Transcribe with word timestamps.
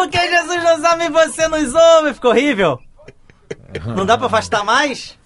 porque 0.00 0.18
Jesus 0.18 0.62
nos 0.62 0.84
ama 0.92 1.04
e 1.04 1.10
você 1.10 1.48
nos 1.48 1.74
ouve. 1.74 2.14
Ficou 2.14 2.30
horrível? 2.30 2.78
Não 3.84 4.06
dá 4.06 4.16
pra 4.16 4.28
afastar 4.28 4.64
mais? 4.64 5.18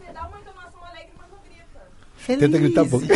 Feliz. 2.17 2.41
Tenta 2.41 2.59
gritar 2.59 2.83
um 2.83 2.89
pouco. 2.93 3.07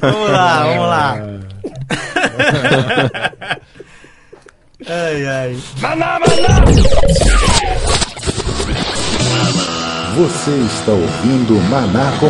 Vamos 0.00 0.30
lá, 0.30 0.62
vamos 0.64 0.86
lá. 0.86 1.16
ai, 4.86 5.26
ai. 5.26 5.56
Você 10.16 10.50
está 10.50 10.92
ouvindo 10.92 11.54
Maná 11.70 12.12
com 12.20 12.28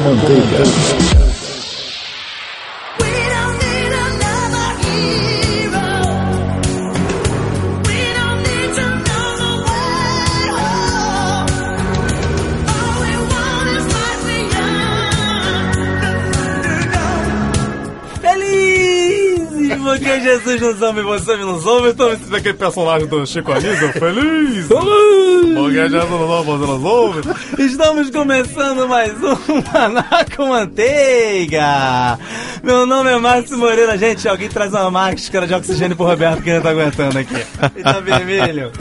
Jesus 20.34 20.60
nos 20.60 20.82
ama 20.82 20.98
e 21.00 21.02
você 21.04 21.36
nos 21.36 21.64
ouve. 21.64 21.90
Estou 21.90 22.10
me 22.10 22.16
sentindo 22.16 22.36
aquele 22.36 22.54
personagem 22.54 23.06
do 23.06 23.24
Chico 23.24 23.52
Anísio. 23.52 23.92
Feliz! 23.92 24.66
Porque 24.66 25.88
Jesus 25.88 26.10
nos 26.10 26.30
ama 26.30 26.42
você 26.42 26.66
nos 26.66 26.84
ouve. 26.84 27.20
Estamos 27.58 28.10
começando 28.10 28.88
mais 28.88 29.12
um 29.22 29.62
Maná 29.72 30.26
com 30.36 30.48
Manteiga. 30.48 32.18
Meu 32.64 32.84
nome 32.84 33.12
é 33.12 33.18
Márcio 33.18 33.56
Moreira. 33.56 33.96
Gente, 33.96 34.28
alguém 34.28 34.48
traz 34.48 34.72
uma 34.72 34.90
máscara 34.90 35.46
de 35.46 35.54
oxigênio 35.54 35.96
pro 35.96 36.06
Roberto 36.06 36.42
que 36.42 36.50
ele 36.50 36.60
tá 36.60 36.70
aguentando 36.70 37.16
aqui. 37.16 37.46
Ele 37.74 37.84
tá 37.84 38.00
vermelho. 38.00 38.72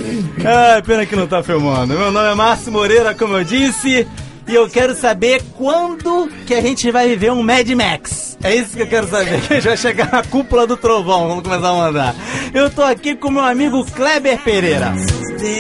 Ai, 0.44 0.82
pena 0.82 1.06
que 1.06 1.16
não 1.16 1.28
tá 1.28 1.44
filmando. 1.44 1.94
Meu 1.94 2.12
nome 2.12 2.32
é 2.32 2.34
Márcio 2.34 2.72
Moreira, 2.72 3.14
como 3.14 3.38
eu 3.38 3.44
disse. 3.44 4.08
E 4.48 4.54
eu 4.56 4.70
quero 4.70 4.94
saber 4.94 5.42
quando 5.58 6.30
que 6.46 6.54
a 6.54 6.62
gente 6.62 6.92
vai 6.92 7.08
viver 7.08 7.32
um 7.32 7.42
Mad 7.42 7.68
Max. 7.70 8.38
É 8.44 8.54
isso 8.54 8.76
que 8.76 8.82
eu 8.82 8.88
quero 8.88 9.08
saber. 9.08 9.40
Que 9.42 9.54
a 9.54 9.56
gente 9.56 9.68
vai 9.68 9.78
chegar 9.78 10.12
na 10.12 10.24
cúpula 10.24 10.68
do 10.68 10.76
trovão. 10.76 11.28
Vamos 11.30 11.44
começar 11.44 11.70
a 11.70 11.74
mandar. 11.74 12.16
Eu 12.54 12.70
tô 12.70 12.82
aqui 12.84 13.16
com 13.16 13.32
meu 13.32 13.44
amigo 13.44 13.86
Kleber 13.92 14.38
Pereira. 14.44 14.94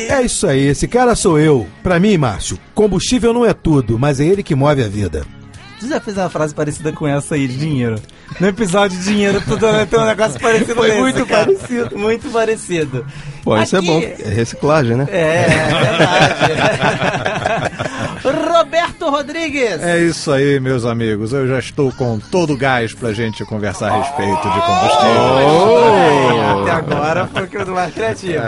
É 0.10 0.22
isso 0.22 0.48
aí, 0.48 0.68
esse 0.68 0.88
cara 0.88 1.16
sou 1.16 1.40
eu. 1.40 1.68
Pra 1.82 2.00
mim, 2.00 2.18
Márcio, 2.18 2.60
combustível 2.76 3.34
não 3.34 3.46
é 3.46 3.54
tudo, 3.54 3.98
mas 3.98 4.20
é 4.20 4.26
ele 4.26 4.44
que 4.44 4.56
move 4.56 4.84
a 4.84 4.88
vida. 4.88 5.26
Você 5.80 5.88
já 5.90 6.00
fez 6.00 6.18
uma 6.18 6.30
frase 6.30 6.54
parecida 6.54 6.94
com 6.94 7.06
essa 7.06 7.36
aí 7.36 7.46
de 7.48 7.58
dinheiro? 7.58 7.96
No 8.40 8.48
episódio 8.48 8.98
de 8.98 9.04
dinheiro, 9.04 9.42
tudo 9.42 9.66
tem 9.90 10.00
um 10.00 10.06
negócio 10.06 10.40
parecido 10.42 10.76
Foi 10.76 10.92
com 10.92 11.00
muito 11.00 11.26
cara. 11.26 11.46
parecido. 11.46 11.98
Muito 11.98 12.30
parecido. 12.30 13.06
Pô, 13.44 13.58
isso 13.58 13.76
é 13.76 13.80
Aqui- 13.80 13.88
bom. 13.88 14.00
É 14.02 14.30
reciclagem, 14.30 14.96
né? 14.96 15.08
É, 15.12 15.46
é 15.46 15.48
verdade. 15.82 17.74
Roberto 18.54 19.10
Rodrigues. 19.10 19.82
É 19.84 20.00
isso 20.00 20.32
aí, 20.32 20.60
meus 20.60 20.86
amigos. 20.86 21.34
Eu 21.34 21.48
já 21.48 21.60
estou 21.60 21.92
com 21.92 22.18
todo 22.20 22.54
o 22.54 22.58
gás 22.58 22.94
pra 22.94 23.12
gente 23.12 23.44
conversar 23.44 23.92
a 23.92 23.98
respeito 23.98 24.50
de 24.50 24.62
combustível. 24.62 25.40
É, 25.40 26.62
Até 26.62 26.72
agora 26.72 27.28
foi 27.28 27.44
o 27.44 27.48
que 27.48 27.58
eu 27.58 27.66
do 27.66 27.74
mais 27.74 27.94
criativo. 27.94 28.42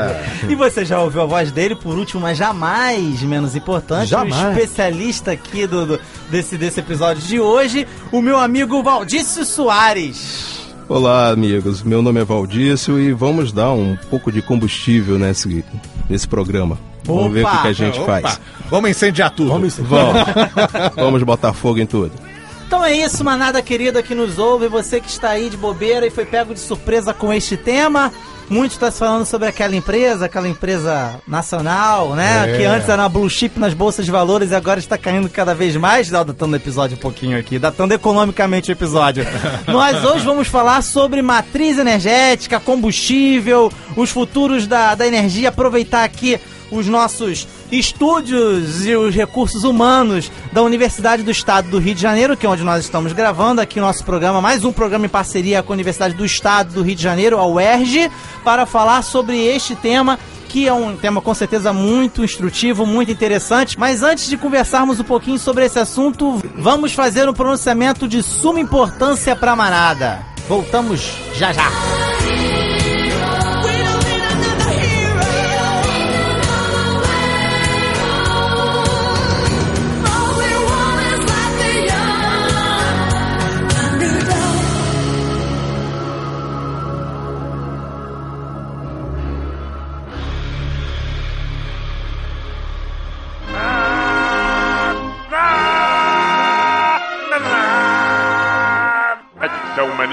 E 0.48 0.56
você 0.56 0.86
já 0.86 1.02
ouviu 1.02 1.22
a 1.22 1.26
voz 1.26 1.52
dele, 1.52 1.76
por 1.76 1.98
último, 1.98 2.22
mas 2.22 2.38
jamais 2.38 3.22
menos 3.24 3.56
importante, 3.56 4.08
Jamais. 4.10 4.34
o 4.46 4.52
especialista 4.52 5.32
aqui 5.32 5.68
do, 5.68 5.86
do- 5.86 6.00
desse, 6.30 6.58
desse 6.58 6.80
episódio 6.80 7.22
de 7.22 7.40
hoje, 7.40 7.86
o 8.12 8.22
meu 8.22 8.40
amigo 8.40 8.82
Valdício 8.82 9.44
Soares. 9.44 10.55
Olá, 10.88 11.30
amigos. 11.30 11.82
Meu 11.82 12.00
nome 12.00 12.22
é 12.22 12.24
Valdício 12.24 13.00
e 13.00 13.12
vamos 13.12 13.52
dar 13.52 13.72
um 13.72 13.98
pouco 14.08 14.32
de 14.32 14.40
combustível 14.40 15.18
nesse, 15.18 15.66
nesse 16.08 16.28
programa. 16.28 16.78
Vamos 17.04 17.34
ver 17.34 17.44
o 17.44 17.50
que, 17.50 17.62
que 17.64 17.68
a 17.68 17.74
gente 17.74 18.00
Opa, 18.00 18.22
faz. 18.22 18.40
Vamos 18.70 18.92
incendiar 18.92 19.32
tudo. 19.32 19.50
Vamos 19.50 19.78
Vamos. 19.80 20.14
vamos 20.96 21.24
botar 21.24 21.54
fogo 21.54 21.80
em 21.80 21.88
tudo. 21.88 22.12
Então 22.68 22.86
é 22.86 22.96
isso, 22.96 23.24
manada 23.24 23.64
querida 23.64 24.04
que 24.04 24.14
nos 24.14 24.38
ouve, 24.38 24.68
você 24.68 25.02
que 25.02 25.10
está 25.10 25.30
aí 25.32 25.50
de 25.50 25.58
bobeira 25.58 26.06
e 26.06 26.12
foi 26.12 26.26
pego 26.26 26.54
de 26.54 26.60
surpresa 26.60 27.16
com 27.16 27.34
este 27.34 27.58
tema. 27.58 28.12
Muito 28.50 28.74
está 28.74 28.92
se 28.92 29.00
falando 29.00 29.26
sobre 29.26 29.48
aquela 29.48 29.76
empresa, 29.76 30.26
aquela 30.26 30.48
empresa 30.48 31.16
nacional, 31.28 32.14
né? 32.14 32.52
É. 32.54 32.58
Que 32.58 32.64
antes 32.66 32.88
era 32.88 33.02
uma 33.02 33.10
blue 33.10 33.30
chip 33.30 33.60
nas 33.60 33.74
bolsas 33.74 34.06
de 34.06 34.12
valores 34.12 34.52
e 34.52 34.56
agora 34.56 34.80
está 34.80 34.98
caindo 34.98 35.28
cada 35.30 35.56
vez 35.56 35.76
mais. 35.76 36.10
Dá- 36.10 36.24
Datando 36.24 36.54
o 36.54 36.56
episódio 36.56 36.96
um 36.96 37.00
pouquinho 37.00 37.40
aqui, 37.40 37.58
datando 37.58 37.94
economicamente 37.94 38.70
o 38.70 38.74
episódio. 38.74 39.26
Nós 39.68 40.04
hoje 40.04 40.24
vamos 40.26 40.48
falar 40.48 40.82
sobre 40.84 41.22
matriz 41.22 41.78
energética, 41.80 42.60
combustível, 42.60 43.72
os 43.96 44.10
futuros 44.12 44.68
da, 44.68 44.94
da 44.96 45.08
energia, 45.08 45.50
aproveitar 45.50 46.04
aqui 46.04 46.40
os 46.72 46.88
nossos 46.88 47.48
estúdios 47.72 48.86
e 48.86 48.96
os 48.96 49.14
recursos 49.14 49.64
humanos 49.64 50.32
da 50.52 50.62
Universidade 50.62 51.24
do 51.24 51.32
Estado 51.32 51.70
do 51.70 51.80
Rio 51.80 51.96
de 51.96 52.02
Janeiro, 52.02 52.38
que 52.38 52.46
é 52.46 52.50
onde 52.50 52.64
nós 52.64 52.84
estamos 52.84 53.14
gravando 53.14 53.62
aqui 53.62 53.80
o 53.80 53.82
nosso 53.82 54.04
programa, 54.04 54.42
mais 54.42 54.64
um 54.64 54.72
programa 54.72 55.06
em 55.06 55.10
parceria 55.10 55.64
com 55.64 55.74
a 55.74 55.76
Universidade 55.76 56.14
do 56.14 56.26
Estado 56.26 56.74
do 56.74 56.82
Rio 56.82 56.96
de 56.96 57.02
Janeiro, 57.02 57.38
a 57.38 57.48
UERJ, 57.48 58.10
para 58.44 58.66
falar 58.66 59.02
sobre 59.02 59.44
este 59.44 59.76
tema 59.76 60.20
que 60.56 60.70
é 60.70 60.74
um 60.74 60.96
tema 60.96 61.22
com 61.22 61.34
certeza 61.34 61.74
muito 61.74 62.24
instrutivo, 62.24 62.86
muito 62.86 63.12
interessante. 63.12 63.78
Mas 63.78 64.02
antes 64.02 64.30
de 64.30 64.38
conversarmos 64.38 65.02
um 65.02 65.04
pouquinho 65.04 65.38
sobre 65.38 65.66
esse 65.66 65.78
assunto, 65.78 66.42
vamos 66.56 66.94
fazer 66.94 67.28
um 67.28 67.34
pronunciamento 67.34 68.08
de 68.08 68.24
suma 68.24 68.62
importância 68.62 69.36
para 69.36 69.52
a 69.52 69.56
manada. 69.56 70.26
Voltamos 70.48 71.12
já 71.34 71.52
já. 71.52 71.70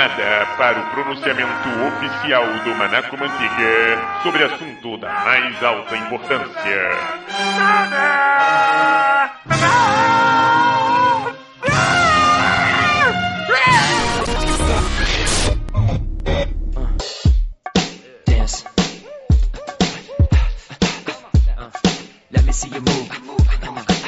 Manada 0.03 0.47
para 0.57 0.81
o 0.81 0.91
pronunciamento 0.91 1.69
oficial 1.87 2.45
do 2.65 2.75
Manaco 2.75 3.17
sobre 4.25 4.43
assunto 4.43 4.99
da 4.99 5.09
mais 5.25 5.63
alta 5.63 5.97
importância. 5.97 6.91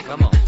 Come 0.06 0.22
on, 0.24 0.43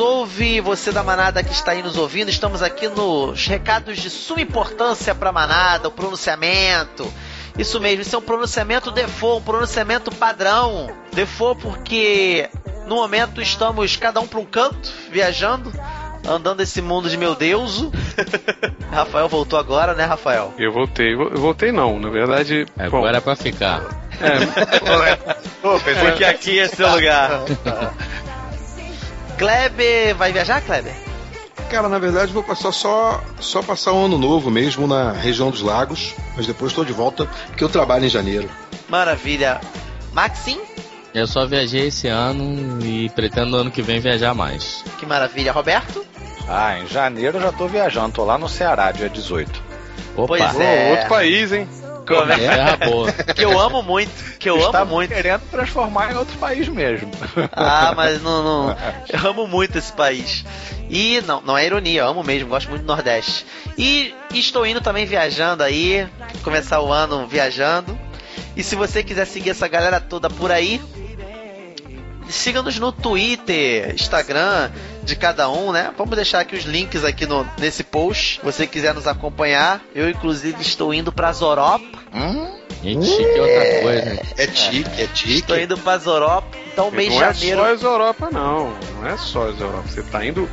ouve, 0.00 0.60
você 0.60 0.90
da 0.90 1.02
manada 1.02 1.42
que 1.42 1.52
está 1.52 1.72
aí 1.72 1.82
nos 1.82 1.96
ouvindo, 1.96 2.30
estamos 2.30 2.62
aqui 2.62 2.88
nos 2.88 3.46
recados 3.46 3.98
de 3.98 4.10
suma 4.10 4.40
importância 4.40 5.14
para 5.14 5.30
a 5.30 5.32
manada, 5.32 5.88
o 5.88 5.90
pronunciamento. 5.90 7.06
Isso 7.58 7.78
mesmo, 7.80 8.02
isso 8.02 8.16
é 8.16 8.18
um 8.18 8.22
pronunciamento 8.22 8.90
default, 8.90 9.42
um 9.42 9.44
pronunciamento 9.44 10.10
padrão. 10.14 10.90
Default 11.12 11.60
porque 11.60 12.48
no 12.86 12.96
momento 12.96 13.40
estamos 13.40 13.96
cada 13.96 14.20
um 14.20 14.26
para 14.26 14.40
um 14.40 14.44
canto, 14.44 14.92
viajando, 15.10 15.72
andando 16.26 16.60
esse 16.62 16.80
mundo 16.80 17.08
de 17.08 17.16
meu 17.16 17.34
Deus. 17.34 17.84
Rafael 18.90 19.28
voltou 19.28 19.58
agora, 19.58 19.94
né, 19.94 20.04
Rafael? 20.04 20.54
Eu 20.58 20.72
voltei, 20.72 21.14
eu 21.14 21.36
voltei 21.36 21.70
não, 21.70 21.98
na 22.00 22.08
verdade. 22.08 22.66
bom, 22.90 22.98
Agora 22.98 23.18
é 23.18 23.20
pra 23.20 23.36
ficar. 23.36 23.82
Porque 25.60 26.24
aqui 26.24 26.58
é 26.58 26.68
seu 26.68 26.90
lugar. 26.90 27.30
Kleber, 29.40 30.14
vai 30.16 30.34
viajar, 30.34 30.60
Kleber? 30.60 30.92
Cara, 31.70 31.88
na 31.88 31.98
verdade 31.98 32.30
vou 32.30 32.42
passar 32.42 32.72
só 32.72 33.24
só 33.40 33.62
passar 33.62 33.94
um 33.94 34.04
ano 34.04 34.18
novo 34.18 34.50
mesmo 34.50 34.86
na 34.86 35.12
região 35.12 35.50
dos 35.50 35.62
lagos, 35.62 36.14
mas 36.36 36.46
depois 36.46 36.72
estou 36.72 36.84
de 36.84 36.92
volta 36.92 37.26
porque 37.46 37.64
eu 37.64 37.68
trabalho 37.70 38.04
em 38.04 38.10
janeiro. 38.10 38.50
Maravilha. 38.86 39.58
Maxim, 40.12 40.60
Eu 41.14 41.26
só 41.26 41.46
viajei 41.46 41.86
esse 41.86 42.06
ano 42.06 42.84
e 42.84 43.08
pretendo 43.10 43.56
ano 43.56 43.70
que 43.70 43.80
vem 43.80 43.98
viajar 43.98 44.34
mais. 44.34 44.84
que 44.98 45.06
maravilha. 45.06 45.52
Roberto? 45.52 46.04
Ah, 46.46 46.78
em 46.78 46.86
janeiro 46.86 47.38
eu 47.38 47.42
já 47.42 47.52
tô 47.52 47.66
viajando, 47.66 48.12
tô 48.12 48.24
lá 48.24 48.36
no 48.36 48.46
Ceará, 48.48 48.92
dia 48.92 49.08
18. 49.08 49.62
Opa. 50.16 50.26
Pois 50.26 50.60
é. 50.60 50.90
outro 50.90 51.08
país, 51.08 51.50
hein? 51.50 51.66
Como 52.16 52.32
é? 52.32 52.36
Terra 52.38 52.76
boa. 52.76 53.12
Que 53.34 53.44
eu 53.44 53.58
amo 53.58 53.82
muito, 53.82 54.10
que 54.38 54.50
eu 54.50 54.58
Está 54.58 54.80
amo 54.80 54.94
muito. 54.96 55.14
querendo 55.14 55.42
transformar 55.50 56.12
em 56.12 56.16
outro 56.16 56.36
país 56.38 56.68
mesmo. 56.68 57.10
Ah, 57.52 57.92
mas 57.96 58.20
não, 58.22 58.42
não. 58.42 58.76
Eu 59.08 59.30
amo 59.30 59.46
muito 59.46 59.78
esse 59.78 59.92
país. 59.92 60.44
E 60.88 61.20
não, 61.26 61.40
não 61.40 61.56
é 61.56 61.64
ironia, 61.64 62.00
eu 62.00 62.08
amo 62.08 62.24
mesmo, 62.24 62.48
gosto 62.48 62.68
muito 62.68 62.82
do 62.82 62.86
Nordeste. 62.88 63.46
E 63.78 64.12
estou 64.34 64.66
indo 64.66 64.80
também 64.80 65.06
viajando 65.06 65.62
aí, 65.62 66.08
começar 66.42 66.80
o 66.80 66.92
ano 66.92 67.28
viajando. 67.28 67.96
E 68.56 68.62
se 68.64 68.74
você 68.74 69.02
quiser 69.02 69.24
seguir 69.24 69.50
essa 69.50 69.68
galera 69.68 70.00
toda 70.00 70.28
por 70.28 70.50
aí, 70.50 70.80
siga-nos 72.30 72.78
no 72.78 72.92
Twitter, 72.92 73.94
Instagram 73.94 74.70
de 75.02 75.16
cada 75.16 75.48
um, 75.50 75.72
né? 75.72 75.92
Vamos 75.96 76.14
deixar 76.14 76.40
aqui 76.40 76.56
os 76.56 76.64
links 76.64 77.04
aqui 77.04 77.26
no, 77.26 77.46
nesse 77.58 77.82
post. 77.82 78.38
Se 78.38 78.44
você 78.44 78.66
quiser 78.66 78.94
nos 78.94 79.06
acompanhar, 79.06 79.82
eu 79.94 80.08
inclusive 80.08 80.60
estou 80.60 80.92
indo 80.94 81.12
para 81.12 81.32
Zoropa. 81.32 81.98
Gente, 82.82 83.06
chique 83.06 83.22
é 83.22 83.42
outra 83.42 83.82
coisa. 83.82 84.22
É 84.38 84.46
tique, 84.46 85.02
é 85.02 85.06
tique. 85.06 85.38
Estou 85.38 85.58
indo 85.58 85.76
para 85.76 85.98
Zoropa. 85.98 86.56
Então, 86.72 86.90
mês 86.90 87.12
de 87.12 87.18
não 87.18 87.24
é 87.24 87.34
janeiro. 87.34 87.58
só 87.58 87.72
as 87.74 87.82
Europa, 87.82 88.28
não. 88.32 88.72
Não 88.96 89.06
é 89.06 89.16
só 89.18 89.48
as 89.48 89.60
Europa. 89.60 89.88
Você 89.88 90.02
tá 90.02 90.24
indo 90.24 90.48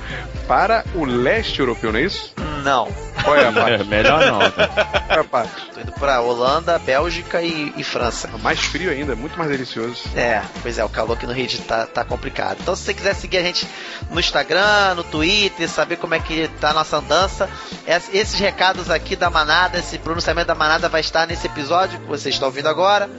para 0.47 0.83
o 0.95 1.03
leste 1.05 1.59
europeu, 1.59 1.91
não 1.91 1.99
é 1.99 2.03
isso? 2.03 2.33
Não. 2.63 2.87
Qual 3.23 3.35
é 3.37 3.45
a 3.45 3.49
É, 3.49 3.51
parte? 3.51 3.83
melhor 3.85 4.25
não. 4.25 4.39
Qual 4.39 5.17
é 5.17 5.19
a 5.19 5.23
parte? 5.23 5.51
Tô 5.73 5.79
indo 5.81 5.91
pra 5.93 6.21
Holanda, 6.21 6.77
Bélgica 6.79 7.41
e, 7.41 7.73
e 7.77 7.83
França. 7.83 8.29
Mais 8.41 8.59
frio 8.59 8.89
ainda, 8.91 9.15
muito 9.15 9.37
mais 9.37 9.49
delicioso. 9.49 10.03
É, 10.15 10.41
pois 10.61 10.77
é, 10.77 10.83
o 10.83 10.89
calor 10.89 11.13
aqui 11.17 11.25
no 11.27 11.33
Rio 11.33 11.47
de 11.47 11.59
tá, 11.59 11.85
tá 11.85 12.03
complicado. 12.03 12.57
Então, 12.61 12.75
se 12.75 12.83
você 12.83 12.93
quiser 12.93 13.13
seguir 13.15 13.37
a 13.37 13.41
gente 13.43 13.67
no 14.09 14.19
Instagram, 14.19 14.95
no 14.95 15.03
Twitter, 15.03 15.67
saber 15.69 15.97
como 15.97 16.13
é 16.15 16.19
que 16.19 16.47
tá 16.59 16.69
a 16.71 16.73
nossa 16.73 16.97
andança, 16.97 17.49
es- 17.87 18.09
esses 18.13 18.39
recados 18.39 18.89
aqui 18.89 19.15
da 19.15 19.29
manada, 19.29 19.77
esse 19.79 19.97
pronunciamento 19.97 20.47
da 20.47 20.55
manada 20.55 20.87
vai 20.89 21.01
estar 21.01 21.27
nesse 21.27 21.47
episódio 21.47 21.99
que 21.99 22.05
você 22.07 22.29
está 22.29 22.45
ouvindo 22.45 22.67
agora. 22.69 23.09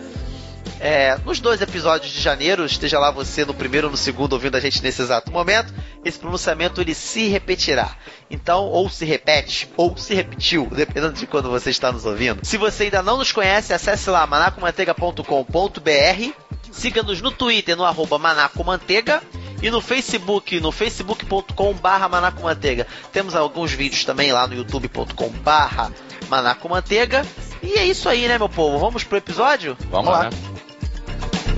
É, 0.81 1.17
nos 1.25 1.41
dois 1.41 1.61
episódios 1.61 2.13
de 2.13 2.21
janeiro, 2.21 2.65
esteja 2.65 2.99
lá 2.99 3.11
você 3.11 3.45
no 3.45 3.53
primeiro 3.53 3.89
ou 3.89 3.91
no 3.91 3.97
segundo 3.97 4.35
ouvindo 4.35 4.57
a 4.57 4.61
gente 4.61 4.83
nesse 4.83 5.03
exato 5.03 5.33
momento, 5.33 5.75
esse 6.05 6.19
pronunciamento 6.19 6.81
ele 6.81 6.95
se 6.95 7.29
repetirá. 7.29 7.97
Então, 8.31 8.67
ou 8.67 8.89
se 8.89 9.05
repete, 9.05 9.69
ou 9.77 9.97
se 9.97 10.15
repetiu, 10.15 10.69
dependendo 10.75 11.15
de 11.15 11.27
quando 11.27 11.51
você 11.51 11.71
está 11.71 11.91
nos 11.91 12.07
ouvindo. 12.07 12.45
Se 12.45 12.57
você 12.57 12.85
ainda 12.85 13.03
não 13.03 13.17
nos 13.17 13.33
conhece, 13.33 13.75
acesse 13.75 14.09
lá 14.09 14.25
manacomanteiga.com.br, 14.27 16.33
siga-nos 16.71 17.21
no 17.21 17.33
Twitter 17.33 17.77
no 17.77 17.85
arroba 17.85 18.19
manacomanteiga 18.19 19.21
e 19.61 19.71
no 19.71 19.81
Facebook, 19.81 20.61
no 20.61 20.71
facebook.com 20.71 21.73
barra 21.75 22.09
manacomanteiga. 22.09 22.87
Temos 23.13 23.35
alguns 23.35 23.73
vídeos 23.73 24.05
também 24.05 24.33
lá 24.33 24.47
no 24.47 24.55
youtube.com 24.55 25.31
barra 25.43 25.91
manacomanteiga. 26.29 27.27
E 27.61 27.73
é 27.73 27.85
isso 27.85 28.09
aí, 28.09 28.29
né, 28.29 28.39
meu 28.39 28.49
povo? 28.49 28.79
Vamos 28.79 29.03
pro 29.03 29.19
episódio? 29.19 29.77
Vamos 29.91 30.13
lá. 30.13 30.31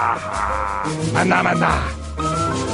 maná. 0.00 0.16
Ahá. 0.16 0.80
Maná, 1.12 1.38
maná. 1.44 1.72
Maná, 2.16 2.69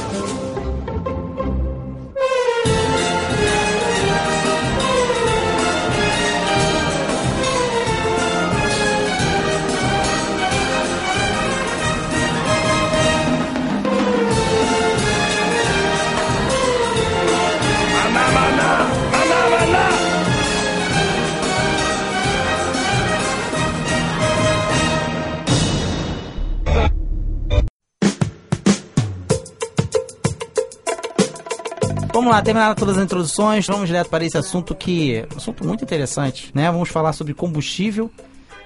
Vamos 32.16 32.30
lá, 32.30 32.40
terminaram 32.40 32.74
todas 32.74 32.96
as 32.96 33.04
introduções, 33.04 33.66
vamos 33.66 33.88
direto 33.88 34.08
para 34.08 34.24
esse 34.24 34.38
assunto 34.38 34.74
que 34.74 35.16
é 35.16 35.28
um 35.34 35.36
assunto 35.36 35.66
muito 35.66 35.84
interessante, 35.84 36.50
né? 36.54 36.72
Vamos 36.72 36.88
falar 36.88 37.12
sobre 37.12 37.34
combustível. 37.34 38.10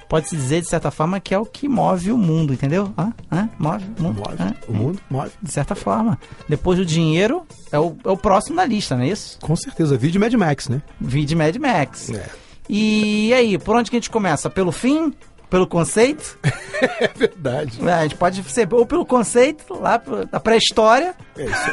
Pode-se 0.08 0.36
dizer, 0.36 0.60
de 0.60 0.68
certa 0.68 0.88
forma, 0.92 1.18
que 1.18 1.34
é 1.34 1.38
o 1.38 1.44
que 1.44 1.68
move 1.68 2.12
o 2.12 2.16
mundo, 2.16 2.52
entendeu? 2.52 2.94
Hã? 2.96 3.12
Hã? 3.28 3.50
Move 3.58 3.84
o 3.98 4.02
mundo. 4.04 4.18
Move. 4.20 4.36
Hã? 4.40 4.54
O 4.68 4.72
mundo 4.72 5.00
move. 5.10 5.32
De 5.42 5.50
certa 5.50 5.74
forma. 5.74 6.16
Depois 6.48 6.78
do 6.78 6.86
dinheiro, 6.86 7.42
é 7.72 7.78
o, 7.80 7.96
é 8.04 8.10
o 8.10 8.16
próximo 8.16 8.54
na 8.54 8.64
lista, 8.64 8.94
não 8.94 9.02
é 9.02 9.08
isso? 9.08 9.36
Com 9.40 9.56
certeza. 9.56 9.96
Vídeo 9.96 10.20
Mad 10.20 10.32
Max, 10.34 10.68
né? 10.68 10.80
Vídeo 11.00 11.36
Mad 11.36 11.56
Max. 11.56 12.08
É. 12.10 12.30
E 12.68 13.34
aí, 13.34 13.58
por 13.58 13.74
onde 13.74 13.90
que 13.90 13.96
a 13.96 13.98
gente 13.98 14.10
começa? 14.10 14.48
Pelo 14.48 14.70
fim? 14.70 15.12
Pelo 15.50 15.66
conceito? 15.66 16.38
É 16.98 17.10
verdade. 17.14 17.78
É, 17.86 17.92
a 17.92 18.02
gente 18.04 18.14
pode 18.14 18.42
ser 18.44 18.66
ou 18.72 18.86
pelo 18.86 19.04
conceito, 19.04 19.78
lá 19.78 20.00
da 20.30 20.40
pré-história, 20.40 21.14
É 21.36 21.44
isso. 21.44 21.70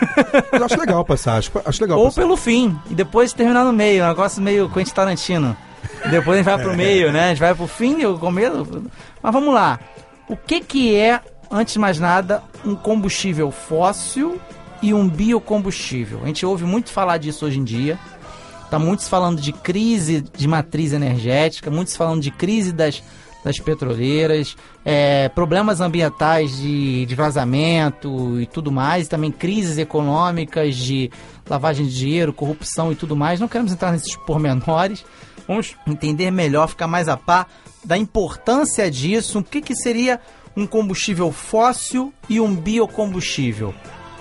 Eu 0.52 0.66
acho 0.66 0.78
legal 0.78 1.06
passar. 1.06 1.38
Acho, 1.38 1.50
acho 1.64 1.82
legal 1.82 1.98
ou 1.98 2.06
passar. 2.08 2.22
pelo 2.22 2.36
fim. 2.36 2.78
E 2.90 2.94
depois 2.94 3.32
terminar 3.32 3.64
no 3.64 3.72
meio. 3.72 4.04
Um 4.04 4.08
negócio 4.10 4.42
meio 4.42 4.70
Quentin 4.70 4.94
Tarantino. 4.94 5.56
Depois 6.12 6.36
a 6.36 6.44
gente 6.44 6.46
vai 6.46 6.58
pro 6.62 6.76
meio, 6.78 7.14
né? 7.14 7.26
A 7.26 7.30
gente 7.30 7.40
vai 7.40 7.56
pro 7.56 7.68
fim 7.68 8.02
e 8.02 8.06
o 8.06 8.20
começo. 8.20 8.84
Mas 9.24 9.34
vamos 9.34 9.54
lá. 9.54 9.80
O 10.28 10.36
que 10.36 10.60
que 10.60 10.94
é, 10.94 11.22
antes 11.50 11.74
de 11.74 11.80
mais 11.80 12.00
nada, 12.00 12.44
um 12.66 12.76
combustível 12.76 13.50
fóssil 13.50 14.42
e 14.82 14.94
um 14.94 15.08
biocombustível? 15.08 16.20
A 16.24 16.28
gente 16.28 16.46
ouve 16.46 16.66
muito 16.66 16.92
falar 16.92 17.18
disso 17.18 17.46
hoje 17.46 17.60
em 17.60 17.64
dia. 17.64 17.98
Tá 18.70 18.78
muitos 18.78 19.08
falando 19.08 19.40
de 19.40 19.54
crise 19.54 20.20
de 20.20 20.48
matriz 20.50 20.92
energética, 20.92 21.72
muitos 21.72 21.96
falando 21.96 22.22
de 22.22 22.30
crise 22.30 22.74
das, 22.74 23.02
das 23.48 23.60
petroleiras, 23.60 24.58
é, 24.84 25.30
problemas 25.30 25.80
ambientais 25.80 26.58
de, 26.58 27.06
de 27.06 27.16
vazamento 27.16 28.40
e 28.42 28.46
tudo 28.46 28.72
mais, 28.72 29.08
e 29.08 29.10
também 29.10 29.32
crises 29.32 29.78
econômicas 29.78 30.76
de 30.76 31.10
lavagem 31.50 31.86
de 31.86 31.96
dinheiro, 31.96 32.34
corrupção 32.34 32.92
e 32.92 32.96
tudo 32.96 33.16
mais. 33.16 33.40
Não 33.40 33.48
queremos 33.48 33.72
entrar 33.72 33.94
nesses 33.94 34.16
pormenores. 34.18 35.06
Vamos 35.48 35.76
entender 35.88 36.30
melhor, 36.30 36.68
ficar 36.68 36.88
mais 36.88 37.08
a 37.08 37.16
par 37.16 37.48
da 37.86 37.98
importância 37.98 38.92
disso. 38.92 39.40
O 39.40 39.44
que, 39.44 39.62
que 39.62 39.76
seria 39.76 40.20
um 40.56 40.68
combustível 40.68 41.32
fóssil 41.32 42.14
e 42.28 42.42
um 42.42 42.54
biocombustível? 42.54 43.74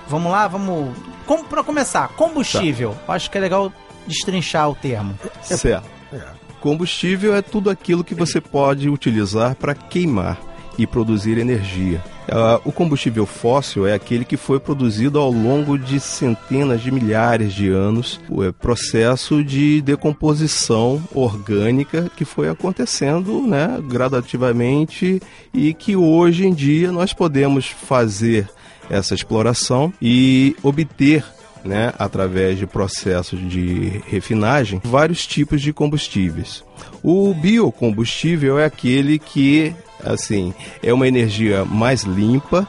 Vamos 0.07 0.31
lá, 0.31 0.47
vamos. 0.47 0.97
Como 1.27 1.45
para 1.47 1.65
começar, 1.65 2.09
combustível. 2.11 2.97
Acho 3.09 3.29
que 3.29 3.37
é 3.37 3.41
legal 3.41 3.73
destrinchar 4.07 4.71
o 4.71 4.75
termo. 4.77 5.19
Certo. 5.43 6.46
Combustível 6.61 7.35
é 7.35 7.43
tudo 7.43 7.71
aquilo 7.71 8.05
que 8.05 8.15
você 8.15 8.41
pode 8.41 8.89
utilizar 8.89 9.55
para 9.55 9.75
queimar 9.75 10.39
e 10.79 10.87
produzir 10.87 11.39
energia. 11.39 12.03
Ah, 12.29 12.61
o 12.65 12.73
combustível 12.73 13.25
fóssil 13.25 13.87
é 13.87 13.95
aquele 13.95 14.25
que 14.25 14.37
foi 14.37 14.59
produzido 14.59 15.19
ao 15.19 15.31
longo 15.31 15.79
de 15.79 16.01
centenas 16.01 16.83
de 16.83 16.91
milhares 16.91 17.55
de 17.55 17.69
anos, 17.69 18.21
o 18.29 18.43
é, 18.43 18.51
processo 18.51 19.45
de 19.45 19.81
decomposição 19.81 21.03
orgânica 21.15 22.11
que 22.17 22.25
foi 22.25 22.49
acontecendo 22.49 23.47
né, 23.47 23.79
gradativamente 23.89 25.23
e 25.55 25.73
que 25.73 25.95
hoje 25.95 26.47
em 26.47 26.53
dia 26.53 26.91
nós 26.91 27.13
podemos 27.13 27.69
fazer 27.69 28.49
essa 28.91 29.15
exploração 29.15 29.93
e 30.01 30.57
obter 30.63 31.25
né, 31.67 31.93
através 31.99 32.59
de 32.59 32.67
processos 32.67 33.41
de 33.49 34.01
refinagem, 34.07 34.81
vários 34.85 35.27
tipos 35.27 35.61
de 35.61 35.73
combustíveis. 35.73 36.63
O 37.03 37.35
biocombustível 37.35 38.59
é 38.59 38.65
aquele 38.65 39.19
que, 39.19 39.75
assim, 40.05 40.55
é 40.83 40.93
uma 40.93 41.07
energia 41.09 41.65
mais 41.65 42.03
limpa, 42.03 42.67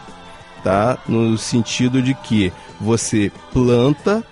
tá? 0.64 0.98
No 1.08 1.38
sentido 1.38 2.02
de 2.02 2.14
que 2.14 2.52
você 2.82 3.32
planta 3.54 4.24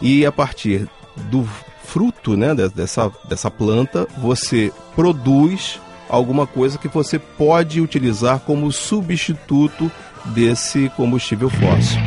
e 0.00 0.24
a 0.24 0.32
partir 0.32 0.88
do 1.30 1.46
fruto, 1.84 2.36
né, 2.36 2.54
de- 2.54 2.68
dessa, 2.68 3.10
dessa 3.28 3.50
planta, 3.50 4.06
você 4.18 4.72
produz 4.94 5.80
alguma 6.08 6.46
coisa 6.46 6.78
que 6.78 6.88
você 6.88 7.18
pode 7.18 7.80
utilizar 7.80 8.40
como 8.40 8.70
substituto 8.72 9.90
desse 10.26 10.88
combustível 10.96 11.50
fóssil. 11.50 12.00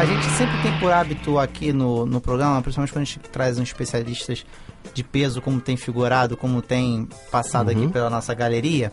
a 0.00 0.04
gente 0.06 0.24
sempre 0.30 0.56
tem 0.62 0.72
por 0.78 0.90
hábito 0.90 1.38
aqui 1.38 1.74
no, 1.74 2.06
no 2.06 2.22
programa, 2.22 2.62
principalmente 2.62 2.90
quando 2.90 3.02
a 3.02 3.04
gente 3.04 3.18
traz 3.18 3.58
uns 3.58 3.68
especialistas 3.68 4.46
de 4.94 5.04
peso, 5.04 5.42
como 5.42 5.60
tem 5.60 5.76
figurado, 5.76 6.38
como 6.38 6.62
tem 6.62 7.06
passado 7.30 7.70
aqui 7.70 7.86
pela 7.86 8.08
nossa 8.08 8.32
galeria, 8.32 8.90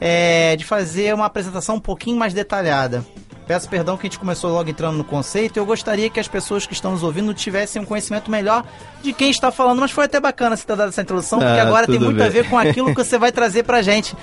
é 0.00 0.54
de 0.54 0.64
fazer 0.64 1.12
uma 1.12 1.26
apresentação 1.26 1.74
um 1.74 1.80
pouquinho 1.80 2.16
mais 2.16 2.32
detalhada. 2.32 3.04
Peço 3.48 3.66
perdão 3.68 3.96
que 3.96 4.06
a 4.06 4.10
gente 4.10 4.18
começou 4.18 4.52
logo 4.52 4.68
entrando 4.68 4.96
no 4.98 5.02
conceito. 5.04 5.56
Eu 5.56 5.64
gostaria 5.64 6.08
que 6.10 6.20
as 6.20 6.28
pessoas 6.28 6.66
que 6.66 6.74
estão 6.74 6.92
nos 6.92 7.02
ouvindo 7.02 7.32
tivessem 7.32 7.80
um 7.80 7.84
conhecimento 7.84 8.30
melhor 8.30 8.62
de 9.02 9.12
quem 9.12 9.30
está 9.30 9.50
falando. 9.50 9.80
Mas 9.80 9.90
foi 9.90 10.04
até 10.04 10.20
bacana 10.20 10.54
você 10.54 10.66
ter 10.66 10.76
dado 10.76 10.90
essa 10.90 11.00
introdução, 11.00 11.38
porque 11.38 11.58
Ah, 11.58 11.62
agora 11.62 11.86
tem 11.86 11.98
muito 11.98 12.20
a 12.20 12.24
bem. 12.24 12.30
ver 12.30 12.48
com 12.50 12.58
aquilo 12.58 12.94
que 12.94 13.02
você 13.02 13.16
vai 13.18 13.32
trazer 13.32 13.62
pra 13.62 13.80
gente. 13.80 14.14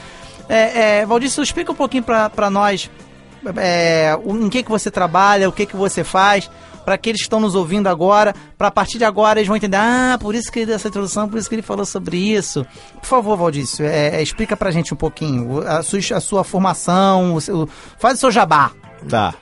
É, 0.47 0.99
é, 0.99 1.05
Valdício, 1.07 1.41
explica 1.41 1.71
um 1.71 1.75
pouquinho 1.75 2.03
pra, 2.03 2.29
pra 2.29 2.51
nós 2.51 2.87
é, 3.57 4.15
em 4.25 4.47
que, 4.47 4.61
que 4.61 4.69
você 4.69 4.91
trabalha, 4.91 5.49
o 5.49 5.51
que, 5.51 5.65
que 5.65 5.75
você 5.75 6.03
faz, 6.03 6.49
para 6.85 6.93
aqueles 6.93 7.21
que 7.21 7.25
estão 7.25 7.39
nos 7.39 7.55
ouvindo 7.55 7.87
agora, 7.87 8.33
para 8.57 8.67
a 8.67 8.71
partir 8.71 8.99
de 8.99 9.05
agora 9.05 9.39
eles 9.39 9.47
vão 9.47 9.57
entender, 9.57 9.77
ah, 9.77 10.17
por 10.21 10.35
isso 10.35 10.51
que 10.51 10.59
ele 10.59 10.65
deu 10.67 10.75
essa 10.75 10.87
introdução, 10.87 11.27
por 11.27 11.39
isso 11.39 11.49
que 11.49 11.55
ele 11.55 11.61
falou 11.63 11.83
sobre 11.83 12.15
isso. 12.17 12.63
Por 13.01 13.07
favor, 13.07 13.35
Valdício, 13.37 13.83
é, 13.85 14.17
é, 14.17 14.21
explica 14.21 14.55
pra 14.55 14.69
gente 14.69 14.93
um 14.93 14.97
pouquinho 14.97 15.67
a 15.67 15.81
sua, 15.81 15.99
a 16.15 16.19
sua 16.19 16.43
formação, 16.43 17.33
o 17.33 17.41
seu- 17.41 17.67
faz 17.97 18.17
o 18.17 18.21
seu 18.21 18.31
jabá. 18.31 18.71
Tá. 19.09 19.33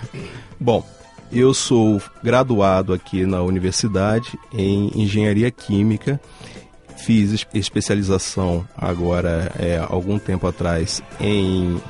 Bom, 0.58 0.84
eu 1.30 1.52
sou 1.54 2.00
graduado 2.22 2.92
aqui 2.92 3.24
na 3.26 3.42
universidade 3.42 4.38
em 4.52 4.90
engenharia 4.94 5.50
química. 5.50 6.20
Fiz 6.96 7.32
es- 7.32 7.46
especialização 7.54 8.66
agora, 8.76 9.50
é, 9.58 9.84
algum 9.88 10.18
tempo 10.18 10.46
atrás, 10.46 11.02
em 11.20 11.80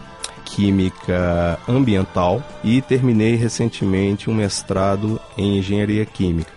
química 0.44 1.58
ambiental 1.68 2.42
e 2.62 2.80
terminei 2.82 3.34
recentemente 3.36 4.28
um 4.30 4.34
mestrado 4.34 5.20
em 5.36 5.58
engenharia 5.58 6.04
química. 6.04 6.50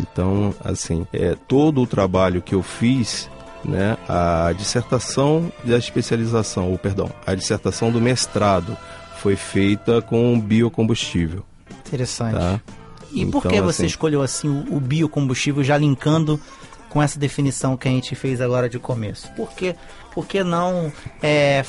Então, 0.00 0.54
assim, 0.64 1.06
é, 1.12 1.36
todo 1.46 1.80
o 1.82 1.86
trabalho 1.86 2.42
que 2.42 2.54
eu 2.54 2.62
fiz, 2.62 3.28
né, 3.64 3.96
a 4.08 4.52
dissertação 4.56 5.52
da 5.64 5.76
especialização, 5.78 6.70
ou 6.70 6.78
perdão, 6.78 7.10
a 7.26 7.34
dissertação 7.34 7.90
do 7.92 8.00
mestrado 8.00 8.76
foi 9.24 9.36
feita 9.36 10.02
com 10.02 10.38
biocombustível. 10.38 11.42
Interessante. 11.86 12.34
Tá? 12.34 12.60
E 13.10 13.24
por 13.24 13.38
Então, 13.38 13.50
que 13.50 13.60
você 13.62 13.82
assim, 13.82 13.86
escolheu 13.86 14.20
assim 14.20 14.48
o, 14.48 14.76
o 14.76 14.80
biocombustível 14.80 15.64
já 15.64 15.78
linkando 15.78 16.38
com 16.90 17.02
essa 17.02 17.18
definição 17.18 17.74
que 17.74 17.88
a 17.88 17.90
gente 17.90 18.14
fez 18.14 18.42
agora 18.42 18.68
de 18.68 18.78
começo? 18.78 19.32
Por 19.32 19.50
que, 19.52 19.74
por 20.12 20.26
que 20.26 20.44
não 20.44 20.92
é, 21.22 21.64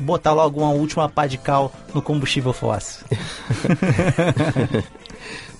botar 0.00 0.32
logo 0.32 0.60
uma 0.60 0.70
última 0.70 1.08
pá 1.08 1.26
de 1.26 1.38
cal 1.38 1.72
no 1.92 2.00
combustível 2.00 2.52
fóssil? 2.52 3.04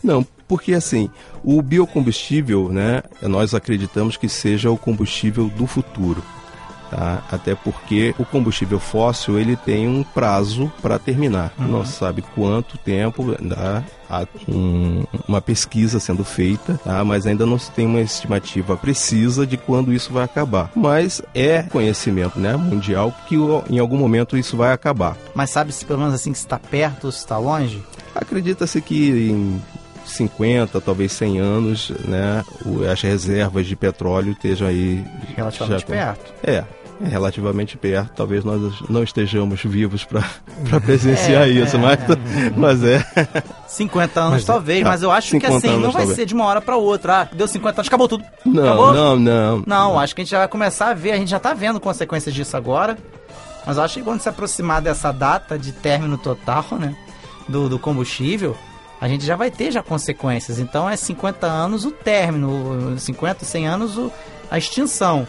Não, 0.02 0.24
porque 0.46 0.74
assim, 0.74 1.10
o 1.42 1.60
biocombustível, 1.60 2.68
né, 2.68 3.02
nós 3.20 3.52
acreditamos 3.52 4.16
que 4.16 4.28
seja 4.28 4.70
o 4.70 4.78
combustível 4.78 5.48
do 5.48 5.66
futuro. 5.66 6.22
Tá? 6.92 7.22
Até 7.32 7.54
porque 7.54 8.14
o 8.18 8.24
combustível 8.26 8.78
fóssil 8.78 9.38
ele 9.38 9.56
tem 9.56 9.88
um 9.88 10.02
prazo 10.02 10.70
para 10.82 10.98
terminar. 10.98 11.50
Uhum. 11.58 11.66
Não 11.68 11.86
sabe 11.86 12.20
quanto 12.20 12.76
tempo 12.76 13.34
né, 13.40 13.82
há 14.10 14.26
um- 14.46 15.02
uma 15.26 15.40
pesquisa 15.40 15.98
sendo 15.98 16.22
feita, 16.22 16.78
tá? 16.84 17.02
mas 17.02 17.26
ainda 17.26 17.46
não 17.46 17.58
se 17.58 17.70
tem 17.70 17.86
uma 17.86 18.02
estimativa 18.02 18.76
precisa 18.76 19.46
de 19.46 19.56
quando 19.56 19.90
isso 19.90 20.12
vai 20.12 20.22
acabar. 20.22 20.70
Mas 20.76 21.22
é 21.34 21.62
conhecimento 21.62 22.38
né, 22.38 22.56
mundial 22.58 23.10
que 23.26 23.36
em 23.70 23.78
algum 23.78 23.96
momento 23.96 24.36
isso 24.36 24.54
vai 24.54 24.70
acabar. 24.70 25.16
Mas 25.34 25.48
sabe 25.48 25.72
se 25.72 25.86
pelo 25.86 26.00
menos 26.00 26.12
assim 26.12 26.30
que 26.30 26.36
está 26.38 26.58
perto 26.58 27.04
ou 27.04 27.12
se 27.12 27.20
está 27.20 27.38
longe? 27.38 27.82
Acredita-se 28.14 28.82
que 28.82 29.30
em 29.30 29.62
50, 30.04 30.78
talvez 30.78 31.12
100 31.12 31.38
anos, 31.38 31.90
né, 32.04 32.44
as 32.92 33.00
reservas 33.00 33.66
de 33.66 33.74
petróleo 33.76 34.32
estejam 34.32 34.68
aí 34.68 35.02
Relativamente 35.34 35.80
já- 35.80 35.86
perto. 35.86 36.34
É 36.44 36.64
relativamente 37.08 37.76
perto. 37.76 38.12
Talvez 38.14 38.44
nós 38.44 38.80
não 38.88 39.02
estejamos 39.02 39.62
vivos 39.62 40.04
para 40.04 40.80
presenciar 40.80 41.48
É, 41.48 41.50
isso, 41.50 41.76
é, 41.76 41.78
mas, 41.78 41.98
mas 42.56 42.84
é. 42.84 43.04
50 43.66 44.20
anos 44.20 44.32
Mas 44.32 44.42
é, 44.42 44.46
talvez, 44.46 44.82
tá, 44.82 44.88
mas 44.88 45.02
eu 45.02 45.10
acho 45.10 45.30
que 45.30 45.40
50 45.40 45.56
assim, 45.56 45.76
não 45.76 45.90
vai 45.90 46.02
talvez. 46.02 46.16
ser 46.16 46.26
de 46.26 46.34
uma 46.34 46.44
hora 46.44 46.60
para 46.60 46.76
outra. 46.76 47.22
Ah, 47.22 47.28
deu 47.32 47.48
50 47.48 47.80
anos, 47.80 47.88
acabou 47.88 48.08
tudo. 48.08 48.24
Não, 48.44 48.64
acabou? 48.64 48.92
não, 48.94 49.16
não. 49.16 49.64
Não, 49.66 49.98
acho 49.98 50.14
que 50.14 50.20
a 50.20 50.24
gente 50.24 50.30
já 50.30 50.38
vai 50.38 50.48
começar 50.48 50.90
a 50.90 50.94
ver, 50.94 51.12
a 51.12 51.16
gente 51.16 51.30
já 51.30 51.38
tá 51.38 51.54
vendo 51.54 51.80
consequências 51.80 52.34
disso 52.34 52.56
agora. 52.56 52.96
Mas 53.66 53.76
eu 53.76 53.82
acho 53.82 53.94
que 53.94 54.02
quando 54.02 54.20
se 54.20 54.28
aproximar 54.28 54.82
dessa 54.82 55.12
data 55.12 55.58
de 55.58 55.72
término 55.72 56.18
total, 56.18 56.64
né? 56.72 56.96
Do, 57.48 57.68
do 57.68 57.78
combustível, 57.78 58.56
a 59.00 59.08
gente 59.08 59.26
já 59.26 59.36
vai 59.36 59.50
ter 59.50 59.70
já 59.70 59.82
consequências. 59.82 60.58
Então 60.58 60.88
é 60.88 60.96
50 60.96 61.46
anos 61.46 61.84
o 61.84 61.90
término, 61.90 62.96
50, 62.98 63.44
100 63.44 63.66
anos 63.68 63.98
o, 63.98 64.12
a 64.50 64.58
extinção. 64.58 65.26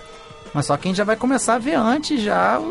Mas 0.54 0.66
só 0.66 0.78
que 0.78 0.88
a 0.88 0.90
gente 0.90 0.98
já 0.98 1.04
vai 1.04 1.16
começar 1.16 1.56
a 1.56 1.60
ver 1.60 1.76
antes 1.76 2.22
já 2.22 2.62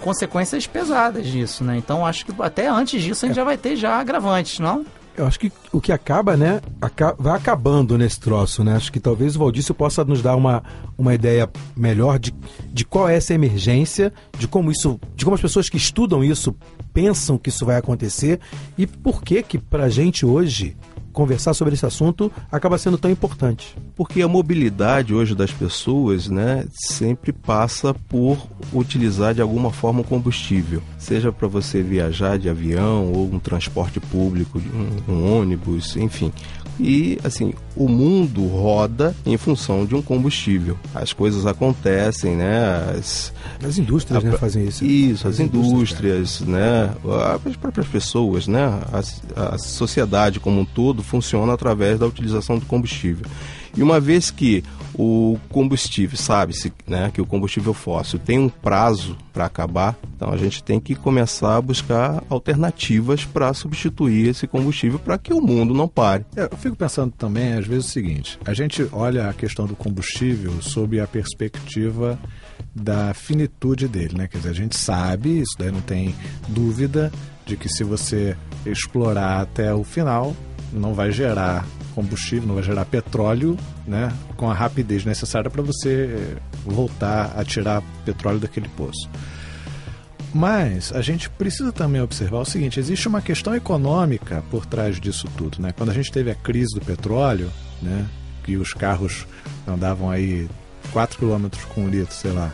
consequências 0.00 0.66
pesadas 0.66 1.26
disso, 1.26 1.62
né? 1.62 1.76
Então 1.76 2.04
acho 2.04 2.26
que 2.26 2.34
até 2.42 2.68
antes 2.68 3.02
disso 3.02 3.24
a 3.24 3.28
gente 3.28 3.36
já 3.36 3.44
vai 3.44 3.56
ter 3.56 3.76
já 3.76 3.98
agravantes, 3.98 4.58
não? 4.58 4.84
Eu 5.16 5.26
acho 5.28 5.38
que 5.38 5.52
o 5.72 5.80
que 5.80 5.92
acaba, 5.92 6.36
né, 6.36 6.60
vai 7.16 7.36
acabando 7.36 7.96
nesse 7.96 8.18
troço, 8.18 8.64
né? 8.64 8.74
Acho 8.74 8.90
que 8.90 8.98
talvez 8.98 9.36
o 9.36 9.38
Valdício 9.38 9.72
possa 9.72 10.04
nos 10.04 10.20
dar 10.20 10.34
uma, 10.34 10.60
uma 10.98 11.14
ideia 11.14 11.48
melhor 11.76 12.18
de, 12.18 12.34
de 12.72 12.84
qual 12.84 13.08
é 13.08 13.14
essa 13.14 13.32
emergência, 13.32 14.12
de 14.36 14.48
como 14.48 14.72
isso, 14.72 14.98
de 15.14 15.24
como 15.24 15.36
as 15.36 15.40
pessoas 15.40 15.68
que 15.68 15.76
estudam 15.76 16.24
isso 16.24 16.54
pensam 16.92 17.38
que 17.38 17.48
isso 17.48 17.64
vai 17.64 17.76
acontecer 17.76 18.40
e 18.76 18.86
por 18.86 19.22
que 19.22 19.42
que 19.42 19.56
pra 19.56 19.88
gente 19.88 20.26
hoje 20.26 20.76
conversar 21.14 21.54
sobre 21.54 21.72
esse 21.72 21.86
assunto 21.86 22.30
acaba 22.52 22.76
sendo 22.76 22.98
tão 22.98 23.10
importante. 23.10 23.74
Porque 23.96 24.20
a 24.20 24.28
mobilidade 24.28 25.14
hoje 25.14 25.34
das 25.34 25.50
pessoas, 25.50 26.28
né, 26.28 26.66
sempre 26.72 27.32
passa 27.32 27.94
por 27.94 28.36
utilizar 28.72 29.32
de 29.32 29.40
alguma 29.40 29.70
forma 29.70 30.00
o 30.00 30.04
combustível, 30.04 30.82
seja 30.98 31.32
para 31.32 31.48
você 31.48 31.82
viajar 31.82 32.38
de 32.38 32.50
avião 32.50 33.12
ou 33.12 33.32
um 33.32 33.38
transporte 33.38 34.00
público, 34.00 34.58
um, 35.08 35.12
um 35.12 35.40
ônibus, 35.40 35.96
enfim. 35.96 36.32
E 36.78 37.18
assim, 37.22 37.54
o 37.76 37.88
mundo 37.88 38.46
roda 38.46 39.14
em 39.24 39.36
função 39.36 39.86
de 39.86 39.94
um 39.94 40.02
combustível. 40.02 40.76
As 40.94 41.12
coisas 41.12 41.46
acontecem, 41.46 42.36
né? 42.36 42.94
As, 42.96 43.32
As 43.64 43.78
indústrias, 43.78 44.24
a- 44.24 44.28
né, 44.28 44.36
fazem 44.36 44.66
isso. 44.66 44.84
Isso, 44.84 45.28
as, 45.28 45.34
As 45.34 45.40
indústrias, 45.40 46.40
né? 46.40 46.90
As 47.46 47.56
próprias 47.56 47.86
pessoas, 47.86 48.46
né? 48.46 48.64
A, 49.36 49.54
a 49.54 49.58
sociedade 49.58 50.40
como 50.40 50.60
um 50.60 50.64
todo 50.64 51.02
funciona 51.02 51.52
através 51.52 51.98
da 51.98 52.06
utilização 52.06 52.58
do 52.58 52.66
combustível. 52.66 53.26
E 53.76 53.82
uma 53.82 54.00
vez 54.00 54.30
que 54.30 54.62
o 54.94 55.36
combustível, 55.48 56.16
sabe-se 56.16 56.72
né, 56.86 57.10
que 57.12 57.20
o 57.20 57.26
combustível 57.26 57.74
fóssil 57.74 58.18
tem 58.18 58.38
um 58.38 58.48
prazo 58.48 59.16
para 59.32 59.44
acabar, 59.44 59.96
então 60.14 60.30
a 60.30 60.36
gente 60.36 60.62
tem 60.62 60.78
que 60.78 60.94
começar 60.94 61.56
a 61.56 61.60
buscar 61.60 62.22
alternativas 62.30 63.24
para 63.24 63.52
substituir 63.52 64.28
esse 64.28 64.46
combustível 64.46 64.98
para 64.98 65.18
que 65.18 65.34
o 65.34 65.40
mundo 65.40 65.74
não 65.74 65.88
pare. 65.88 66.24
É, 66.36 66.44
Eu 66.44 66.56
fico 66.56 66.76
pensando 66.76 67.12
também, 67.18 67.54
às 67.54 67.66
vezes, 67.66 67.86
o 67.86 67.90
seguinte: 67.90 68.38
a 68.44 68.54
gente 68.54 68.86
olha 68.92 69.28
a 69.28 69.32
questão 69.32 69.66
do 69.66 69.74
combustível 69.74 70.62
sob 70.62 71.00
a 71.00 71.06
perspectiva 71.06 72.18
da 72.74 73.12
finitude 73.14 73.88
dele, 73.88 74.16
né? 74.16 74.28
Quer 74.28 74.38
dizer, 74.38 74.50
a 74.50 74.54
gente 74.54 74.76
sabe, 74.76 75.40
isso 75.40 75.56
daí 75.58 75.72
não 75.72 75.80
tem 75.80 76.14
dúvida, 76.48 77.12
de 77.44 77.56
que 77.56 77.68
se 77.68 77.82
você 77.84 78.36
explorar 78.64 79.40
até 79.40 79.74
o 79.74 79.84
final, 79.84 80.34
não 80.72 80.94
vai 80.94 81.12
gerar 81.12 81.66
combustível, 81.94 82.46
não 82.46 82.54
vai 82.54 82.64
gerar 82.64 82.84
petróleo, 82.84 83.56
né? 83.86 84.12
Com 84.36 84.50
a 84.50 84.54
rapidez 84.54 85.04
necessária 85.04 85.50
para 85.50 85.62
você 85.62 86.36
eh, 86.36 86.36
voltar 86.64 87.32
a 87.36 87.44
tirar 87.44 87.82
petróleo 88.04 88.38
daquele 88.38 88.68
poço. 88.68 89.08
Mas 90.34 90.92
a 90.92 91.00
gente 91.00 91.30
precisa 91.30 91.70
também 91.70 92.00
observar 92.00 92.40
o 92.40 92.44
seguinte: 92.44 92.80
existe 92.80 93.06
uma 93.06 93.22
questão 93.22 93.54
econômica 93.54 94.42
por 94.50 94.66
trás 94.66 95.00
disso 95.00 95.28
tudo. 95.36 95.62
Né? 95.62 95.72
Quando 95.72 95.90
a 95.90 95.94
gente 95.94 96.10
teve 96.10 96.30
a 96.30 96.34
crise 96.34 96.74
do 96.74 96.84
petróleo, 96.84 97.50
né, 97.80 98.04
que 98.42 98.56
os 98.56 98.74
carros 98.74 99.26
andavam 99.66 100.10
aí 100.10 100.48
4 100.92 101.18
km 101.18 101.48
com 101.72 101.82
um 101.82 101.88
litro, 101.88 102.12
sei 102.12 102.32
lá, 102.32 102.52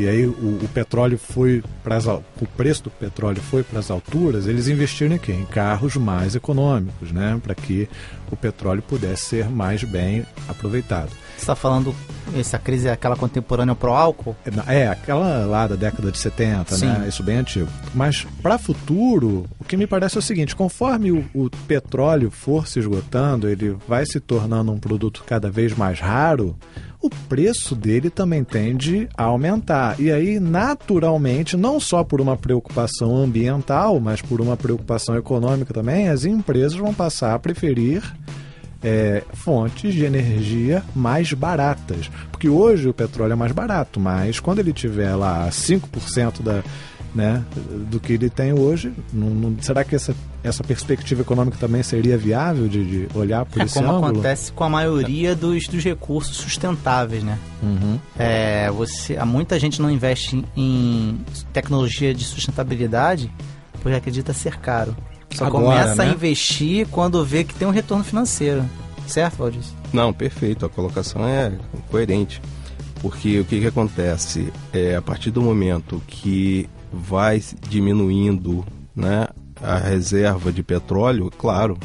e 0.00 0.08
aí 0.08 0.26
o, 0.26 0.30
o 0.30 0.68
petróleo 0.72 1.18
foi 1.18 1.62
para 1.84 1.98
o 2.40 2.46
preço 2.56 2.84
do 2.84 2.90
petróleo 2.90 3.40
foi 3.42 3.62
para 3.62 3.78
as 3.80 3.90
alturas, 3.90 4.46
eles 4.46 4.66
investiram 4.66 5.16
em 5.16 5.18
quê? 5.18 5.32
Em 5.32 5.44
carros 5.44 5.96
mais 5.96 6.34
econômicos, 6.34 7.12
né, 7.12 7.38
para 7.42 7.54
que 7.54 7.88
o 8.30 8.36
petróleo 8.36 8.82
pudesse 8.82 9.24
ser 9.26 9.50
mais 9.50 9.84
bem 9.84 10.24
aproveitado. 10.48 11.10
Você 11.40 11.46
tá 11.46 11.56
falando, 11.56 11.94
essa 12.36 12.58
crise 12.58 12.86
é 12.86 12.92
aquela 12.92 13.16
contemporânea 13.16 13.74
pro 13.74 13.94
álcool? 13.94 14.36
É, 14.68 14.86
aquela 14.86 15.46
lá 15.46 15.66
da 15.66 15.74
década 15.74 16.12
de 16.12 16.18
70, 16.18 16.76
né? 16.76 17.00
Sim. 17.00 17.08
Isso 17.08 17.22
bem 17.22 17.38
antigo. 17.38 17.66
Mas 17.94 18.26
para 18.42 18.58
futuro, 18.58 19.46
o 19.58 19.64
que 19.64 19.74
me 19.74 19.86
parece 19.86 20.16
é 20.16 20.18
o 20.18 20.22
seguinte: 20.22 20.54
conforme 20.54 21.10
o, 21.10 21.24
o 21.34 21.48
petróleo 21.66 22.30
for 22.30 22.66
se 22.66 22.78
esgotando, 22.78 23.48
ele 23.48 23.74
vai 23.88 24.04
se 24.04 24.20
tornando 24.20 24.70
um 24.70 24.78
produto 24.78 25.24
cada 25.26 25.50
vez 25.50 25.74
mais 25.74 25.98
raro, 25.98 26.54
o 27.00 27.08
preço 27.08 27.74
dele 27.74 28.10
também 28.10 28.44
tende 28.44 29.08
a 29.16 29.24
aumentar. 29.24 29.98
E 29.98 30.12
aí, 30.12 30.38
naturalmente, 30.38 31.56
não 31.56 31.80
só 31.80 32.04
por 32.04 32.20
uma 32.20 32.36
preocupação 32.36 33.16
ambiental, 33.16 33.98
mas 33.98 34.20
por 34.20 34.42
uma 34.42 34.58
preocupação 34.58 35.16
econômica 35.16 35.72
também, 35.72 36.10
as 36.10 36.26
empresas 36.26 36.76
vão 36.76 36.92
passar 36.92 37.34
a 37.34 37.38
preferir 37.38 38.02
é, 38.82 39.22
fontes 39.34 39.92
de 39.94 40.04
energia 40.04 40.82
mais 40.94 41.32
baratas. 41.32 42.10
Porque 42.30 42.48
hoje 42.48 42.88
o 42.88 42.94
petróleo 42.94 43.32
é 43.32 43.36
mais 43.36 43.52
barato, 43.52 44.00
mas 44.00 44.40
quando 44.40 44.58
ele 44.60 44.72
tiver 44.72 45.14
lá 45.14 45.48
5% 45.50 46.42
da, 46.42 46.62
né, 47.14 47.44
do 47.90 47.98
que 48.00 48.12
ele 48.14 48.30
tem 48.30 48.52
hoje, 48.52 48.92
não- 49.12 49.28
não- 49.30 49.56
será 49.60 49.84
que 49.84 49.94
essa, 49.94 50.14
essa 50.42 50.62
perspectiva 50.64 51.20
econômica 51.22 51.58
também 51.58 51.82
seria 51.82 52.16
viável 52.16 52.68
de, 52.68 53.06
de 53.06 53.18
olhar 53.18 53.44
por 53.44 53.60
É 53.60 53.64
esse 53.64 53.74
como 53.74 53.88
ângulo? 53.90 54.06
acontece 54.12 54.52
com 54.52 54.64
a 54.64 54.68
maioria 54.68 55.34
dos, 55.34 55.66
dos 55.68 55.82
recursos 55.84 56.36
sustentáveis, 56.36 57.22
né? 57.22 57.38
Uhum. 57.62 57.98
É, 58.18 58.70
você, 58.70 59.22
muita 59.24 59.58
gente 59.58 59.82
não 59.82 59.90
investe 59.90 60.42
em 60.56 61.18
tecnologia 61.52 62.14
de 62.14 62.24
sustentabilidade 62.24 63.30
porque 63.82 63.96
acredita 63.96 64.32
ser 64.32 64.56
caro. 64.58 64.96
Só 65.32 65.46
Agora, 65.46 65.64
começa 65.64 66.02
a 66.02 66.06
né? 66.06 66.12
investir 66.12 66.86
quando 66.88 67.24
vê 67.24 67.44
que 67.44 67.54
tem 67.54 67.66
um 67.66 67.70
retorno 67.70 68.04
financeiro. 68.04 68.64
Certo, 69.06 69.38
Valdir? 69.38 69.62
Não, 69.92 70.12
perfeito. 70.12 70.64
A 70.64 70.68
colocação 70.68 71.26
é 71.26 71.52
coerente. 71.90 72.40
Porque 73.00 73.40
o 73.40 73.44
que, 73.44 73.60
que 73.60 73.66
acontece? 73.66 74.52
É, 74.72 74.94
a 74.94 75.02
partir 75.02 75.30
do 75.30 75.40
momento 75.40 76.02
que 76.06 76.68
vai 76.92 77.42
diminuindo 77.68 78.64
né, 78.94 79.28
a 79.62 79.78
reserva 79.78 80.52
de 80.52 80.62
petróleo, 80.62 81.30
claro, 81.36 81.78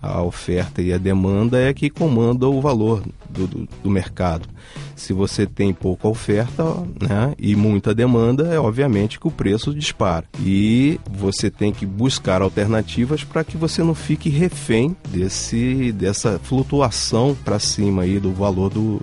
a 0.00 0.22
oferta 0.22 0.82
e 0.82 0.92
a 0.92 0.98
demanda 0.98 1.58
é 1.58 1.72
que 1.72 1.88
comanda 1.88 2.46
o 2.46 2.60
valor 2.60 3.02
do, 3.28 3.46
do, 3.46 3.68
do 3.82 3.90
mercado. 3.90 4.48
Se 4.96 5.12
você 5.12 5.46
tem 5.46 5.74
pouca 5.74 6.08
oferta 6.08 6.64
né, 7.00 7.34
e 7.38 7.54
muita 7.54 7.94
demanda, 7.94 8.48
é 8.48 8.58
obviamente 8.58 9.20
que 9.20 9.28
o 9.28 9.30
preço 9.30 9.74
dispara. 9.74 10.24
E 10.40 10.98
você 11.10 11.50
tem 11.50 11.70
que 11.70 11.84
buscar 11.84 12.40
alternativas 12.40 13.22
para 13.22 13.44
que 13.44 13.58
você 13.58 13.84
não 13.84 13.94
fique 13.94 14.30
refém 14.30 14.96
desse, 15.10 15.92
dessa 15.92 16.40
flutuação 16.42 17.36
para 17.44 17.58
cima 17.58 18.02
aí 18.02 18.18
do 18.18 18.32
valor 18.32 18.70
do, 18.70 19.00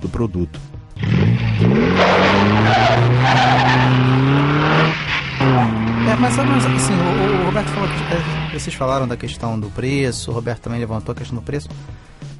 do 0.00 0.08
produto. 0.08 0.60
É, 6.10 6.16
mas, 6.16 6.36
mas 6.36 6.66
assim, 6.66 6.92
o, 6.92 7.42
o 7.42 7.44
Roberto 7.46 7.68
falou 7.68 7.88
que 7.88 8.54
é, 8.54 8.58
vocês 8.58 8.74
falaram 8.74 9.08
da 9.08 9.16
questão 9.16 9.58
do 9.58 9.70
preço, 9.70 10.30
o 10.30 10.34
Roberto 10.34 10.62
também 10.62 10.80
levantou 10.80 11.12
a 11.12 11.14
questão 11.14 11.36
do 11.36 11.42
preço. 11.42 11.68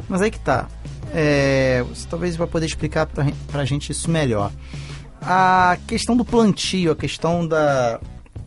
Mas 0.08 0.20
aí 0.20 0.30
que 0.30 0.40
tá. 0.40 0.66
É, 1.12 1.84
você 1.88 2.06
talvez 2.08 2.36
vai 2.36 2.46
poder 2.46 2.66
explicar 2.66 3.06
pra, 3.06 3.24
gen- 3.24 3.34
pra 3.50 3.64
gente 3.64 3.90
isso 3.90 4.10
melhor. 4.10 4.50
A 5.20 5.76
questão 5.86 6.16
do 6.16 6.24
plantio, 6.24 6.92
a 6.92 6.96
questão 6.96 7.46
da, 7.46 8.00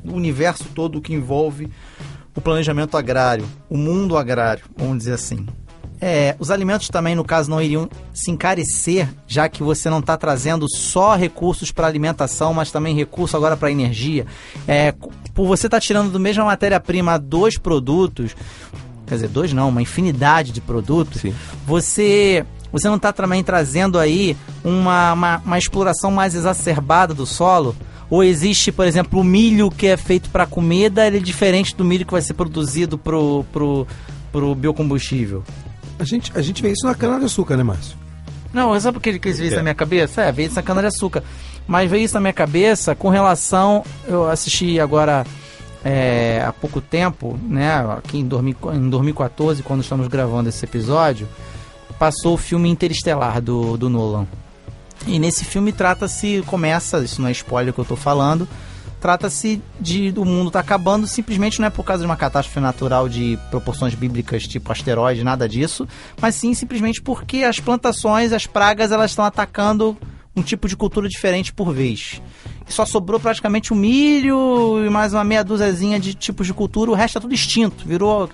do 0.03 0.13
universo 0.15 0.65
todo 0.73 1.01
que 1.01 1.13
envolve 1.13 1.69
o 2.35 2.41
planejamento 2.41 2.97
agrário, 2.97 3.45
o 3.69 3.77
mundo 3.77 4.17
agrário, 4.17 4.63
vamos 4.77 4.97
dizer 4.99 5.13
assim. 5.13 5.45
É, 6.01 6.35
os 6.39 6.51
alimentos 6.51 6.89
também, 6.89 7.15
no 7.15 7.23
caso, 7.23 7.49
não 7.49 7.61
iriam 7.61 7.87
se 8.13 8.29
encarecer, 8.31 9.07
já 9.27 9.47
que 9.47 9.63
você 9.63 9.89
não 9.89 9.99
está 9.99 10.17
trazendo 10.17 10.65
só 10.69 11.15
recursos 11.15 11.71
para 11.71 11.87
alimentação, 11.87 12.53
mas 12.53 12.71
também 12.71 12.93
recurso 12.95 13.37
agora 13.37 13.55
para 13.55 13.71
energia. 13.71 14.25
É, 14.67 14.93
por 15.33 15.47
você 15.47 15.67
estar 15.67 15.79
tirando 15.79 16.11
do 16.11 16.19
mesma 16.19 16.43
matéria-prima 16.43 17.17
dois 17.17 17.57
produtos, 17.57 18.35
quer 19.07 19.15
dizer, 19.15 19.29
dois 19.29 19.53
não, 19.53 19.69
uma 19.69 19.81
infinidade 19.81 20.51
de 20.51 20.59
produtos, 20.59 21.21
você 21.65 22.45
você 22.73 22.89
não 22.89 22.97
está 22.97 23.13
também 23.13 23.41
trazendo 23.43 23.97
aí 23.97 24.35
uma, 24.63 25.13
uma, 25.13 25.37
uma 25.45 25.57
exploração 25.57 26.11
mais 26.11 26.35
exacerbada 26.35 27.13
do 27.13 27.25
solo? 27.25 27.75
Ou 28.09 28.23
existe, 28.23 28.71
por 28.71 28.85
exemplo, 28.85 29.19
o 29.21 29.23
milho 29.23 29.71
que 29.71 29.87
é 29.87 29.95
feito 29.95 30.29
para 30.29 30.45
comida, 30.45 31.07
ele 31.07 31.17
é 31.17 31.21
diferente 31.21 31.75
do 31.75 31.85
milho 31.85 32.05
que 32.05 32.11
vai 32.11 32.21
ser 32.21 32.33
produzido 32.33 32.97
pro, 32.97 33.45
pro, 33.53 33.87
pro 34.31 34.53
biocombustível? 34.53 35.43
A 35.97 36.03
gente, 36.03 36.31
a 36.35 36.41
gente 36.41 36.61
vê 36.61 36.71
isso 36.71 36.85
na 36.85 36.93
cana-de-açúcar, 36.93 37.55
né, 37.55 37.63
Márcio? 37.63 37.95
Não, 38.51 38.77
sabe 38.79 38.95
por 38.95 39.01
que 39.01 39.17
que 39.17 39.31
veio 39.31 39.45
isso 39.45 39.53
É. 39.53 39.57
na 39.57 39.63
minha 39.63 39.75
cabeça? 39.75 40.21
É, 40.21 40.31
veio 40.31 40.47
isso 40.47 40.55
na 40.55 40.61
cana-de-açúcar. 40.61 41.23
Mas 41.67 41.89
veio 41.89 42.03
isso 42.03 42.13
na 42.13 42.19
minha 42.19 42.33
cabeça 42.33 42.93
com 42.93 43.09
relação. 43.09 43.83
Eu 44.07 44.29
assisti 44.29 44.79
agora 44.79 45.25
é, 45.83 46.43
há 46.45 46.53
pouco 46.53 46.79
tempo, 46.81 47.39
né? 47.47 47.75
Aqui 47.97 48.19
em, 48.19 48.27
2000 48.27 48.55
em 48.73 48.89
2014, 48.89 49.63
quando 49.63 49.81
estamos 49.81 50.07
gravando 50.07 50.49
esse 50.49 50.63
episódio, 50.65 51.27
passou 52.03 52.33
o 52.33 52.37
filme 52.37 52.67
Interestelar 52.67 53.41
do, 53.41 53.77
do 53.77 53.87
Nolan. 53.87 54.27
E 55.07 55.17
nesse 55.17 55.45
filme 55.45 55.71
trata-se, 55.71 56.43
começa, 56.45 56.99
isso 56.99 57.21
não 57.21 57.29
é 57.29 57.31
spoiler 57.31 57.73
que 57.73 57.79
eu 57.79 57.85
tô 57.85 57.95
falando, 57.95 58.45
trata-se 58.99 59.61
de 59.79 60.11
do 60.11 60.25
mundo 60.25 60.51
tá 60.51 60.59
acabando, 60.59 61.07
simplesmente 61.07 61.61
não 61.61 61.67
é 61.67 61.69
por 61.69 61.85
causa 61.85 62.01
de 62.01 62.05
uma 62.05 62.17
catástrofe 62.17 62.59
natural 62.59 63.07
de 63.07 63.39
proporções 63.49 63.95
bíblicas, 63.95 64.43
tipo 64.43 64.69
asteroide, 64.69 65.23
nada 65.23 65.47
disso, 65.47 65.87
mas 66.19 66.35
sim 66.35 66.53
simplesmente 66.53 67.01
porque 67.01 67.45
as 67.45 67.61
plantações, 67.61 68.33
as 68.33 68.45
pragas, 68.45 68.91
elas 68.91 69.11
estão 69.11 69.23
atacando 69.23 69.97
um 70.35 70.41
tipo 70.41 70.67
de 70.67 70.75
cultura 70.75 71.07
diferente 71.07 71.53
por 71.53 71.73
vez. 71.73 72.21
E 72.67 72.73
só 72.73 72.85
sobrou 72.85 73.17
praticamente 73.17 73.71
o 73.71 73.77
milho 73.77 74.85
e 74.85 74.89
mais 74.89 75.13
uma 75.13 75.23
meia 75.23 75.41
dúziazinha 75.41 75.97
de 76.01 76.13
tipos 76.13 76.47
de 76.47 76.53
cultura, 76.53 76.91
o 76.91 76.95
resto 76.95 77.17
é 77.17 77.21
tudo 77.21 77.33
extinto, 77.33 77.87
virou 77.87 78.29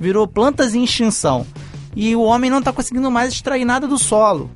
virou 0.00 0.26
plantas 0.26 0.74
em 0.74 0.82
extinção. 0.82 1.46
E 1.94 2.14
o 2.16 2.22
homem 2.22 2.50
não 2.50 2.58
está 2.58 2.72
conseguindo 2.72 3.10
mais 3.10 3.32
extrair 3.32 3.64
nada 3.64 3.86
do 3.86 3.98
solo. 3.98 4.50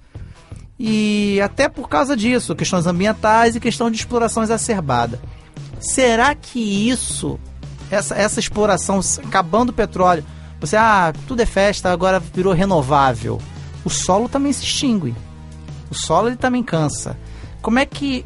E 0.79 1.41
até 1.43 1.69
por 1.69 1.89
causa 1.89 2.17
disso, 2.17 2.55
questões 2.55 2.87
ambientais 2.87 3.57
e 3.57 3.61
questão 3.61 3.91
de 3.91 3.97
exploração 3.97 4.43
exacerbada. 4.43 5.21
Será 5.81 6.35
que 6.35 6.89
isso, 6.89 7.39
essa, 7.91 8.15
essa 8.15 8.41
exploração, 8.41 9.01
acabando 9.25 9.71
o 9.71 9.75
petróleo, 9.75 10.25
você, 10.61 10.77
ah, 10.77 11.13
tudo 11.27 11.41
é 11.41 11.47
festa, 11.47 11.93
agora 11.93 12.19
virou 12.19 12.53
renovável. 12.53 13.41
O 13.85 13.91
solo 13.91 14.29
também 14.29 14.53
se 14.53 14.65
extingue. 14.65 15.15
O 15.91 15.95
solo 15.95 16.29
ele 16.29 16.37
também 16.37 16.63
cansa. 16.63 17.17
Como 17.63 17.79
é 17.79 17.87
que, 17.87 18.25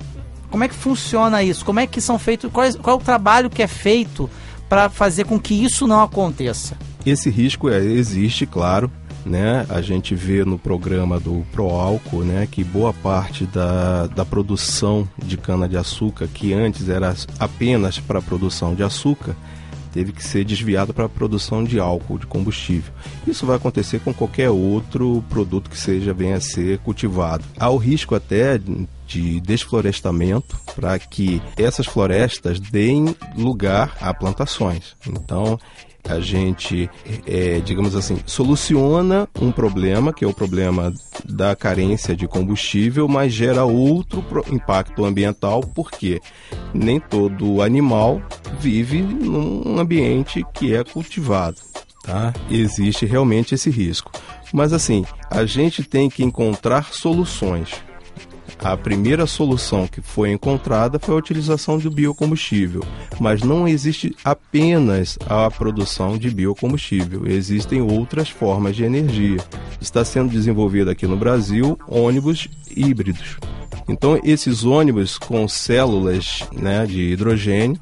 como 0.51 0.65
é 0.65 0.69
que 0.69 0.75
funciona 0.75 1.43
isso? 1.43 1.65
Como 1.65 1.81
é 1.81 1.87
que 1.87 2.01
são 2.01 2.19
feitos, 2.19 2.51
qual 2.51 2.73
qual 2.75 2.99
é 2.99 3.01
o 3.01 3.05
trabalho 3.05 3.51
que 3.51 3.63
é 3.63 3.67
feito 3.67 4.31
para 4.69 4.89
fazer 4.89 5.25
com 5.25 5.39
que 5.39 5.55
isso 5.55 5.87
não 5.87 6.03
aconteça? 6.03 6.77
Esse 7.05 7.31
risco 7.31 7.69
é, 7.69 7.79
existe, 7.79 8.47
claro. 8.47 8.91
Né? 9.25 9.67
A 9.69 9.81
gente 9.81 10.15
vê 10.15 10.45
no 10.45 10.59
programa 10.59 11.21
do 11.21 11.45
Proálcool 11.53 12.25
né, 12.25 12.49
que 12.51 12.65
boa 12.65 12.93
parte 12.93 13.45
da, 13.45 14.07
da 14.07 14.25
produção 14.25 15.09
de 15.19 15.37
cana-de-açúcar, 15.37 16.27
que 16.33 16.53
antes 16.53 16.89
era 16.89 17.15
apenas 17.39 17.99
para 17.99 18.23
produção 18.23 18.75
de 18.75 18.83
açúcar, 18.83 19.37
teve 19.93 20.13
que 20.13 20.25
ser 20.25 20.45
desviado 20.45 20.95
para 20.95 21.05
a 21.05 21.09
produção 21.09 21.63
de 21.65 21.79
álcool, 21.79 22.19
de 22.19 22.27
combustível. 22.27 22.93
Isso 23.27 23.47
vai 23.47 23.57
acontecer 23.57 24.01
com 24.01 24.15
qualquer 24.15 24.51
outro 24.51 25.25
produto 25.29 25.69
que 25.69 25.79
seja 25.79 26.13
venha 26.15 26.37
a 26.37 26.41
ser 26.41 26.79
cultivado. 26.79 27.45
Há 27.59 27.69
o 27.71 27.77
risco 27.77 28.15
até 28.15 28.59
de 29.07 29.41
desflorestamento 29.41 30.57
para 30.75 30.99
que 30.99 31.43
essas 31.57 31.87
florestas 31.87 32.61
deem 32.61 33.15
lugar 33.37 33.97
a 34.01 34.15
plantações. 34.15 34.97
Então, 35.07 35.59
a 36.09 36.21
gente, 36.21 36.89
é, 37.27 37.61
digamos 37.61 37.95
assim, 37.95 38.19
soluciona 38.27 39.29
um 39.41 39.53
problema, 39.53 40.13
que 40.13 40.25
é 40.25 40.29
o 40.29 40.33
problema 40.33 40.93
da 41.25 41.55
carência 41.55 42.17
de 42.17 42.27
combustível, 42.27 43.07
mas 43.07 43.33
gera 43.33 43.65
outro 43.65 44.25
impacto 44.51 45.05
ambiental, 45.05 45.61
porque 45.61 46.21
nem 46.75 46.99
todo 46.99 47.63
animal 47.63 48.21
vive 48.59 49.03
num 49.03 49.79
ambiente 49.79 50.45
que 50.55 50.75
é 50.75 50.83
cultivado. 50.85 51.57
Tá? 52.03 52.33
Existe 52.51 53.05
realmente 53.05 53.55
esse 53.55 53.71
risco. 53.71 54.11
Mas 54.53 54.73
assim, 54.73 55.05
a 55.31 55.45
gente 55.45 55.85
tem 55.85 56.09
que 56.09 56.25
encontrar 56.25 56.93
soluções. 56.93 57.71
A 58.63 58.77
primeira 58.77 59.27
solução 59.27 59.87
que 59.87 60.03
foi 60.03 60.33
encontrada 60.33 60.99
foi 60.99 61.15
a 61.15 61.19
utilização 61.19 61.79
de 61.79 61.89
biocombustível, 61.89 62.85
mas 63.19 63.43
não 63.43 63.67
existe 63.67 64.15
apenas 64.23 65.19
a 65.27 65.51
produção 65.51 66.19
de 66.19 66.31
biocombustível, 66.31 67.27
existem 67.27 67.81
outras 67.81 68.29
formas 68.29 68.77
de 68.77 68.85
energia. 68.85 69.39
Está 69.81 70.05
sendo 70.05 70.31
desenvolvido 70.31 70.91
aqui 70.91 71.07
no 71.07 71.17
Brasil 71.17 71.79
ônibus 71.89 72.49
híbridos. 72.77 73.39
Então, 73.89 74.21
esses 74.23 74.63
ônibus 74.63 75.17
com 75.17 75.49
células 75.49 76.47
né, 76.53 76.85
de 76.85 77.01
hidrogênio, 77.01 77.81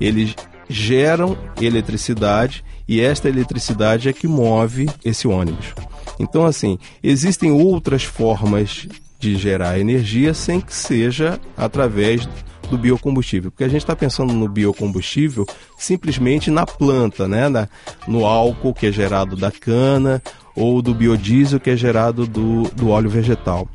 eles 0.00 0.34
geram 0.68 1.38
eletricidade 1.60 2.64
e 2.88 3.00
esta 3.00 3.28
eletricidade 3.28 4.08
é 4.08 4.12
que 4.12 4.26
move 4.26 4.88
esse 5.04 5.28
ônibus. 5.28 5.74
Então, 6.18 6.44
assim, 6.44 6.76
existem 7.02 7.52
outras 7.52 8.02
formas 8.02 8.88
de 9.18 9.36
gerar 9.36 9.78
energia 9.78 10.32
sem 10.34 10.60
que 10.60 10.74
seja 10.74 11.40
através 11.56 12.28
do 12.70 12.76
biocombustível, 12.76 13.50
porque 13.50 13.64
a 13.64 13.68
gente 13.68 13.80
está 13.82 13.96
pensando 13.96 14.32
no 14.32 14.46
biocombustível 14.48 15.46
simplesmente 15.78 16.50
na 16.50 16.66
planta, 16.66 17.26
né? 17.26 17.48
Na- 17.48 17.66
no 18.06 18.26
álcool 18.26 18.74
que 18.74 18.86
é 18.86 18.92
gerado 18.92 19.34
da 19.36 19.50
cana 19.50 20.22
ou 20.54 20.82
do 20.82 20.94
biodiesel 20.94 21.58
que 21.58 21.70
é 21.70 21.76
gerado 21.76 22.26
do, 22.26 22.64
do 22.74 22.90
óleo 22.90 23.08
vegetal. 23.08 23.66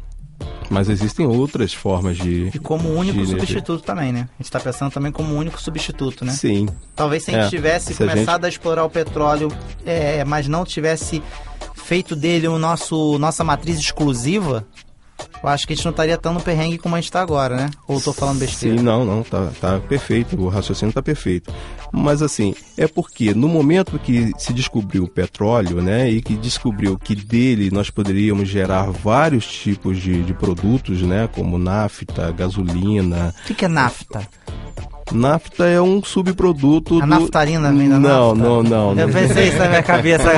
Mas 0.70 0.90
existem 0.90 1.26
outras 1.26 1.74
formas 1.74 2.18
de. 2.18 2.50
E 2.54 2.60
como 2.60 2.90
único 2.90 3.18
energia. 3.18 3.38
substituto 3.40 3.84
também, 3.84 4.12
né? 4.14 4.30
A 4.40 4.44
gente 4.44 4.52
tá 4.52 4.60
pensando 4.60 4.92
também 4.92 5.12
como 5.12 5.36
único 5.36 5.62
substituto, 5.62 6.24
né? 6.24 6.32
Sim. 6.32 6.68
Talvez 6.96 7.24
se 7.24 7.32
a 7.32 7.34
gente 7.34 7.48
É, 7.48 7.50
tivesse 7.50 7.94
se 7.94 8.04
a 8.04 8.08
começado 8.08 8.46
a, 8.46 8.50
explorar 8.50 8.84
o 8.86 8.90
petróleo, 8.90 9.50
é, 9.86 10.24
mas 10.24 10.48
não 10.48 10.64
tivesse 10.66 11.22
feito 11.76 12.16
dele 12.16 12.48
o 12.48 12.58
nosso 12.58 13.18
nossa 13.20 13.44
matriz 13.44 13.78
exclusiva, 13.78 14.66
eu 15.44 15.50
acho 15.50 15.68
que 15.68 15.74
a 15.74 15.76
gente 15.76 15.84
não 15.84 15.92
estaria 15.92 16.18
tão 16.18 16.34
no 16.34 16.42
perrengue 16.42 16.78
como 16.78 16.96
a 16.96 17.02
gente 17.02 17.12
tá 17.12 17.22
agora, 17.22 17.58
né? 17.58 17.70
Ou 17.86 18.00
tô 18.00 18.14
falando 18.14 18.40
besteira? 18.40 18.78
Sim, 18.78 18.84
não, 18.84 19.04
não, 19.04 19.24
tá, 19.24 19.52
tá 19.60 19.80
perfeito, 19.80 20.40
o 20.40 20.48
raciocínio 20.48 20.94
tá 20.94 21.02
perfeito. 21.02 21.54
Mas 21.92 22.22
assim, 22.22 22.56
é 22.78 22.88
porque 22.88 23.34
no 23.34 23.50
momento 23.50 24.00
que 24.00 24.32
se 24.38 24.54
descobriu 24.54 25.04
o 25.04 25.08
petróleo, 25.08 25.82
né, 25.82 26.10
e 26.10 26.22
que 26.22 26.36
descobriu 26.36 26.98
que 26.98 27.14
dele 27.14 27.70
nós 27.72 27.90
poderíamos 27.90 28.48
gerar 28.48 28.90
vários 28.90 29.46
tipos 29.46 30.02
de, 30.02 30.24
de 30.24 30.34
produtos, 30.34 31.02
né, 31.02 31.28
como 31.28 31.58
nafta, 31.58 32.32
gasolina. 32.32 33.36
O 33.44 33.48
que, 33.48 33.54
que 33.54 33.66
é 33.66 33.68
nafta? 33.68 34.26
Nafta 35.12 35.66
é 35.66 35.82
um 35.82 36.02
subproduto 36.04 36.98
A 36.98 37.02
do... 37.02 37.08
naftalina 37.08 37.72
vem 37.72 37.90
da 37.90 38.00
não, 38.00 38.34
nafta? 38.34 38.50
Não, 38.50 38.64
não, 38.64 38.90
Eu 39.00 39.08
não. 39.08 39.14
pensei 39.14 39.50
isso 39.50 39.58
na 39.58 39.68
minha 39.68 39.84
cabeça. 39.84 40.24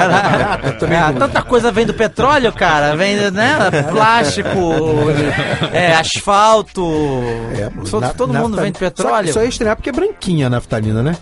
É, 0.86 1.13
tanta 1.13 1.41
coisa 1.41 1.71
vem 1.71 1.86
do 1.86 1.93
petróleo, 1.93 2.51
cara. 2.54 2.95
Vem, 2.95 3.15
né? 3.32 3.58
Plástico, 3.91 4.49
é, 5.71 5.93
asfalto. 5.93 6.84
Todo- 7.89 8.01
Na- 8.01 8.13
todo 8.13 8.34
mundo 8.34 8.58
vem 8.58 8.71
do 8.71 8.80
petróleo. 8.80 9.28
Só, 9.28 9.34
só 9.36 9.41
é 9.41 9.47
estranhar 9.47 9.75
porque 9.75 9.89
é 9.89 9.93
branquinha 9.93 10.47
a 10.47 10.49
naftalina, 10.49 11.01
né? 11.04 11.15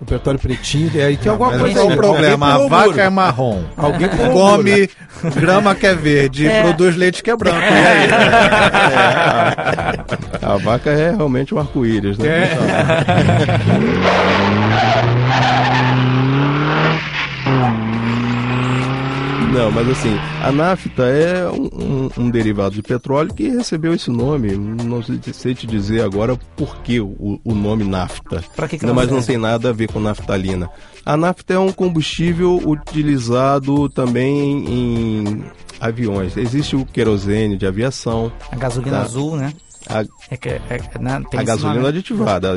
O 0.00 0.04
petróleo 0.06 0.38
pretinho, 0.38 0.90
e 0.94 1.02
aí 1.02 1.16
tem 1.18 1.30
alguma 1.30 1.50
coisa 1.58 1.74
qual 1.74 1.88
aí. 1.88 1.92
o 1.94 1.96
problema? 1.96 2.54
A 2.54 2.58
vaca 2.68 2.86
muro. 2.86 3.00
é 3.00 3.10
marrom. 3.10 3.62
Alguém 3.76 4.08
come 4.32 4.88
muro. 5.22 5.34
grama 5.38 5.74
que 5.74 5.86
é 5.86 5.94
verde, 5.94 6.46
É. 6.48 6.62
produz 6.62 6.96
leite 6.96 7.22
que 7.22 7.30
é 7.30 7.36
branco. 7.36 7.58
E 7.58 7.62
aí? 7.62 8.08
A 10.42 10.56
vaca 10.56 10.88
é 10.90 11.10
realmente 11.10 11.54
um 11.54 11.58
arco-íris, 11.58 12.16
né? 12.16 12.48
Não, 19.52 19.70
mas 19.72 19.88
assim, 19.88 20.14
a 20.44 20.52
nafta 20.52 21.02
é 21.02 21.48
um, 21.50 21.64
um- 21.64 22.10
um 22.24 22.30
derivado 22.30 22.74
de 22.74 22.82
petróleo 22.82 23.34
que 23.34 23.48
recebeu 23.48 23.92
esse 23.92 24.08
nome. 24.10 24.52
Não 24.56 25.02
sei, 25.32 25.54
te 25.54 25.66
dizer 25.66 26.02
agora 26.02 26.36
por 26.56 26.76
que 26.82 27.00
o, 27.00 27.40
o 27.44 27.54
nome 27.54 27.82
nafta. 27.84 28.44
Pra 28.54 28.68
que 28.68 28.78
que 28.78 28.86
não, 28.86 28.94
mas 28.94 29.08
não 29.08 29.16
serve? 29.16 29.26
tem 29.32 29.38
nada 29.38 29.70
a 29.70 29.72
ver 29.72 29.90
com 29.92 29.98
naftalina. 29.98 30.70
A 31.04 31.16
nafta 31.16 31.54
é 31.54 31.58
um 31.58 31.72
combustível 31.72 32.60
utilizado 32.64 33.88
também 33.88 34.64
em 34.68 35.44
aviões. 35.80 36.36
Existe 36.36 36.76
o 36.76 36.86
querosene 36.86 37.56
de 37.56 37.66
aviação. 37.66 38.30
A 38.52 38.56
gasolina 38.56 38.98
Tá. 38.98 39.02
azul, 39.02 39.36
né? 39.36 39.52
A, 39.92 40.04
É 40.30 40.36
que, 40.36 40.48
é, 40.48 40.60
é, 40.70 40.98
né, 41.00 41.20
tem 41.30 41.40
a 41.40 41.42
esse 41.42 41.44
gasolina 41.52 41.74
nome. 41.80 41.88
aditivada. 41.88 42.54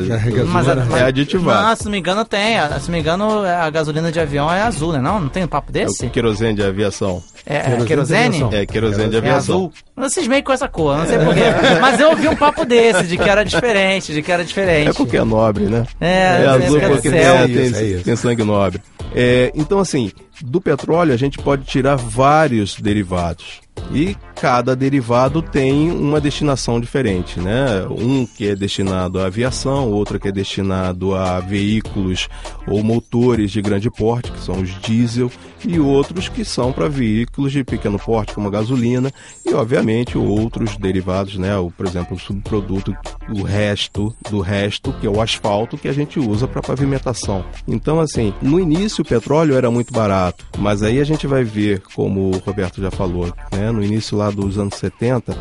Mas 0.47 0.67
a- 0.69 0.97
é 0.99 1.03
aditivada. 1.05 1.67
Não, 1.69 1.75
se 1.75 1.83
não 1.85 1.91
me 1.91 1.97
engano 1.99 2.25
tem. 2.25 2.57
A- 2.59 2.79
Se 2.79 2.87
não 2.87 2.93
me 2.93 2.99
engano, 2.99 3.43
a 3.45 3.69
gasolina 3.69 4.11
de 4.11 4.19
avião 4.19 4.51
é 4.51 4.61
azul, 4.61 4.93
né? 4.93 4.99
Não, 4.99 5.19
não 5.19 5.29
tem 5.29 5.43
um 5.43 5.47
papo 5.47 5.71
É 5.71 5.73
desse? 5.85 6.05
o 6.05 6.09
querosene 6.09 6.53
de 6.55 6.63
aviação. 6.63 7.21
É, 7.45 7.57
é 7.73 7.85
querosene? 7.85 8.43
É, 8.53 8.65
querosene 8.65 9.09
de 9.09 9.15
É 9.15 9.19
aviação. 9.19 9.55
azul. 9.55 9.73
Vocês 9.95 10.27
meio 10.27 10.43
com 10.43 10.53
essa 10.53 10.67
cor, 10.67 10.97
não 10.97 11.05
sei 11.05 11.17
porquê. 11.19 11.41
Mas 11.81 11.99
eu 11.99 12.09
ouvi 12.11 12.27
um 12.27 12.35
papo 12.35 12.63
desse, 12.65 13.03
de 13.05 13.17
que 13.17 13.29
era 13.29 13.43
diferente, 13.43 14.13
de 14.13 14.21
que 14.21 14.31
era 14.31 14.43
diferente. 14.45 14.89
É 14.89 14.93
porque 14.93 15.17
é 15.17 15.23
nobre, 15.23 15.65
né? 15.65 15.85
É, 15.99 16.43
é 16.43 16.47
azul 16.47 16.79
porque 16.79 17.09
tem, 17.09 17.21
céu. 17.21 17.35
é, 17.35 17.43
É 17.43 17.47
isso, 17.47 17.75
é 17.75 17.79
tem, 17.79 17.91
isso. 17.95 18.03
tem 18.05 18.15
sangue 18.15 18.43
nobre. 18.43 18.81
É, 19.15 19.51
então, 19.55 19.79
assim, 19.79 20.11
do 20.41 20.59
petróleo 20.61 21.13
a 21.13 21.17
gente 21.17 21.37
pode 21.37 21.63
tirar 21.65 21.95
vários 21.95 22.79
derivados. 22.79 23.61
E 23.91 24.15
cada 24.35 24.75
derivado 24.75 25.41
tem 25.41 25.91
uma 25.91 26.19
destinação 26.19 26.79
diferente, 26.79 27.39
né? 27.39 27.85
Um 27.89 28.25
que 28.25 28.49
é 28.49 28.55
destinado 28.55 29.19
à 29.19 29.25
aviação, 29.25 29.89
outro 29.91 30.19
que 30.19 30.27
é 30.27 30.31
destinado 30.31 31.15
a 31.15 31.39
veículos 31.39 32.27
ou 32.67 32.83
motores 32.83 33.51
de 33.51 33.61
grande 33.61 33.89
porte, 33.89 34.31
que 34.31 34.39
são 34.39 34.61
os 34.61 34.69
diesel, 34.81 35.31
e 35.65 35.79
outros 35.79 36.27
que 36.27 36.43
são 36.43 36.71
para 36.71 36.89
veículos 36.89 37.51
de 37.51 37.63
pequeno 37.63 37.97
porte, 37.97 38.33
como 38.33 38.47
a 38.47 38.51
gasolina, 38.51 39.11
e 39.45 39.53
obviamente 39.53 40.17
outros 40.17 40.77
derivados, 40.77 41.37
né? 41.37 41.57
O, 41.57 41.71
por 41.71 41.85
exemplo, 41.85 42.17
o 42.17 42.19
subproduto, 42.19 42.95
o 43.29 43.43
resto 43.43 44.13
do 44.29 44.39
resto, 44.39 44.93
que 44.99 45.07
é 45.07 45.09
o 45.09 45.21
asfalto 45.21 45.77
que 45.77 45.87
a 45.87 45.93
gente 45.93 46.19
usa 46.19 46.47
para 46.47 46.61
pavimentação. 46.61 47.45
Então, 47.67 47.99
assim, 47.99 48.33
no 48.41 48.59
início 48.59 49.03
o 49.03 49.07
petróleo 49.07 49.55
era 49.55 49.71
muito 49.71 49.93
barato, 49.93 50.45
mas 50.57 50.83
aí 50.83 50.99
a 50.99 51.03
gente 51.03 51.27
vai 51.27 51.43
ver, 51.43 51.81
como 51.95 52.31
o 52.31 52.37
Roberto 52.39 52.81
já 52.81 52.91
falou, 52.91 53.33
né? 53.51 53.71
No 53.71 53.83
início 53.83 54.17
lá 54.17 54.22
dos 54.31 54.57
anos 54.57 54.75
70, 54.75 55.35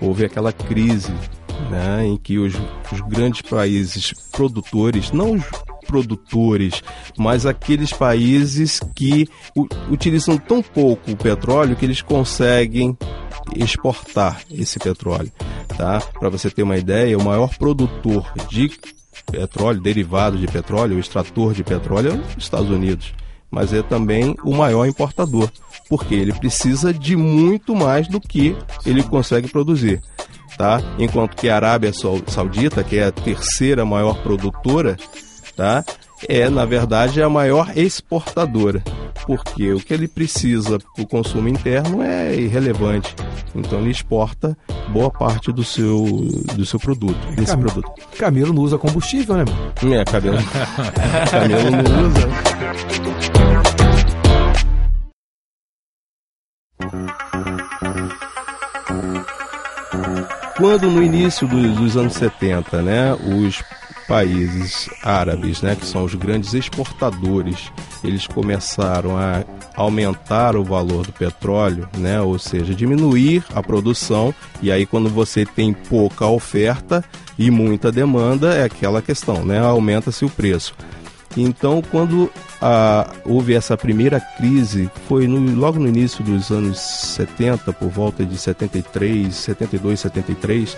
houve 0.00 0.24
aquela 0.24 0.52
crise 0.52 1.12
né, 1.70 2.06
em 2.06 2.16
que 2.16 2.38
os, 2.38 2.54
os 2.90 3.00
grandes 3.02 3.42
países 3.42 4.12
produtores, 4.30 5.12
não 5.12 5.34
os 5.34 5.44
produtores, 5.86 6.82
mas 7.18 7.44
aqueles 7.44 7.92
países 7.92 8.80
que 8.94 9.28
utilizam 9.90 10.38
tão 10.38 10.62
pouco 10.62 11.10
o 11.10 11.16
petróleo 11.16 11.76
que 11.76 11.84
eles 11.84 12.00
conseguem 12.00 12.96
exportar 13.56 14.40
esse 14.50 14.78
petróleo, 14.78 15.30
tá? 15.76 16.00
Para 16.18 16.28
você 16.28 16.50
ter 16.50 16.62
uma 16.62 16.76
ideia, 16.76 17.18
o 17.18 17.24
maior 17.24 17.54
produtor 17.58 18.32
de 18.48 18.70
petróleo, 19.30 19.80
derivado 19.80 20.38
de 20.38 20.46
petróleo, 20.46 20.96
o 20.96 21.00
extrator 21.00 21.52
de 21.52 21.62
petróleo 21.62 22.12
é 22.12 22.36
os 22.36 22.42
Estados 22.42 22.70
Unidos, 22.70 23.12
mas 23.50 23.72
é 23.72 23.82
também 23.82 24.34
o 24.44 24.54
maior 24.54 24.86
importador, 24.86 25.50
porque 25.92 26.14
ele 26.14 26.32
precisa 26.32 26.90
de 26.90 27.14
muito 27.14 27.76
mais 27.76 28.08
do 28.08 28.18
que 28.18 28.56
ele 28.86 29.02
consegue 29.02 29.46
produzir. 29.46 30.00
Tá? 30.56 30.80
Enquanto 30.98 31.36
que 31.36 31.50
a 31.50 31.56
Arábia 31.56 31.92
Sau- 31.92 32.22
Saudita, 32.26 32.82
que 32.82 32.96
é 32.96 33.04
a 33.04 33.12
terceira 33.12 33.84
maior 33.84 34.14
produtora, 34.22 34.96
tá? 35.54 35.84
é 36.26 36.48
na 36.48 36.64
verdade 36.64 37.20
a 37.22 37.28
maior 37.28 37.76
exportadora, 37.76 38.82
porque 39.26 39.70
o 39.74 39.80
que 39.80 39.92
ele 39.92 40.08
precisa 40.08 40.78
para 40.94 41.02
o 41.04 41.06
consumo 41.06 41.46
interno 41.48 42.00
é 42.02 42.34
irrelevante. 42.36 43.14
Então 43.54 43.78
ele 43.80 43.90
exporta 43.90 44.56
boa 44.88 45.10
parte 45.10 45.52
do 45.52 45.62
seu, 45.62 46.04
do 46.54 46.64
seu 46.64 46.80
produto, 46.80 47.18
desse 47.36 47.52
Cam- 47.52 47.60
produto. 47.60 47.90
Camilo 48.18 48.54
não 48.54 48.62
usa 48.62 48.78
combustível, 48.78 49.36
né? 49.36 49.44
É, 50.00 50.04
cabelo. 50.06 50.38
cabelo 51.30 51.70
não 51.70 52.08
usa. 52.08 53.21
Quando 60.62 60.88
no 60.88 61.02
início 61.02 61.44
dos, 61.48 61.74
dos 61.74 61.96
anos 61.96 62.12
70, 62.12 62.82
né, 62.82 63.12
os 63.14 63.64
países 64.06 64.88
árabes, 65.02 65.60
né, 65.60 65.74
que 65.74 65.84
são 65.84 66.04
os 66.04 66.14
grandes 66.14 66.54
exportadores, 66.54 67.72
eles 68.04 68.28
começaram 68.28 69.18
a 69.18 69.42
aumentar 69.74 70.54
o 70.54 70.62
valor 70.62 71.04
do 71.04 71.12
petróleo, 71.12 71.88
né, 71.98 72.20
ou 72.20 72.38
seja, 72.38 72.72
diminuir 72.76 73.44
a 73.52 73.60
produção, 73.60 74.32
e 74.62 74.70
aí 74.70 74.86
quando 74.86 75.10
você 75.10 75.44
tem 75.44 75.72
pouca 75.72 76.28
oferta 76.28 77.04
e 77.36 77.50
muita 77.50 77.90
demanda, 77.90 78.54
é 78.54 78.62
aquela 78.62 79.02
questão, 79.02 79.44
né, 79.44 79.58
aumenta-se 79.58 80.24
o 80.24 80.30
preço. 80.30 80.76
Então, 81.36 81.80
quando 81.90 82.30
ah, 82.60 83.10
houve 83.24 83.54
essa 83.54 83.76
primeira 83.76 84.20
crise, 84.20 84.90
foi 85.08 85.26
no- 85.26 85.54
logo 85.58 85.78
no 85.78 85.88
início 85.88 86.22
dos 86.22 86.50
anos 86.50 86.78
70, 86.78 87.72
por 87.72 87.88
volta 87.88 88.24
de 88.24 88.36
73, 88.36 89.34
72, 89.34 90.00
73, 90.00 90.76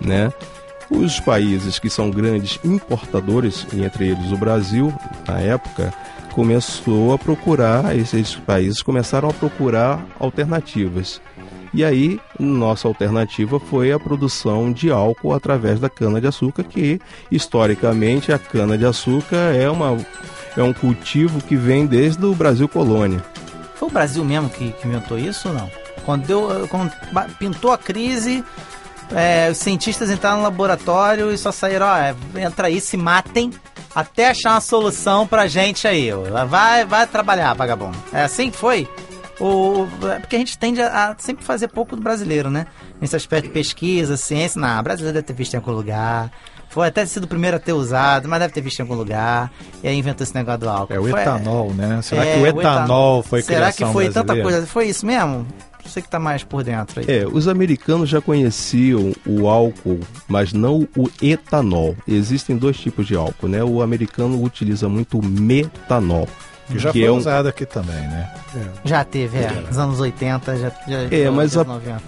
né? 0.00 0.32
Os 0.90 1.20
países 1.20 1.78
que 1.78 1.88
são 1.88 2.10
grandes 2.10 2.58
importadores, 2.64 3.66
entre 3.72 4.08
eles 4.08 4.30
o 4.32 4.36
Brasil, 4.36 4.92
na 5.26 5.38
época, 5.38 5.92
começou 6.32 7.14
a 7.14 7.18
procurar, 7.18 7.96
esses 7.96 8.34
países 8.34 8.82
começaram 8.82 9.28
a 9.30 9.32
procurar 9.32 10.04
alternativas. 10.18 11.20
E 11.74 11.82
aí, 11.82 12.20
nossa 12.38 12.86
alternativa 12.86 13.58
foi 13.58 13.92
a 13.92 13.98
produção 13.98 14.70
de 14.70 14.90
álcool 14.90 15.32
através 15.32 15.80
da 15.80 15.88
cana-de-açúcar, 15.88 16.64
que 16.64 17.00
historicamente 17.30 18.30
a 18.30 18.38
cana-de-açúcar 18.38 19.54
é, 19.54 19.70
uma, 19.70 19.96
é 20.56 20.62
um 20.62 20.72
cultivo 20.72 21.40
que 21.42 21.56
vem 21.56 21.86
desde 21.86 22.24
o 22.26 22.34
Brasil 22.34 22.68
colônia. 22.68 23.24
Foi 23.76 23.88
o 23.88 23.90
Brasil 23.90 24.22
mesmo 24.22 24.50
que, 24.50 24.72
que 24.72 24.86
inventou 24.86 25.18
isso 25.18 25.48
ou 25.48 25.54
não? 25.54 25.70
Quando, 26.04 26.26
deu, 26.26 26.68
quando 26.68 26.92
pintou 27.38 27.72
a 27.72 27.78
crise, 27.78 28.44
é, 29.14 29.48
os 29.50 29.58
cientistas 29.58 30.10
entraram 30.10 30.38
no 30.38 30.42
laboratório 30.42 31.32
e 31.32 31.38
só 31.38 31.50
saíram, 31.50 31.86
ó, 31.86 31.96
é, 31.96 32.14
entra 32.36 32.66
aí, 32.66 32.80
se 32.80 32.96
matem, 32.98 33.50
até 33.94 34.28
achar 34.28 34.52
uma 34.52 34.60
solução 34.60 35.26
pra 35.26 35.46
gente 35.46 35.86
aí. 35.86 36.10
Vai, 36.48 36.84
vai 36.84 37.06
trabalhar, 37.06 37.54
vagabundo. 37.54 37.96
É 38.12 38.22
assim 38.22 38.50
que 38.50 38.56
foi? 38.56 38.88
O, 39.44 39.88
é 40.08 40.20
porque 40.20 40.36
a 40.36 40.38
gente 40.38 40.56
tende 40.56 40.80
a, 40.80 41.10
a 41.10 41.16
sempre 41.18 41.44
fazer 41.44 41.68
pouco 41.68 41.96
do 41.96 42.02
brasileiro, 42.02 42.48
né? 42.48 42.66
Nesse 43.00 43.16
aspecto 43.16 43.46
de 43.48 43.52
pesquisa, 43.52 44.16
ciência. 44.16 44.60
Não, 44.60 44.78
o 44.78 44.82
brasileiro 44.82 45.14
deve 45.14 45.26
ter 45.26 45.32
visto 45.32 45.54
em 45.54 45.56
algum 45.56 45.72
lugar. 45.72 46.30
Foi 46.68 46.86
até 46.88 47.04
sido 47.04 47.24
o 47.24 47.28
primeiro 47.28 47.56
a 47.56 47.60
ter 47.60 47.72
usado, 47.72 48.28
mas 48.28 48.38
deve 48.40 48.54
ter 48.54 48.60
visto 48.60 48.78
em 48.78 48.82
algum 48.82 48.94
lugar. 48.94 49.50
E 49.82 49.88
aí 49.88 49.98
inventou 49.98 50.22
esse 50.24 50.34
negócio 50.34 50.60
do 50.60 50.68
álcool. 50.70 50.94
É 50.94 51.00
o 51.00 51.08
Foi- 51.08 51.20
etanol, 51.20 51.74
né? 51.74 52.00
Será 52.02 52.24
É, 52.24 52.34
que 52.34 52.40
o 52.40 52.46
etanol 52.46 53.22
foi 53.22 53.42
Será 53.42 53.58
criação 53.72 53.88
que 53.88 53.92
foi 53.92 54.04
tanta 54.06 54.22
brasileira? 54.24 54.50
coisa? 54.52 54.66
Foi 54.66 54.86
isso 54.86 55.04
mesmo? 55.04 55.46
Você 55.84 56.00
que 56.00 56.08
tá 56.08 56.20
mais 56.20 56.44
por 56.44 56.62
dentro 56.62 57.00
aí. 57.00 57.06
É, 57.08 57.26
os 57.26 57.48
americanos 57.48 58.08
já 58.08 58.20
conheciam 58.20 59.12
o 59.26 59.48
álcool, 59.48 59.98
mas 60.28 60.52
não 60.52 60.88
o 60.96 61.10
etanol. 61.20 61.96
Existem 62.06 62.56
dois 62.56 62.78
tipos 62.78 63.06
de 63.06 63.16
álcool, 63.16 63.48
né? 63.48 63.62
O 63.64 63.82
americano 63.82 64.40
utiliza 64.42 64.88
muito 64.88 65.18
o 65.18 65.24
metanol. 65.24 66.28
Que 66.72 66.78
já 66.78 66.92
que 66.92 66.98
foi 67.00 67.08
é 67.08 67.12
um- 67.12 67.16
usado 67.16 67.48
aqui 67.48 67.64
também, 67.66 67.94
né? 67.94 68.30
Já 68.84 69.04
teve, 69.04 69.38
é. 69.38 69.50
Nos 69.66 69.78
anos 69.78 70.00
80, 70.00 70.56
já, 70.58 70.72
já 70.88 70.98
É, 71.10 71.30
mas 71.30 71.56
a, 71.56 71.64
90. 71.64 72.02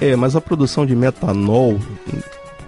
é, 0.00 0.16
mas 0.16 0.36
a 0.36 0.40
produção 0.40 0.84
de 0.86 0.94
metanol 0.94 1.78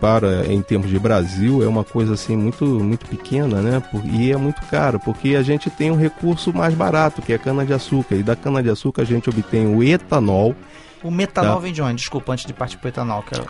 para 0.00 0.44
em 0.52 0.60
termos 0.60 0.90
de 0.90 0.98
Brasil 0.98 1.62
é 1.62 1.68
uma 1.68 1.84
coisa 1.84 2.14
assim 2.14 2.36
muito 2.36 2.64
muito 2.64 3.06
pequena, 3.06 3.60
né? 3.62 3.80
E 4.12 4.32
é 4.32 4.36
muito 4.36 4.60
caro, 4.66 4.98
porque 4.98 5.36
a 5.36 5.42
gente 5.42 5.70
tem 5.70 5.90
um 5.90 5.96
recurso 5.96 6.52
mais 6.52 6.74
barato, 6.74 7.22
que 7.22 7.32
é 7.32 7.36
a 7.36 7.38
cana 7.38 7.64
de 7.64 7.72
açúcar, 7.72 8.16
e 8.16 8.22
da 8.22 8.34
cana 8.34 8.60
de 8.62 8.68
açúcar 8.70 9.02
a 9.02 9.04
gente 9.04 9.30
obtém 9.30 9.66
o 9.72 9.82
etanol. 9.82 10.56
O 11.04 11.10
metanol 11.10 11.54
Tá. 11.56 11.60
vem 11.60 11.72
de 11.72 11.80
onde? 11.82 11.96
Desculpa, 11.96 12.32
antes 12.32 12.44
de 12.46 12.52
partir 12.52 12.78
pro 12.78 12.88
etanol. 12.88 13.22
Que 13.22 13.38
eu... 13.38 13.44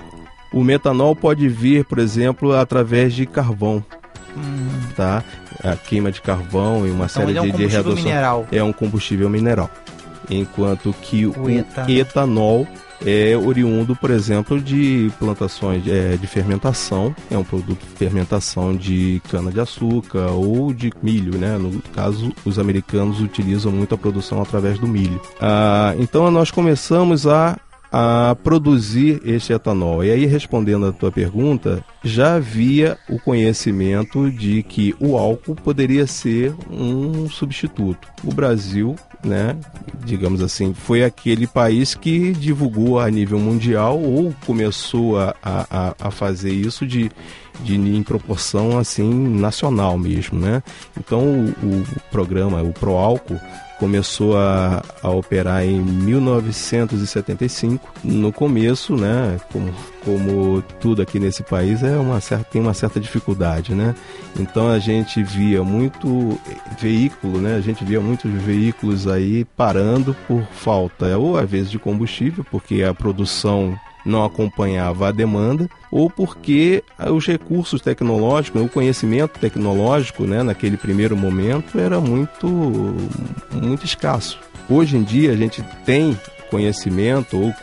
O 0.53 0.62
metanol 0.62 1.17
pode 1.17 1.49
vir, 1.49 1.85
por 1.87 1.99
exemplo, 1.99 2.55
através 2.55 3.15
de 3.15 3.25
carvão. 3.27 3.83
Tá? 4.97 5.23
A 5.62 5.77
queima 5.77 6.11
de 6.11 6.20
carvão 6.20 6.87
e 6.87 6.90
uma 6.90 7.09
série 7.09 7.31
ele 7.31 7.38
é 7.38 7.42
um 7.42 7.51
de, 7.51 7.53
de 7.53 7.66
redução. 7.66 7.94
mineral. 7.94 8.46
É 8.51 8.62
um 8.62 8.72
combustível 8.72 9.29
mineral. 9.31 9.70
Enquanto 10.31 10.92
que 11.03 11.27
o, 11.27 11.51
etanol. 11.51 11.90
etanol 11.90 12.68
é 13.05 13.37
oriundo, 13.37 13.96
por 13.96 14.11
exemplo, 14.11 14.61
de 14.61 15.11
plantações 15.18 15.87
é, 15.87 16.16
de 16.16 16.27
fermentação. 16.27 17.14
É 17.31 17.37
um 17.37 17.44
produto 17.44 17.81
de 17.81 17.96
fermentação 17.96 18.75
de 18.75 19.20
cana-de-açúcar 19.29 20.31
ou 20.31 20.72
de 20.72 20.92
milho, 21.03 21.37
né? 21.38 21.59
No 21.59 21.83
caso, 21.94 22.33
os 22.44 22.59
americanos 22.59 23.20
utilizam 23.20 23.72
muito 23.72 23.94
a 23.94 23.98
produção 23.98 24.40
através 24.40 24.79
do 24.79 24.87
milho. 24.87 25.20
Ah, 25.40 25.94
então, 25.98 26.31
nós 26.31 26.51
começamos 26.51 27.27
a 27.27 27.59
a 27.92 28.35
produzir 28.42 29.20
este 29.22 29.52
etanol. 29.52 30.02
E 30.02 30.11
aí, 30.11 30.24
respondendo 30.24 30.87
a 30.87 30.92
tua 30.92 31.12
pergunta, 31.12 31.85
já 32.02 32.37
havia 32.37 32.96
o 33.09 33.18
conhecimento 33.18 34.31
de 34.31 34.62
que 34.62 34.94
o 34.98 35.18
álcool 35.18 35.55
poderia 35.55 36.07
ser 36.07 36.55
um 36.70 37.28
substituto. 37.28 38.09
O 38.24 38.33
Brasil, 38.33 38.96
né, 39.22 39.57
digamos 40.05 40.40
assim, 40.40 40.72
foi 40.72 41.05
aquele 41.05 41.46
país 41.46 41.94
que 41.94 42.33
divulgou 42.33 42.98
a 42.98 43.11
nível 43.11 43.38
mundial 43.38 44.00
ou 44.00 44.35
começou 44.46 45.18
a, 45.18 45.35
a, 45.42 45.94
a 46.00 46.11
fazer 46.11 46.52
isso 46.52 46.87
de, 46.87 47.11
de 47.61 47.74
em 47.74 48.02
proporção 48.02 48.78
assim 48.78 49.12
nacional 49.38 49.98
mesmo, 49.98 50.38
né? 50.38 50.62
Então 50.98 51.20
o, 51.22 51.66
o 51.66 51.85
programa, 52.11 52.62
o 52.62 52.72
Proálcool 52.72 53.38
começou 53.83 54.38
a, 54.38 54.81
a 55.03 55.11
operar 55.11 55.64
em 55.64 55.81
1975. 55.81 57.92
No 58.05 58.33
começo, 58.33 58.95
né, 58.95 59.40
como, 59.53 59.75
como 60.05 60.62
tudo 60.79 61.03
aqui 61.03 61.18
nesse 61.18 61.42
país 61.42 61.83
é 61.83 61.99
uma 61.99 62.21
certa, 62.21 62.45
tem 62.45 62.62
uma 62.62 62.75
certa 62.75 63.01
dificuldade, 63.01 63.75
né? 63.75 63.92
Então 64.38 64.71
a 64.71 64.79
gente 64.79 65.21
via 65.25 65.64
muito 65.64 66.38
veículo, 66.79 67.40
né? 67.40 67.57
A 67.57 67.61
gente 67.61 67.85
via 67.85 68.01
muitos 68.01 68.31
veículos 68.31 69.09
aí 69.09 69.45
parando 69.57 70.14
por 70.29 70.45
falta 70.53 71.18
ou 71.18 71.37
às 71.37 71.51
vezes 71.51 71.68
de 71.68 71.81
combustível, 71.81 72.47
porque 72.49 72.85
a 72.85 72.95
produção 72.95 73.77
não 74.05 74.25
acompanhava 74.25 75.09
a 75.09 75.12
demanda, 75.12 75.69
ou 75.91 76.09
porque 76.11 76.83
os 77.11 77.27
recursos 77.27 77.81
tecnológicos, 77.81 78.62
o 78.62 78.69
conhecimento 78.69 79.38
tecnológico, 79.38 80.25
né, 80.25 80.43
naquele 80.43 80.77
primeiro 80.77 81.17
momento 81.17 81.79
era 81.79 82.01
muito 82.01 82.49
muito 83.53 83.85
escasso. 83.85 84.38
Hoje 84.69 84.97
em 84.97 85.03
dia 85.03 85.33
a 85.33 85.37
gente 85.37 85.62
tem 85.85 86.17
conhecimento 86.53 87.38
ou 87.38 87.55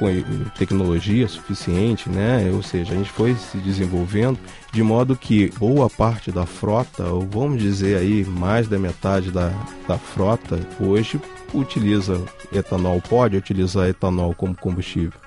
tecnologia 0.58 1.28
suficiente, 1.28 2.10
né? 2.10 2.49
Ou 2.52 2.63
seja, 2.63 2.91
a 2.91 2.97
gente 2.97 3.12
foi 3.12 3.36
se 3.36 3.58
desenvolvendo 3.60 4.39
de 4.73 4.82
modo 4.82 5.15
que 5.15 5.54
boa 5.60 5.88
parte 5.88 6.32
da 6.32 6.43
frota, 6.47 7.04
ou 7.06 7.21
vamos 7.21 7.62
dizer 7.62 7.97
aí 7.97 8.25
mais 8.25 8.67
da 8.67 8.80
metade 8.80 9.30
da, 9.30 9.54
da 9.88 9.95
frota 9.99 10.60
hoje 10.80 11.21
utiliza 11.54 12.19
etanol, 12.52 12.99
pode 13.08 13.38
utilizar 13.38 13.88
etanol 13.88 14.34
como 14.34 14.56
combustível. 14.56 15.19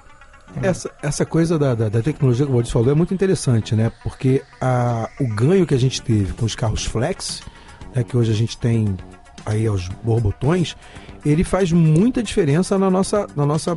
Essa, 0.63 0.91
essa 1.03 1.25
coisa 1.25 1.59
da, 1.59 1.75
da, 1.75 1.89
da 1.89 2.03
tecnologia 2.03 2.45
que 2.45 2.51
o 2.51 2.55
Valdir 2.55 2.73
falou 2.73 2.91
é 2.91 2.95
muito 2.95 3.15
interessante, 3.15 3.75
né? 3.75 3.91
Porque 4.03 4.43
a, 4.61 5.09
o 5.21 5.27
ganho 5.35 5.67
que 5.67 5.75
a 5.75 5.79
gente 5.79 6.03
teve 6.03 6.33
com 6.35 6.45
os 6.45 6.55
carros 6.55 6.85
flex, 6.85 7.43
né, 7.95 8.03
que 8.03 8.17
hoje 8.17 8.31
a 8.33 8.35
gente 8.35 8.57
tem 8.59 8.97
aí 9.47 9.67
aos 9.67 9.89
borbotões, 10.05 10.77
ele 11.25 11.43
faz 11.43 11.73
muita 11.73 12.23
diferença 12.23 12.79
na 12.79 12.91
nossa, 12.91 13.27
na 13.35 13.47
nossa 13.47 13.77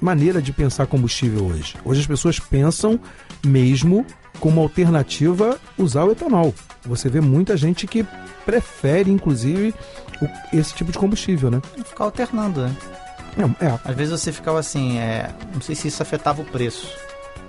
maneira 0.00 0.42
de 0.42 0.52
pensar 0.52 0.86
combustível 0.86 1.46
hoje. 1.46 1.74
Hoje 1.84 2.00
as 2.00 2.06
pessoas 2.06 2.38
pensam 2.38 3.00
mesmo 3.44 4.04
como 4.38 4.60
alternativa 4.60 5.58
usar 5.78 6.04
o 6.04 6.12
etanol. 6.12 6.54
Você 6.84 7.08
vê 7.08 7.20
muita 7.20 7.56
gente 7.56 7.86
que 7.86 8.04
prefere, 8.44 9.10
inclusive, 9.10 9.74
o- 10.20 10.56
esse 10.56 10.74
tipo 10.74 10.92
de 10.92 10.98
combustível, 10.98 11.50
né? 11.50 11.60
Ficar 11.84 12.04
alternando, 12.04 12.62
né? 12.62 12.76
É, 13.36 13.66
é. 13.66 13.78
Às 13.84 13.94
vezes 13.94 14.20
você 14.20 14.32
ficava 14.32 14.58
assim, 14.58 14.98
é, 14.98 15.30
não 15.54 15.60
sei 15.60 15.74
se 15.74 15.88
isso 15.88 16.02
afetava 16.02 16.42
o 16.42 16.44
preço, 16.44 16.86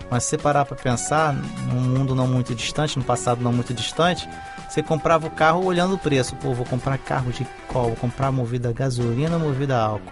mas 0.10 0.24
se 0.24 0.30
você 0.30 0.38
parar 0.38 0.66
pra 0.66 0.78
pensar, 0.78 1.34
num 1.34 1.82
mundo 1.82 2.16
não 2.16 2.28
muito 2.28 2.54
distante, 2.54 2.98
no 2.98 3.04
passado 3.04 3.42
não 3.42 3.52
muito 3.52 3.74
distante, 3.74 4.28
você 4.70 4.82
comprava 4.82 5.28
o 5.28 5.32
carro 5.32 5.64
olhando 5.64 5.96
o 5.96 5.98
preço. 5.98 6.36
Pô, 6.36 6.54
vou 6.54 6.66
comprar 6.66 6.98
carro 6.98 7.32
de 7.32 7.46
qual? 7.68 7.86
Vou 7.86 7.96
comprar 7.96 8.32
movida 8.32 8.70
a 8.70 8.72
gasolina 8.72 9.36
ou 9.36 9.40
movida 9.40 9.78
a 9.78 9.84
álcool? 9.84 10.12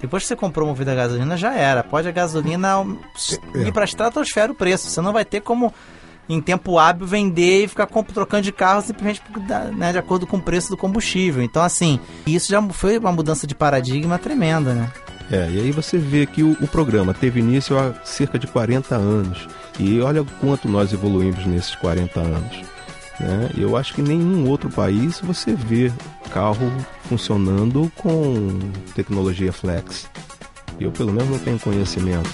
Depois 0.00 0.22
que 0.22 0.28
você 0.28 0.36
comprou 0.36 0.68
movida 0.68 0.92
a 0.92 0.94
gasolina, 0.94 1.36
já 1.36 1.54
era. 1.54 1.82
Pode 1.82 2.06
a 2.06 2.12
gasolina 2.12 2.84
ir 3.54 3.72
pra 3.72 3.84
estratosfera 3.84 4.52
o 4.52 4.54
preço. 4.54 4.90
Você 4.90 5.00
não 5.00 5.12
vai 5.12 5.24
ter 5.24 5.40
como, 5.40 5.72
em 6.28 6.40
tempo 6.40 6.78
hábil, 6.78 7.06
vender 7.06 7.64
e 7.64 7.68
ficar 7.68 7.86
trocando 7.86 8.42
de 8.42 8.52
carro 8.52 8.82
simplesmente 8.82 9.22
né, 9.74 9.92
de 9.92 9.98
acordo 9.98 10.26
com 10.26 10.36
o 10.36 10.42
preço 10.42 10.68
do 10.68 10.76
combustível. 10.76 11.42
Então, 11.42 11.62
assim, 11.62 11.98
isso 12.26 12.50
já 12.50 12.60
foi 12.62 12.98
uma 12.98 13.12
mudança 13.12 13.46
de 13.46 13.54
paradigma 13.54 14.18
tremenda, 14.18 14.74
né? 14.74 14.92
É, 15.30 15.48
e 15.50 15.60
aí 15.60 15.70
você 15.72 15.96
vê 15.98 16.26
que 16.26 16.42
o, 16.42 16.52
o 16.60 16.68
programa 16.68 17.14
teve 17.14 17.40
início 17.40 17.78
há 17.78 17.94
cerca 18.04 18.38
de 18.38 18.46
40 18.46 18.94
anos. 18.94 19.48
E 19.78 20.00
olha 20.00 20.24
quanto 20.40 20.68
nós 20.68 20.92
evoluímos 20.92 21.46
nesses 21.46 21.74
40 21.76 22.20
anos. 22.20 22.56
Né? 23.18 23.50
Eu 23.56 23.76
acho 23.76 23.94
que 23.94 24.02
nenhum 24.02 24.48
outro 24.48 24.68
país 24.68 25.20
você 25.20 25.54
vê 25.54 25.92
carro 26.30 26.70
funcionando 27.08 27.90
com 27.96 28.58
tecnologia 28.94 29.52
flex. 29.52 30.08
Eu 30.80 30.90
pelo 30.90 31.12
menos 31.12 31.30
não 31.30 31.38
tenho 31.38 31.58
conhecimento. 31.58 32.28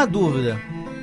Uma 0.00 0.06
dúvida, 0.06 0.58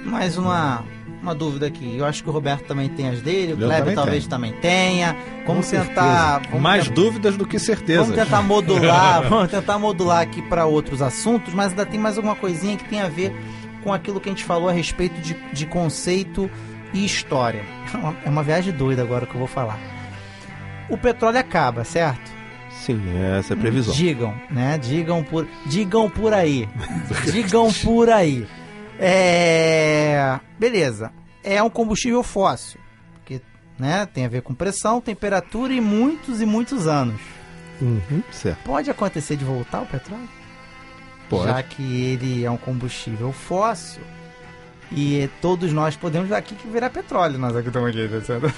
mais 0.06 0.40
uma, 0.40 0.84
uma 1.22 1.36
dúvida 1.36 1.68
aqui. 1.68 1.96
Eu 1.96 2.04
acho 2.04 2.24
que 2.24 2.30
o 2.30 2.32
Roberto 2.32 2.64
também 2.66 2.90
tem 2.90 3.08
as 3.08 3.22
dele, 3.22 3.54
o 3.54 3.58
Kleber 3.58 3.94
talvez 3.94 4.24
tenho. 4.24 4.30
também 4.30 4.54
tenha. 4.54 5.16
Vamos 5.46 5.68
Com 5.68 5.72
tentar. 5.72 5.86
certeza. 5.86 6.42
Vamos 6.50 6.62
Mais 6.62 6.90
dúvidas 6.90 7.38
do 7.38 7.46
que 7.46 7.60
certezas. 7.60 8.08
Vamos 8.08 8.24
tentar 8.24 8.42
modular, 8.42 9.22
vamos 9.30 9.52
tentar 9.52 9.78
modular 9.78 10.22
aqui 10.22 10.42
para 10.42 10.66
outros 10.66 11.00
assuntos, 11.04 11.54
mas 11.54 11.70
ainda 11.70 11.86
tem 11.86 12.00
mais 12.00 12.18
alguma 12.18 12.36
coisinha 12.36 12.76
que 12.76 12.86
tem 12.86 13.00
a 13.00 13.08
ver 13.08 13.36
com 13.84 13.94
aquilo 13.94 14.20
que 14.20 14.30
a 14.30 14.32
gente 14.32 14.44
falou 14.44 14.68
a 14.68 14.72
respeito 14.72 15.22
de, 15.22 15.36
de 15.54 15.66
conceito 15.68 16.50
e 16.92 17.06
história. 17.06 17.64
É 17.94 17.98
uma, 17.98 18.18
é 18.26 18.30
uma 18.30 18.42
viagem 18.42 18.74
doida 18.74 19.04
agora 19.04 19.28
que 19.28 19.36
eu 19.36 19.40
vou 19.40 19.48
falar. 19.48 19.78
O 20.90 20.98
petróleo 20.98 21.38
acaba, 21.38 21.84
certo? 21.84 22.36
Sim, 22.72 23.00
essa 23.38 23.54
é 23.54 23.58
a 23.58 23.60
previsão. 23.60 23.94
Digam, 23.94 24.34
né? 24.50 24.78
Digam 24.78 25.24
por, 25.24 25.48
digam 25.68 26.10
por 26.10 26.34
aí. 26.34 26.68
digam 27.32 27.72
por 27.74 28.10
aí. 28.10 28.48
É, 29.00 30.40
beleza. 30.60 31.12
É 31.44 31.62
um 31.64 31.70
combustível 31.70 32.24
fóssil, 32.24 32.80
que, 33.26 33.42
né, 33.80 34.06
tem 34.06 34.26
a 34.26 34.30
ver 34.30 34.42
com 34.42 34.54
pressão, 34.54 35.00
temperatura 35.00 35.74
e 35.74 35.80
muitos 35.80 36.42
e 36.42 36.46
muitos 36.46 36.88
anos. 36.88 37.22
Uhum. 37.82 38.24
Certo. 38.32 38.64
Pode 38.64 38.90
acontecer 38.90 39.36
de 39.36 39.46
voltar 39.46 39.82
o 39.82 39.86
petróleo? 39.86 40.28
Pode. 41.30 41.46
Já 41.52 41.62
que 41.62 42.06
ele 42.06 42.44
é 42.44 42.50
um 42.50 42.58
combustível 42.58 43.32
fóssil, 43.32 44.02
E 44.92 45.30
todos 45.42 45.74
nós 45.74 45.96
podemos 45.96 46.32
aqui 46.32 46.56
que 46.56 46.68
virar 46.68 46.90
petróleo, 46.90 47.38
nós 47.38 47.56
aqui 47.56 47.68
estamos 47.68 47.90
aqui, 47.90 48.08
pensando 48.08 48.52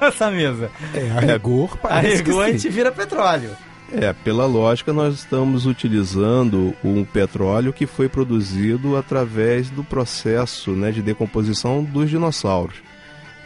essa 0.00 0.30
mesa. 0.30 0.70
É, 0.92 1.10
a 1.10 1.20
rigor 1.20 1.74
A 1.74 1.76
parece 1.76 2.22
rigor 2.22 2.44
a 2.44 2.50
gente 2.52 2.68
vira 2.68 2.90
petróleo. 2.90 3.56
É, 3.92 4.12
pela 4.12 4.46
lógica, 4.46 4.92
nós 4.92 5.14
estamos 5.14 5.66
utilizando 5.66 6.74
um 6.84 7.04
petróleo 7.04 7.72
que 7.72 7.86
foi 7.86 8.08
produzido 8.08 8.96
através 8.96 9.68
do 9.70 9.82
processo 9.82 10.70
né, 10.72 10.92
de 10.92 11.02
decomposição 11.02 11.82
dos 11.82 12.08
dinossauros. 12.08 12.76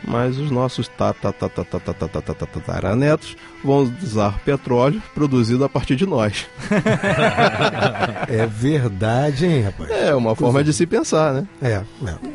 Mas 0.06 0.36
os 0.36 0.50
nossos 0.50 0.86
tataranetos 2.46 3.36
vão 3.64 3.90
usar 4.02 4.38
petróleo 4.40 5.02
produzido 5.14 5.64
a 5.64 5.68
partir 5.68 5.96
de 5.96 6.04
nós. 6.04 6.46
É 8.28 8.46
verdade, 8.46 9.46
hein, 9.46 9.62
rapaz? 9.62 9.90
É 9.90 10.14
uma 10.14 10.34
forma 10.34 10.62
de 10.62 10.74
se 10.74 10.86
pensar, 10.86 11.32
né? 11.32 11.48
É, 11.62 11.82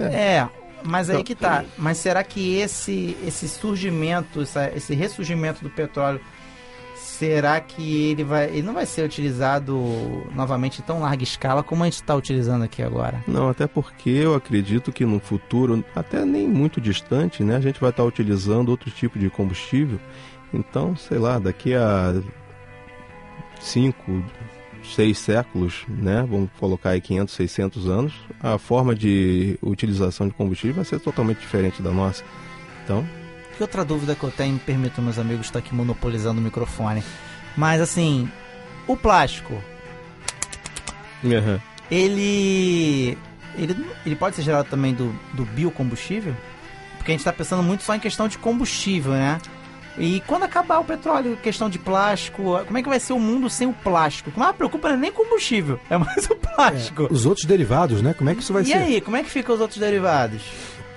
é. 0.02 0.38
É, 0.38 0.50
mas 0.84 1.10
aí 1.10 1.24
que 1.24 1.36
tá. 1.36 1.64
Mas 1.78 1.98
será 1.98 2.24
que 2.24 2.58
esse, 2.58 3.16
esse 3.26 3.48
surgimento, 3.48 4.42
esse 4.76 4.96
ressurgimento 4.96 5.64
do 5.64 5.70
petróleo, 5.70 6.20
será 7.20 7.60
que 7.60 8.12
ele 8.12 8.24
vai. 8.24 8.46
Ele 8.46 8.62
não 8.62 8.74
vai 8.74 8.86
ser 8.86 9.04
utilizado 9.04 9.76
novamente 10.34 10.80
em 10.80 10.84
tão 10.84 11.02
larga 11.02 11.22
escala 11.22 11.62
como 11.62 11.84
a 11.84 11.86
gente 11.86 11.96
está 11.96 12.16
utilizando 12.16 12.64
aqui 12.64 12.82
agora? 12.82 13.22
Não, 13.28 13.50
até 13.50 13.68
porque 13.68 14.10
eu 14.10 14.34
acredito 14.34 14.92
que 14.92 15.06
no 15.06 15.20
futuro, 15.20 15.84
até 15.94 16.24
nem 16.24 16.48
muito 16.48 16.80
distante, 16.80 17.44
né, 17.44 17.58
a 17.58 17.60
gente 17.60 17.80
vai 17.82 17.90
estar 17.90 18.06
utilizando 18.06 18.70
outro 18.70 18.90
tipo 18.90 19.20
de 19.20 19.30
combustível. 19.30 20.00
Então, 20.54 20.96
sei 20.96 21.18
lá, 21.18 21.38
daqui 21.38 21.76
a 21.76 22.22
cinco, 23.60 24.24
seis 24.82 25.18
séculos, 25.18 25.86
né, 25.90 26.26
vamos 26.28 26.50
colocar 26.58 26.92
aí 26.92 27.02
500, 27.02 27.36
600 27.36 27.90
anos, 27.90 28.14
a 28.42 28.58
forma 28.58 28.96
de 28.96 29.60
utilização 29.62 30.26
de 30.28 30.34
combustível 30.34 30.78
vai 30.78 30.86
ser 30.86 31.00
totalmente 31.02 31.40
diferente 31.40 31.82
da 31.82 31.92
nossa. 31.92 32.24
Então, 32.86 33.06
Que 33.60 33.64
outra 33.64 33.84
dúvida 33.84 34.16
que 34.16 34.24
eu 34.24 34.32
tenho, 34.32 34.54
me 34.54 34.60
permitam, 34.60 35.04
meus 35.04 35.20
amigos, 35.20 35.48
estar 35.48 35.60
aqui 35.60 35.76
monopolizando 35.76 36.40
o 36.40 36.42
microfone. 36.42 37.04
Mas 37.58 37.82
assim, 37.82 38.32
o 38.88 38.96
plástico, 38.96 39.62
aham. 41.26 41.60
ele. 41.92 43.18
Ele, 43.58 43.86
ele 44.06 44.16
pode 44.16 44.38
ser 44.38 44.44
gerado 44.44 44.70
também 44.70 44.94
do, 44.94 45.14
do 45.34 45.44
biocombustível? 45.44 46.34
Porque 46.96 47.12
a 47.12 47.14
gente 47.14 47.20
está 47.20 47.34
pensando 47.34 47.62
muito 47.62 47.84
só 47.84 47.94
em 47.94 48.00
questão 48.00 48.30
de 48.30 48.38
combustível, 48.38 49.12
né? 49.12 49.42
E 49.98 50.22
quando 50.22 50.44
acabar 50.44 50.80
o 50.80 50.86
petróleo, 50.86 51.36
questão 51.44 51.70
de 51.70 51.78
plástico, 51.78 52.64
como 52.66 52.78
é 52.78 52.82
que 52.82 52.88
vai 52.88 53.02
ser 53.02 53.12
o 53.12 53.20
mundo 53.20 53.50
sem 53.50 53.68
o 53.68 53.74
plástico? 53.74 54.30
O 54.30 54.32
que 54.32 54.40
mais 54.40 54.56
preocupa 54.56 54.88
não 54.88 54.96
é 54.96 55.00
nem 55.00 55.12
combustível, 55.12 55.78
é 55.92 55.98
mais 55.98 56.30
o 56.30 56.36
plástico. 56.38 57.10
Os 57.12 57.26
outros 57.26 57.46
derivados, 57.46 58.02
né? 58.02 58.14
Como 58.14 58.30
é 58.30 58.36
que 58.36 58.42
isso 58.42 58.54
vai 58.54 58.62
e 58.62 58.68
ser? 58.68 58.76
aí, 58.76 59.02
como 59.02 59.18
é 59.18 59.24
que 59.24 59.30
ficam 59.30 59.54
os 59.54 59.60
outros 59.60 59.82
derivados? 59.82 60.44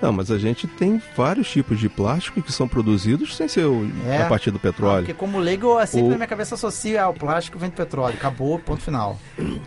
Não, 0.03 0.11
mas 0.11 0.29
a 0.29 0.37
gente 0.37 0.67
tem 0.67 1.01
vários 1.15 1.49
tipos 1.49 1.79
de 1.79 1.87
plástico 1.87 2.41
que 2.41 2.51
são 2.51 2.67
produzidos 2.67 3.37
sem 3.37 3.47
ser 3.47 3.65
o- 3.65 3.89
É. 4.05 4.23
a 4.23 4.25
partir 4.25 4.51
do 4.51 4.59
petróleo. 4.59 5.05
Porque 5.05 5.13
como 5.13 5.39
leigo, 5.39 5.77
assim, 5.77 6.01
O- 6.01 6.09
na 6.09 6.15
minha 6.17 6.27
cabeça 6.27 6.55
associa 6.55 7.03
ao 7.03 7.13
plástico 7.13 7.57
vem 7.57 7.69
do 7.69 7.75
petróleo. 7.75 8.15
Acabou, 8.15 8.59
ponto 8.59 8.81
final. 8.81 9.17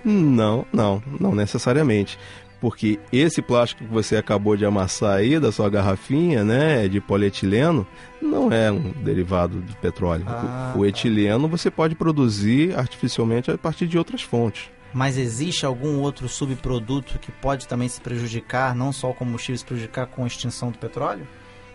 Não, 0.04 0.66
não, 0.70 1.02
não 1.18 1.34
necessariamente. 1.34 2.18
Porque 2.60 2.98
esse 3.10 3.40
plástico 3.40 3.84
que 3.84 3.90
você 3.92 4.16
acabou 4.16 4.56
de 4.56 4.64
amassar 4.66 5.16
aí 5.16 5.38
da 5.40 5.50
sua 5.52 5.68
garrafinha, 5.70 6.44
né, 6.44 6.86
de 6.88 7.00
polietileno, 7.00 7.86
não 8.20 8.50
é 8.52 8.70
um 8.72 8.92
derivado 9.02 9.58
do 9.60 9.74
petróleo. 9.76 10.24
Ah, 10.26 10.72
o, 10.74 10.80
o 10.80 10.86
etileno 10.86 11.48
você 11.48 11.70
pode 11.70 11.94
produzir 11.94 12.74
artificialmente 12.78 13.50
a 13.50 13.56
partir 13.58 13.86
de 13.86 13.96
outras 13.98 14.20
fontes. 14.22 14.70
Mas 14.96 15.18
existe 15.18 15.66
algum 15.66 15.98
outro 15.98 16.26
subproduto 16.26 17.18
que 17.18 17.30
pode 17.30 17.68
também 17.68 17.86
se 17.86 18.00
prejudicar, 18.00 18.74
não 18.74 18.92
só 18.92 19.10
o 19.10 19.14
combustível 19.14 19.58
se 19.58 19.64
prejudicar 19.66 20.06
com 20.06 20.24
a 20.24 20.26
extinção 20.26 20.70
do 20.70 20.78
petróleo? 20.78 21.28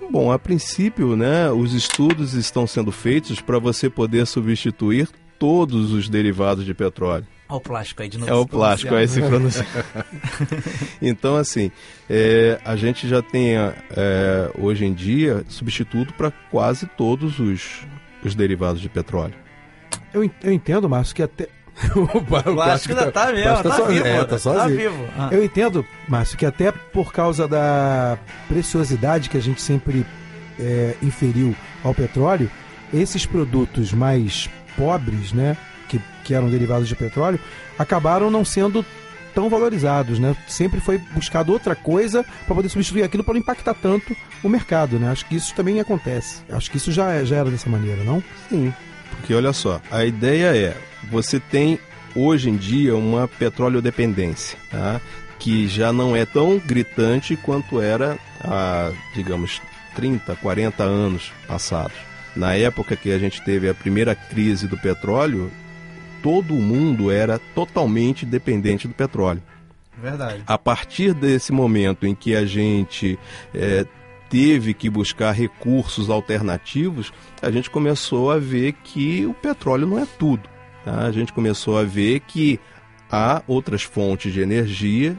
Bom, 0.09 0.31
a 0.31 0.39
princípio, 0.39 1.15
né, 1.15 1.51
os 1.51 1.75
estudos 1.75 2.33
estão 2.33 2.65
sendo 2.65 2.91
feitos 2.91 3.39
para 3.39 3.59
você 3.59 3.91
poder 3.91 4.25
substituir 4.25 5.07
todos 5.37 5.91
os 5.91 6.09
derivados 6.09 6.65
de 6.65 6.73
petróleo. 6.73 7.27
Olha 7.47 7.57
o 7.57 7.61
plástico 7.61 8.01
aí 8.01 8.09
de 8.09 8.17
novo. 8.17 8.31
É 8.31 8.33
o 8.33 8.43
plástico, 8.43 8.95
aí 8.95 9.07
se 9.07 9.21
pronuncia. 9.21 9.67
então, 10.99 11.35
assim, 11.35 11.71
é, 12.09 12.59
a 12.65 12.75
gente 12.75 13.07
já 13.07 13.21
tem 13.21 13.55
é, 13.55 14.51
hoje 14.57 14.83
em 14.83 14.95
dia 14.95 15.45
substituto 15.47 16.11
para 16.15 16.31
quase 16.49 16.87
todos 16.87 17.37
os, 17.37 17.85
os 18.23 18.33
derivados 18.33 18.81
de 18.81 18.89
petróleo. 18.89 19.35
Eu, 20.11 20.27
eu 20.41 20.51
entendo, 20.51 20.89
Márcio, 20.89 21.15
que 21.15 21.21
até. 21.21 21.60
o 21.95 22.53
plástico 22.53 22.93
ainda 22.97 23.11
tá 23.11 23.27
mesmo, 23.31 23.43
plástico 23.43 23.69
tá 23.69 23.75
so- 23.75 23.85
vivo, 23.85 24.05
É, 24.07 24.17
tá 24.19 24.25
tá 24.25 24.37
sozinho. 24.37 24.77
vivo. 24.77 25.07
Ah. 25.17 25.29
Eu 25.31 25.43
entendo, 25.43 25.85
Márcio, 26.07 26.37
que 26.37 26.45
até 26.45 26.71
por 26.71 27.11
causa 27.11 27.47
da 27.47 28.17
preciosidade 28.47 29.29
que 29.29 29.37
a 29.37 29.41
gente 29.41 29.61
sempre 29.61 30.05
é, 30.59 30.95
inferiu 31.01 31.55
ao 31.83 31.93
petróleo, 31.93 32.49
esses 32.93 33.25
produtos 33.25 33.93
mais 33.93 34.49
pobres, 34.77 35.31
né, 35.33 35.57
que, 35.87 35.99
que 36.23 36.33
eram 36.33 36.49
derivados 36.49 36.87
de 36.87 36.95
petróleo, 36.95 37.39
acabaram 37.79 38.29
não 38.29 38.45
sendo 38.45 38.85
tão 39.33 39.49
valorizados, 39.49 40.19
né? 40.19 40.35
Sempre 40.45 40.81
foi 40.81 40.97
buscado 40.97 41.53
outra 41.53 41.73
coisa 41.73 42.25
para 42.45 42.53
poder 42.53 42.67
substituir 42.67 43.01
aquilo 43.03 43.23
para 43.23 43.33
não 43.33 43.39
impactar 43.39 43.73
tanto 43.73 44.13
o 44.43 44.49
mercado, 44.49 44.99
né? 44.99 45.09
Acho 45.09 45.25
que 45.25 45.37
isso 45.37 45.55
também 45.55 45.79
acontece. 45.79 46.41
Acho 46.51 46.69
que 46.69 46.75
isso 46.75 46.91
já, 46.91 47.23
já 47.23 47.37
era 47.37 47.49
dessa 47.49 47.69
maneira, 47.69 48.03
não? 48.03 48.21
Sim. 48.49 48.73
Porque 49.17 49.33
olha 49.33 49.53
só, 49.53 49.81
a 49.91 50.05
ideia 50.05 50.55
é, 50.55 50.75
você 51.09 51.39
tem 51.39 51.79
hoje 52.15 52.49
em 52.49 52.55
dia 52.55 52.95
uma 52.95 53.27
petróleo 53.27 53.81
dependência, 53.81 54.57
tá? 54.69 54.99
que 55.41 55.67
já 55.67 55.91
não 55.91 56.15
é 56.15 56.23
tão 56.23 56.59
gritante 56.59 57.35
quanto 57.35 57.81
era 57.81 58.17
há, 58.43 58.91
digamos, 59.15 59.59
30, 59.95 60.35
40 60.35 60.83
anos 60.83 61.31
passados. 61.47 61.97
Na 62.35 62.53
época 62.53 62.95
que 62.95 63.11
a 63.11 63.17
gente 63.17 63.41
teve 63.43 63.67
a 63.67 63.73
primeira 63.73 64.13
crise 64.13 64.67
do 64.67 64.77
petróleo, 64.77 65.51
todo 66.21 66.53
mundo 66.53 67.11
era 67.11 67.39
totalmente 67.55 68.25
dependente 68.25 68.87
do 68.87 68.93
petróleo. 68.93 69.41
Verdade. 70.01 70.43
A 70.47 70.57
partir 70.57 71.13
desse 71.13 71.51
momento 71.51 72.05
em 72.05 72.15
que 72.15 72.35
a 72.35 72.45
gente 72.45 73.19
eh, 73.53 73.85
teve 74.31 74.73
que 74.73 74.89
buscar 74.89 75.33
recursos 75.33 76.09
alternativos, 76.09 77.11
a 77.41 77.51
gente 77.51 77.69
começou 77.69 78.31
a 78.31 78.37
ver 78.37 78.71
que 78.71 79.25
o 79.25 79.33
petróleo 79.33 79.85
não 79.85 79.99
é 79.99 80.07
tudo. 80.17 80.49
tá? 80.85 81.01
A 81.01 81.11
gente 81.11 81.33
começou 81.33 81.77
a 81.77 81.83
ver 81.83 82.21
que 82.21 82.57
há 83.11 83.43
outras 83.45 83.83
fontes 83.83 84.31
de 84.31 84.39
energia 84.39 85.17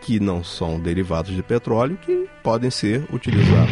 que 0.00 0.18
não 0.18 0.42
são 0.42 0.80
derivados 0.80 1.34
de 1.34 1.42
petróleo 1.42 1.98
que 2.00 2.26
podem 2.42 2.70
ser 2.70 3.04
utilizados. 3.12 3.70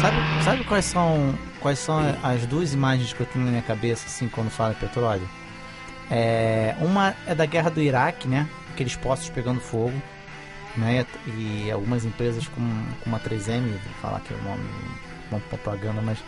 Sabe, 0.00 0.16
sabe 0.44 0.64
quais 0.64 0.84
são 0.84 1.34
quais 1.60 1.80
são 1.80 1.98
as 2.22 2.46
duas 2.46 2.72
imagens 2.72 3.12
que 3.12 3.20
eu 3.20 3.26
tenho 3.26 3.44
na 3.44 3.50
minha 3.50 3.62
cabeça 3.62 4.06
assim 4.06 4.28
quando 4.28 4.48
fala 4.48 4.74
petróleo? 4.74 5.28
É, 6.10 6.74
uma 6.80 7.14
é 7.26 7.34
da 7.34 7.46
guerra 7.46 7.70
do 7.70 7.80
Iraque, 7.80 8.26
né? 8.26 8.48
Aqueles 8.72 8.96
poços 8.96 9.28
pegando 9.28 9.60
fogo, 9.60 9.94
né? 10.76 11.04
E 11.26 11.70
algumas 11.70 12.04
empresas 12.04 12.46
como, 12.48 12.86
como 13.02 13.16
a 13.16 13.20
3M, 13.20 13.62
vou 13.62 13.92
falar 14.00 14.20
que 14.20 14.32
é 14.32 14.36
nome, 14.36 14.64
uma 15.30 15.40
propaganda, 15.40 16.00
mas 16.00 16.18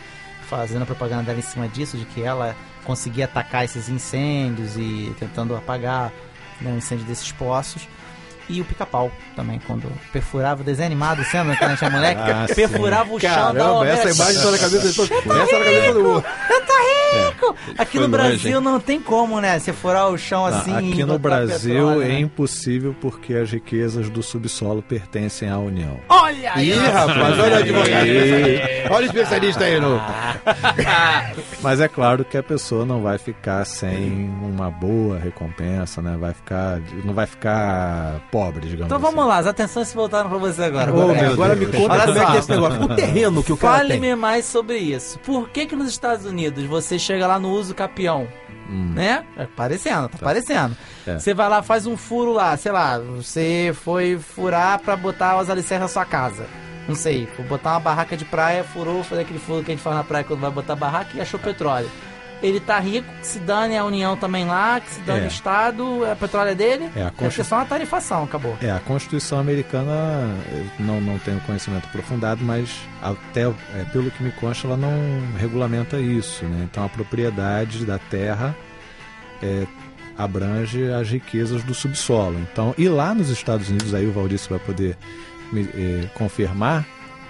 fazendo 0.47 0.83
a 0.83 0.85
propaganda 0.85 1.23
dela 1.23 1.39
em 1.39 1.43
cima 1.43 1.67
disso, 1.67 1.97
de 1.97 2.05
que 2.05 2.21
ela 2.21 2.55
conseguia 2.83 3.25
atacar 3.25 3.63
esses 3.63 3.89
incêndios 3.89 4.75
e 4.77 5.15
tentando 5.17 5.55
apagar 5.55 6.11
né, 6.59 6.71
o 6.71 6.77
incêndio 6.77 7.05
desses 7.05 7.31
poços. 7.31 7.87
E 8.51 8.61
o 8.61 8.65
pica-pau 8.65 9.11
também, 9.35 9.59
quando 9.65 9.87
perfurava 10.11 10.61
o 10.61 10.63
desenho 10.65 10.87
animado, 10.87 11.23
você 11.23 11.37
lembra 11.37 11.55
quando 11.55 11.69
a 11.71 11.73
gente 11.73 11.85
era 11.85 11.93
moleque? 11.93 12.21
Ah, 12.21 12.45
sim. 12.47 12.55
perfurava 12.55 13.13
o 13.13 13.19
chão 13.19 13.29
da 13.29 13.35
Caramba, 13.35 13.71
obra. 13.71 13.89
essa 13.91 14.09
imagem 14.09 14.41
tá 14.41 14.51
na 14.51 14.57
cabeça 14.57 14.87
de 14.89 14.95
todo 14.95 15.07
Você 15.07 15.13
tá 15.13 15.19
essa 15.19 15.27
tá 15.27 15.33
na 15.37 15.45
cabeça 15.65 15.81
de 15.81 15.93
todo 15.93 16.03
mundo. 16.03 16.25
Eu 16.49 16.61
tô 16.65 16.73
rico! 16.73 17.55
Aqui 17.77 17.97
Foi 17.97 18.07
no 18.07 18.17
longe, 18.17 18.29
Brasil 18.29 18.61
não 18.61 18.79
tem 18.79 18.99
como, 18.99 19.39
né? 19.41 19.57
Você 19.59 19.71
furar 19.73 20.09
o 20.09 20.17
chão 20.17 20.49
Tá, 20.49 20.57
assim. 20.59 20.71
e 20.73 20.91
aqui 20.91 21.03
no 21.05 21.17
Brasil 21.19 21.73
petróleo, 21.75 22.01
é 22.01 22.07
né? 22.09 22.19
impossível 22.19 22.95
porque 22.99 23.33
as 23.35 23.51
riquezas 23.51 24.09
do 24.09 24.21
subsolo 24.23 24.81
pertencem 24.81 25.49
à 25.49 25.57
União. 25.57 25.99
Olha 26.09 26.53
aí! 26.53 26.69
Ih, 26.71 26.73
rapaz, 26.75 27.39
olha 27.39 27.55
a 27.55 27.59
advocacia. 27.59 28.87
Olha 28.89 29.03
o 29.03 29.05
especialista 29.05 29.63
aí 29.63 29.79
no. 29.79 30.01
Mas 31.61 31.79
é 31.79 31.87
claro 31.87 32.25
que 32.25 32.37
a 32.37 32.43
pessoa 32.43 32.85
não 32.85 33.01
vai 33.01 33.17
ficar 33.17 33.65
sem 33.65 34.29
uma 34.43 34.69
boa 34.69 35.17
recompensa, 35.19 36.01
né? 36.01 36.17
Vai 36.19 36.33
ficar, 36.33 36.79
não 37.03 37.13
vai 37.13 37.25
ficar 37.25 38.19
pobre, 38.31 38.40
digamos 38.49 38.85
Então 38.85 38.99
vamos 38.99 39.25
lá, 39.27 39.37
as 39.37 39.47
atenções 39.47 39.87
se 39.89 39.95
voltaram 39.95 40.29
pra 40.29 40.37
você 40.37 40.63
agora. 40.63 40.91
Roberto. 40.91 41.21
meu 41.21 41.31
Agora 41.33 41.55
me 41.55 41.65
conta 41.65 41.93
Olha 41.93 42.05
como 42.05 42.17
é 42.17 42.25
que 42.25 42.31
é 42.31 42.39
esse 42.39 42.49
negócio. 42.49 42.81
O 42.81 42.95
terreno 42.95 43.43
que 43.43 43.53
o 43.53 43.57
cara 43.57 43.79
tem. 43.79 43.87
Fale-me 43.87 44.15
mais 44.15 44.45
sobre 44.45 44.77
isso. 44.77 45.19
Por 45.19 45.49
que 45.49 45.65
que 45.65 45.75
nos 45.75 45.89
Estados 45.89 46.25
Unidos 46.25 46.63
você 46.65 46.97
chega 46.97 47.27
lá 47.27 47.39
no 47.39 47.49
uso 47.51 47.75
capião? 47.75 48.27
Né? 48.69 49.25
É 49.35 49.45
parecendo, 49.45 50.07
tá, 50.07 50.17
parecendo. 50.17 50.77
É. 51.05 51.19
Você 51.19 51.33
vai 51.33 51.49
lá, 51.49 51.61
faz 51.61 51.85
um 51.85 51.97
furo 51.97 52.31
lá, 52.31 52.55
sei 52.55 52.71
lá, 52.71 52.99
você 52.99 53.75
foi 53.83 54.17
furar 54.17 54.79
pra 54.79 54.95
botar 54.95 55.37
os 55.41 55.49
alicerces 55.49 55.81
na 55.81 55.87
sua 55.89 56.05
casa. 56.05 56.45
Não 56.87 56.95
sei, 56.95 57.27
foi 57.35 57.43
botar 57.45 57.71
uma 57.71 57.79
barraca 57.81 58.15
de 58.15 58.23
praia, 58.23 58.63
furou, 58.63 59.03
fazer 59.03 59.21
aquele 59.21 59.39
furo 59.39 59.63
que 59.63 59.71
a 59.71 59.75
gente 59.75 59.83
faz 59.83 59.95
na 59.95 60.03
praia 60.05 60.23
quando 60.23 60.39
vai 60.39 60.51
botar 60.51 60.75
barraca 60.75 61.17
e 61.17 61.21
achou 61.21 61.39
petróleo. 61.39 61.89
Ele 62.41 62.59
tá 62.59 62.79
rico, 62.79 63.07
que 63.19 63.27
se 63.27 63.39
dane 63.39 63.77
a 63.77 63.83
União 63.85 64.17
também 64.17 64.45
lá, 64.45 64.79
que 64.79 64.89
se 64.89 64.99
dane 65.01 65.21
É. 65.21 65.23
o 65.25 65.27
Estado, 65.27 66.05
a 66.11 66.15
petróleo 66.15 66.49
é 66.49 66.55
dele. 66.55 66.89
É, 66.95 67.03
a 67.03 67.11
Constituição- 67.11 67.43
só 67.45 67.55
uma 67.57 67.65
tarifação, 67.65 68.23
acabou. 68.23 68.57
É, 68.61 68.71
a 68.71 68.79
Constituição 68.79 69.39
americana, 69.39 69.93
não, 70.79 70.99
não 70.99 71.17
tenho 71.19 71.39
conhecimento 71.41 71.85
aprofundado, 71.85 72.43
mas 72.43 72.69
até 73.01 73.43
é, 73.43 73.83
pelo 73.91 74.09
que 74.11 74.23
me 74.23 74.31
consta, 74.31 74.67
ela 74.67 74.77
não 74.77 74.91
regulamenta 75.37 75.97
isso. 75.99 76.43
Né? 76.45 76.67
Então 76.71 76.83
a 76.83 76.89
propriedade 76.89 77.85
da 77.85 77.97
terra 77.99 78.55
é, 79.41 79.65
abrange 80.17 80.91
as 80.91 81.09
riquezas 81.09 81.63
do 81.63 81.73
subsolo. 81.73 82.39
Então, 82.51 82.73
e 82.77 82.87
lá 82.89 83.13
nos 83.13 83.29
Estados 83.29 83.69
Unidos, 83.69 83.93
aí 83.93 84.05
o 84.05 84.11
Valdício 84.11 84.49
vai 84.49 84.59
poder 84.59 84.97
me, 85.51 85.63
eh, 85.73 86.07
confirmar, 86.13 86.85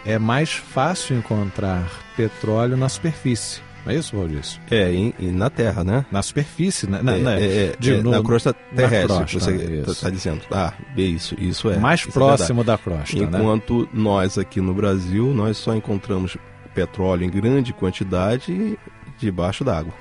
é 0.05 0.19
mais 0.19 0.51
fácil 0.53 1.15
encontrar 1.17 1.83
petróleo 2.17 2.75
na 2.75 2.89
superfície. 2.89 3.61
Não 3.85 3.91
é 3.91 3.95
isso, 3.95 4.15
Valdício? 4.15 4.61
É, 4.69 4.91
e, 4.91 5.15
e 5.19 5.25
na 5.27 5.49
Terra, 5.49 5.83
né? 5.83 6.05
Na 6.11 6.21
superfície, 6.21 6.87
né? 6.89 6.99
Na, 7.01 7.15
É, 7.15 7.19
na- 7.19 7.39
é, 7.39 7.43
é, 7.43 7.75
de- 7.79 7.93
é, 7.95 8.01
no- 8.01 8.11
na 8.11 8.21
crosta 8.21 8.55
na 8.71 8.75
terrestre, 8.77 9.07
crosta, 9.07 9.39
você 9.51 9.91
está 9.91 10.09
dizendo. 10.09 10.41
Ah, 10.51 10.73
é 10.95 11.01
isso, 11.01 11.35
isso 11.39 11.69
é. 11.69 11.77
Mais 11.77 11.99
isso 12.01 12.09
é 12.09 12.11
próximo 12.11 12.63
da 12.63 12.77
crosta, 12.77 13.17
né? 13.17 13.23
Enquanto 13.39 13.89
nós 13.91 14.37
aqui 14.37 14.61
no 14.61 14.73
Brasil, 14.73 15.33
nós 15.33 15.57
só 15.57 15.75
encontramos 15.75 16.37
petróleo 16.75 17.23
em 17.25 17.29
grande 17.29 17.73
quantidade 17.73 18.77
debaixo 19.17 19.63
d'água. 19.63 19.93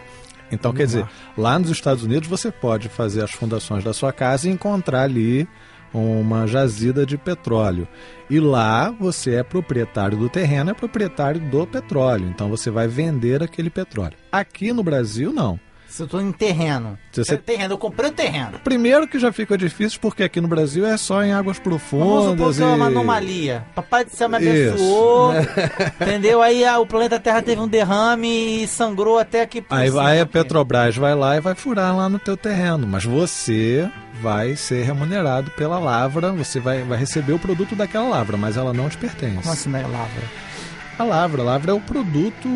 Então, 0.53 0.73
quer 0.73 0.85
dizer, 0.85 1.07
lá 1.39 1.59
nos 1.59 1.71
Estados 1.71 2.03
Unidos 2.05 2.29
você 2.29 2.51
pode 2.51 2.89
fazer 2.89 3.23
as 3.23 3.31
fundações 3.31 3.85
da 3.85 3.93
sua 3.93 4.13
casa 4.13 4.49
e 4.49 4.51
encontrar 4.53 5.03
ali 5.03 5.49
uma 5.93 6.47
jazida 6.47 7.05
de 7.05 7.19
petróleo. 7.19 7.87
E 8.29 8.39
lá 8.39 8.91
você 8.91 9.35
é 9.35 9.43
proprietário 9.43 10.17
do 10.17 10.29
terreno, 10.29 10.71
é 10.71 10.75
proprietário 10.75 11.41
do 11.41 11.67
petróleo. 11.67 12.29
Então 12.29 12.49
você 12.49 12.71
vai 12.71 12.87
vender 12.87 13.43
aquele 13.43 13.71
petróleo. 13.71 14.17
Aqui 14.31 14.73
no 14.73 14.83
Brasil, 14.83 15.33
não. 15.33 15.59
Se 15.91 16.03
eu 16.05 16.07
tô 16.07 16.21
em 16.21 16.31
terreno. 16.31 16.97
Se 17.13 17.25
você- 17.25 17.37
Terreno, 17.37 17.75
eu 17.75 17.79
comprei 17.79 18.09
o 18.11 18.13
terreno. 18.13 18.61
Primeiro 18.63 19.09
que 19.09 19.19
já 19.19 19.33
fica 19.33 19.59
difícil 19.59 19.99
porque 20.01 20.23
aqui 20.23 20.41
no 20.41 20.47
Brasil 20.47 20.87
é 20.87 20.97
só 20.97 21.23
em 21.25 21.33
águas 21.33 21.59
Vamos 21.59 21.83
profundas. 21.83 22.31
supor 22.39 22.55
que 22.55 22.63
é 22.63 22.67
uma 22.67 22.85
e- 22.85 22.89
anomalia. 22.89 23.65
Papai 23.75 24.05
do 24.05 24.11
céu 24.11 24.29
me 24.29 24.37
abençoou. 24.37 25.33
entendeu? 26.01 26.41
Aí 26.41 26.65
ah, 26.65 26.79
o 26.79 26.87
planeta 26.87 27.19
Terra 27.19 27.43
teve 27.43 27.61
um 27.61 27.67
derrame 27.69 28.63
e 28.63 28.67
sangrou 28.69 29.19
até 29.19 29.43
aqui 29.43 29.65
Aí, 29.69 29.89
cima 29.89 30.03
vai 30.03 30.21
a. 30.21 30.27
Petrobras 30.27 30.97
vai 30.97 31.15
lá 31.15 31.37
e 31.37 31.41
vai 31.41 31.55
furar 31.57 31.97
lá 31.97 32.09
no 32.09 32.19
teu 32.21 32.37
terreno, 32.37 32.87
mas 32.87 33.05
você 33.05 33.91
vai 34.23 34.55
ser 34.55 34.85
remunerado 34.85 35.51
pela 35.53 35.79
lavra, 35.79 36.31
você 36.31 36.61
vai, 36.61 36.83
vai 36.83 36.99
receber 36.99 37.33
o 37.33 37.39
produto 37.39 37.75
daquela 37.75 38.09
lavra, 38.09 38.37
mas 38.37 38.57
ela 38.57 38.73
não 38.73 38.89
te 38.89 38.97
pertence. 38.97 39.37
Como 39.39 39.53
assim, 39.53 39.71
né, 39.71 39.83
Lavra? 39.83 40.23
A 40.99 41.05
lavra, 41.05 41.41
a 41.43 41.45
lavra 41.45 41.71
é 41.73 41.75
o 41.75 41.81
produto 41.81 42.49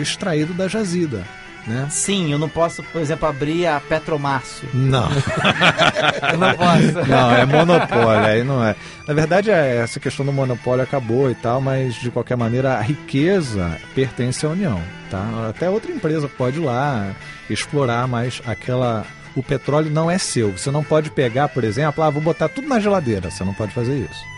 extraído 0.00 0.52
da 0.52 0.68
jazida, 0.68 1.24
né? 1.68 1.86
Sim, 1.90 2.32
eu 2.32 2.38
não 2.38 2.48
posso, 2.48 2.82
por 2.82 3.00
exemplo, 3.00 3.28
abrir 3.28 3.66
a 3.66 3.80
Petromárcio. 3.80 4.68
Não. 4.72 5.08
Eu 6.32 6.38
não 6.38 6.54
posso. 6.54 7.08
Não, 7.08 7.30
é 7.32 7.46
monopólio, 7.46 8.24
aí 8.24 8.44
não 8.44 8.64
é. 8.64 8.74
Na 9.06 9.14
verdade, 9.14 9.50
é, 9.50 9.76
essa 9.76 10.00
questão 10.00 10.24
do 10.24 10.32
monopólio 10.32 10.82
acabou 10.82 11.30
e 11.30 11.34
tal, 11.34 11.60
mas 11.60 11.94
de 11.94 12.10
qualquer 12.10 12.36
maneira 12.36 12.74
a 12.74 12.80
riqueza 12.80 13.78
pertence 13.94 14.44
à 14.44 14.48
União, 14.48 14.80
tá? 15.10 15.48
Até 15.48 15.68
outra 15.70 15.92
empresa 15.92 16.28
pode 16.28 16.58
ir 16.58 16.64
lá 16.64 17.12
explorar, 17.48 18.06
mas 18.06 18.42
aquela 18.46 19.06
o 19.34 19.42
petróleo 19.42 19.90
não 19.90 20.10
é 20.10 20.18
seu. 20.18 20.52
Você 20.52 20.70
não 20.70 20.82
pode 20.82 21.10
pegar, 21.10 21.48
por 21.48 21.64
exemplo, 21.64 22.02
ah, 22.02 22.10
vou 22.10 22.22
botar 22.22 22.48
tudo 22.48 22.68
na 22.68 22.80
geladeira. 22.80 23.30
Você 23.30 23.44
não 23.44 23.54
pode 23.54 23.72
fazer 23.72 23.96
isso. 23.96 24.37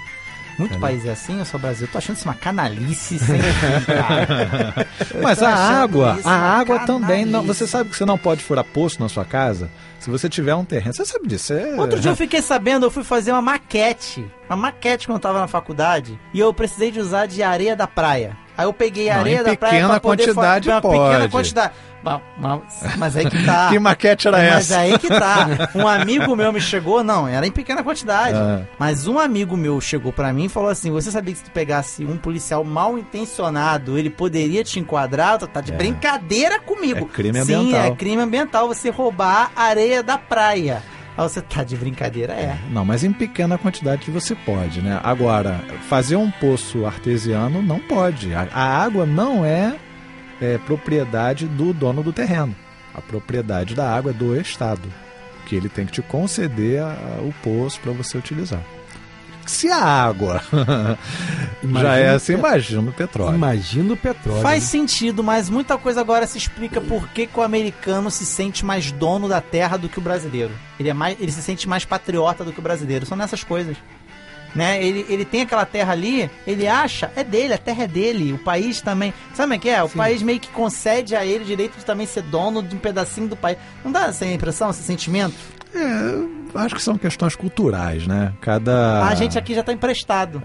Muito 0.61 0.79
país 0.79 1.07
é 1.07 1.11
assim, 1.11 1.39
eu 1.39 1.45
sou 1.45 1.59
Brasil. 1.59 1.87
Eu 1.87 1.93
tô 1.93 1.99
achando 1.99 2.17
isso 2.17 2.29
uma 2.29 2.35
canalice 2.35 3.19
sem 3.19 3.41
fim, 3.41 3.85
cara. 3.87 4.87
Mas 5.23 5.43
a 5.43 5.55
água, 5.55 6.19
a 6.23 6.33
água 6.33 6.81
também 6.81 7.25
não. 7.25 7.41
canalice. 7.41 7.59
Você 7.59 7.67
sabe 7.67 7.91
que 7.91 7.97
você 7.97 8.05
não 8.05 8.19
pode 8.19 8.45
furar 8.45 8.65
poço 8.65 9.01
na 9.01 9.09
sua 9.09 9.25
casa 9.25 9.71
se 9.99 10.11
você 10.11 10.29
tiver 10.29 10.55
um 10.55 10.65
terreno. 10.65 10.93
Você 10.93 11.05
sabe 11.05 11.29
disso? 11.29 11.53
É... 11.53 11.75
Outro 11.77 11.99
dia 11.99 12.11
eu 12.11 12.17
fiquei 12.17 12.43
sabendo, 12.43 12.87
eu 12.87 12.91
fui 12.91 13.05
fazer 13.05 13.33
uma 13.33 13.43
maquete. 13.43 14.25
Uma 14.49 14.57
maquete 14.57 15.07
quando 15.07 15.17
eu 15.17 15.23
tava 15.23 15.41
na 15.41 15.47
faculdade. 15.49 16.19
E 16.35 16.41
eu 16.41 16.53
precisei 16.53 16.91
de 16.91 17.01
usar 17.01 17.27
de 17.27 17.43
areia 17.43 17.75
da 17.75 17.87
praia. 17.87 18.37
Aí 18.61 18.67
eu 18.67 18.73
peguei 18.73 19.09
a 19.09 19.19
areia 19.19 19.43
da 19.43 19.57
praia 19.57 19.75
pequena 19.75 19.89
pra 19.89 20.01
poder 20.01 20.25
quantidade 20.25 20.69
uma 20.69 20.81
pequena 20.83 21.19
pode. 21.21 21.29
quantidade. 21.31 21.73
Mas, 22.03 22.21
mas- 22.39 22.97
mas 22.97 23.17
aí 23.17 23.29
que 23.29 23.45
tá. 23.45 23.69
Que 23.73 23.79
maquete 23.79 24.27
era 24.29 24.39
Mas 24.39 24.71
essa? 24.71 24.79
aí 24.79 24.99
que 24.99 25.09
tá. 25.09 25.47
Um 25.77 25.87
amigo 25.87 26.35
meu 26.35 26.51
me 26.51 26.59
chegou, 26.61 27.05
não, 27.05 27.29
era 27.29 27.47
em 27.47 27.51
pequena 27.51 27.83
quantidade. 27.83 28.37
Ah. 28.39 28.63
Mas 28.79 29.07
um 29.07 29.19
amigo 29.19 29.55
meu 29.57 29.79
chegou 29.83 30.11
pra 30.11 30.33
mim 30.33 30.47
e 30.47 30.49
falou 30.49 30.71
assim: 30.71 30.91
Você 30.91 31.11
sabia 31.11 31.33
que 31.35 31.39
se 31.41 31.45
tu 31.45 31.51
pegasse 31.51 32.05
um 32.07 32.17
policial 32.17 32.65
mal 32.65 32.97
intencionado, 32.99 33.99
ele 33.99 34.09
poderia 34.09 34.65
te 34.65 34.81
enquadrar? 34.81 35.39
Tu 35.39 35.47
tá 35.47 35.61
de 35.61 35.73
brincadeira 35.73 36.59
comigo. 36.59 37.07
É 37.11 37.15
crime 37.15 37.45
Sim, 37.45 37.55
ambiental. 37.55 37.81
é 37.87 37.91
crime 37.97 38.23
ambiental 38.23 38.67
você 38.69 38.89
roubar 38.91 39.51
areia 39.55 40.03
da 40.03 40.17
praia. 40.17 40.83
Aí 41.17 41.29
você 41.29 41.41
tá 41.43 41.63
de 41.65 41.77
brincadeira, 41.77 42.33
é. 42.33 42.57
Não, 42.71 42.85
mas 42.85 43.05
em 43.05 43.13
pequena 43.13 43.59
quantidade 43.59 44.11
você 44.11 44.35
pode, 44.35 44.81
né? 44.81 44.99
Agora, 45.03 45.61
fazer 45.89 46.17
um 46.17 46.31
poço 46.31 46.87
artesiano 46.87 47.61
não 47.61 47.79
pode. 47.81 48.33
A, 48.35 48.49
a 48.53 48.83
água 48.83 49.05
não 49.05 49.45
é, 49.45 49.77
é 50.41 50.57
propriedade 50.59 51.47
do 51.47 51.73
dono 51.73 52.03
do 52.03 52.13
terreno. 52.13 52.55
A 52.95 53.01
propriedade 53.01 53.75
da 53.75 53.95
água 53.95 54.11
é 54.13 54.15
do 54.15 54.35
Estado, 54.41 54.89
que 55.47 55.55
ele 55.57 55.69
tem 55.69 55.85
que 55.87 55.93
te 55.93 56.03
conceder 56.03 56.81
a- 56.83 57.19
o 57.21 57.35
poço 57.43 57.79
para 57.81 57.93
você 57.93 58.17
utilizar. 58.17 58.63
Se 59.47 59.69
a 59.69 59.83
água 59.83 60.43
já 61.81 61.97
é 61.97 62.11
assim, 62.11 62.35
imagina 62.35 62.91
o 62.91 62.93
petróleo. 62.93 63.35
Imagina 63.35 63.95
o 63.95 63.97
petróleo. 63.97 64.43
Faz 64.43 64.65
sentido, 64.65 65.25
mas 65.25 65.51
muita 65.51 65.77
coisa 65.77 66.01
agora 66.01 66.27
se 66.27 66.39
explica 66.39 66.81
por 66.81 67.09
que, 67.09 67.27
que 67.27 67.39
o 67.39 67.43
americano 67.43 68.11
se 68.11 68.25
sente 68.25 68.65
mais 68.65 68.93
dono 68.93 69.29
da 69.29 69.41
terra 69.41 69.77
do 69.77 69.89
que 69.89 69.99
o 69.99 70.03
brasileiro. 70.03 70.53
Ele, 70.79 70.89
é 70.89 70.95
mais, 70.95 71.17
ele 71.21 71.33
se 71.33 71.43
sente 71.43 71.69
mais 71.69 71.85
patriota 71.85 72.45
do 72.45 72.53
que 72.53 72.59
o 72.59 72.63
brasileiro. 72.63 73.07
São 73.07 73.17
nessas 73.17 73.43
coisas. 73.43 73.77
Né? 74.55 74.85
Ele, 74.85 75.07
ele 75.09 75.25
tem 75.25 75.43
aquela 75.43 75.65
terra 75.65 75.93
ali, 75.93 76.29
ele 76.45 76.67
acha, 76.67 77.11
é 77.15 77.23
dele, 77.23 77.55
a 77.55 77.59
terra 77.59 77.85
é 77.85 77.87
dele, 77.87 78.33
o 78.33 78.39
país 78.39 78.81
também. 78.81 79.15
Sabe 79.33 79.57
o 79.57 79.61
que 79.61 79.69
é? 79.69 79.83
O 79.83 79.89
país 79.89 80.23
meio 80.23 80.41
que 80.41 80.49
concede 80.49 81.15
a 81.15 81.25
ele 81.25 81.45
o 81.45 81.47
direito 81.47 81.79
de 81.79 81.85
também 81.85 82.07
ser 82.07 82.23
dono 82.23 82.63
de 82.63 82.75
um 82.75 82.79
pedacinho 82.79 83.29
do 83.29 83.37
país. 83.37 83.59
Não 83.85 83.93
dá 83.93 84.07
essa 84.07 84.27
impressão, 84.27 84.71
esse 84.71 84.83
sentimento? 84.83 85.35
É, 85.73 86.59
acho 86.59 86.75
que 86.75 86.83
são 86.83 86.99
questões 86.99 87.37
culturais, 87.37 88.07
né? 88.07 88.33
Cada. 88.41 89.05
A 89.07 89.15
gente 89.15 89.39
aqui 89.39 89.55
já 89.55 89.63
tá 89.63 89.73
emprestado. 89.73 90.43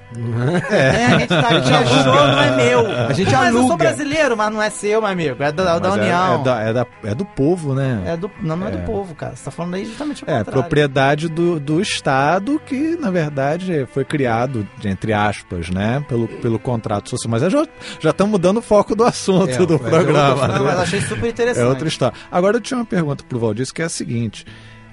É. 0.70 0.78
É, 0.78 1.06
a 1.08 1.20
gente 1.20 1.30
tá 1.30 1.40
aqui, 1.50 1.74
achou, 1.74 2.14
não 2.14 2.40
é 2.44 2.56
meu. 2.56 2.80
A 3.08 3.14
gente 3.14 3.32
mas 3.32 3.46
eu 3.48 3.52
sou 3.54 3.60
aluga. 3.62 3.76
brasileiro, 3.78 4.38
mas 4.38 4.54
não 4.54 4.62
é 4.62 4.70
seu, 4.70 5.02
meu 5.02 5.10
amigo. 5.10 5.42
É 5.42 5.52
da, 5.52 5.80
da 5.80 5.88
é- 5.90 5.92
União. 5.92 6.42
É, 6.42 6.44
da- 6.44 6.62
é 6.62 6.74
da- 6.74 6.86
é 7.06 7.16
do 7.16 7.26
povo, 7.26 7.74
né? 7.74 8.04
É 8.06 8.16
do, 8.18 8.30
não, 8.42 8.56
não 8.56 8.68
é, 8.68 8.70
É. 8.70 8.78
do 8.78 8.86
povo, 8.86 9.16
cara. 9.16 9.36
Você 9.36 9.46
tá 9.46 9.52
falando 9.52 9.74
aí 9.76 9.86
justamente 9.86 10.24
o 10.24 10.30
É, 10.30 10.38
contrário. 10.38 10.52
propriedade 10.62 11.28
do, 11.28 11.60
do 11.60 11.82
Estado 11.82 12.62
que, 12.66 12.96
na 12.98 13.10
verdade, 13.10 13.88
foi 13.92 14.06
criado, 14.06 14.68
entre 14.84 15.12
aspas, 15.12 15.70
né, 15.70 16.06
pelo, 16.08 16.28
pelo 16.28 16.60
contrato 16.60 17.10
social. 17.10 17.32
Mas 17.32 17.42
já 17.52 17.66
já 18.00 18.12
estamos 18.12 18.32
mudando 18.32 18.58
o 18.58 18.62
foco 18.62 18.96
do 18.96 19.04
assunto 19.04 19.50
É, 19.50 19.66
do 19.66 19.76
é 19.76 19.80
programa. 19.80 20.48
Não, 20.48 20.64
mas 20.66 20.80
achei 20.80 21.02
super 21.02 21.30
interessante. 21.30 21.64
É 21.64 21.68
outra 21.68 21.88
história. 21.88 22.16
Agora 22.32 22.58
eu 22.58 22.62
tinha 22.62 22.78
uma 22.78 22.86
pergunta 22.86 23.24
pro 23.28 23.40
Valdir, 23.40 23.66
que 23.74 23.82
é 23.82 23.86
a 23.86 23.90
seguinte. 23.90 24.46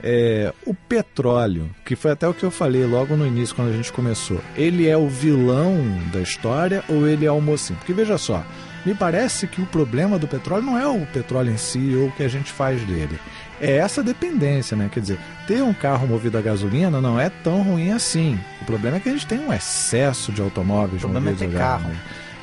É, 0.03 0.53
o 0.67 0.75
petróleo, 0.75 1.71
que 1.85 1.95
foi 1.95 2.11
até 2.11 2.27
o 2.27 2.35
que 2.35 2.43
eu 2.43 2.51
falei 2.51 2.85
logo 2.85 3.17
no 3.17 3.27
início, 3.27 3.55
quando 3.55 3.69
a 3.69 3.77
gente 3.77 3.93
começou, 3.93 4.41
ele 4.57 4.89
é 4.89 4.97
o 4.97 5.09
vilão 5.09 5.77
da 6.13 6.21
história 6.21 6.83
ou 6.89 7.07
ele 7.07 7.25
é 7.25 7.31
o 7.31 7.41
mocinho? 7.41 7.79
Porque 7.79 7.93
veja 7.93 8.19
só, 8.19 8.45
me 8.85 8.95
parece 8.95 9.47
que 9.47 9.63
o 9.63 9.67
problema 9.67 10.19
do 10.19 10.27
petróleo 10.27 10.65
não 10.65 10.77
é 10.79 10.87
o 10.87 11.07
petróleo 11.07 11.53
em 11.53 11.57
si 11.57 11.95
ou 11.97 12.09
o 12.09 12.13
que 12.13 12.25
a 12.25 12.29
gente 12.29 12.51
faz 12.51 12.83
dele. 12.85 13.19
É 13.61 13.77
essa 13.77 14.03
dependência, 14.03 14.77
né? 14.77 14.91
Quer 14.93 15.01
dizer, 15.01 15.19
ter 15.47 15.63
um 15.63 15.73
carro 15.73 16.09
movido 16.09 16.37
a 16.37 16.41
gasolina 16.41 17.01
não 17.01 17.21
é 17.21 17.31
tão 17.31 17.63
ruim 17.63 17.93
assim. 17.93 18.37
O 18.61 18.65
problema 18.65 18.97
é 18.97 19.01
que 19.01 19.09
a 19.09 19.13
gente 19.13 19.27
tem 19.27 19.39
um 19.39 19.53
excesso 19.53 20.33
de 20.33 20.41
automóveis 20.43 21.05
O 21.05 21.07
problema 21.07 21.29
é 21.29 21.33
movidos 21.33 21.53
ter 21.55 21.63
a 21.63 21.65
carro. 21.65 21.91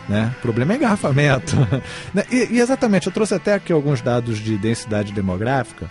né? 0.08 0.34
O 0.38 0.42
problema 0.42 0.74
é 0.74 0.76
engarrafamento. 0.78 1.58
Né? 2.14 2.24
e, 2.32 2.56
e 2.56 2.60
exatamente, 2.60 3.08
eu 3.08 3.14
trouxe 3.14 3.34
até 3.36 3.54
aqui 3.54 3.74
alguns 3.74 4.02
dados 4.02 4.40
de 4.40 4.58
densidade 4.58 5.12
demográfica, 5.12 5.88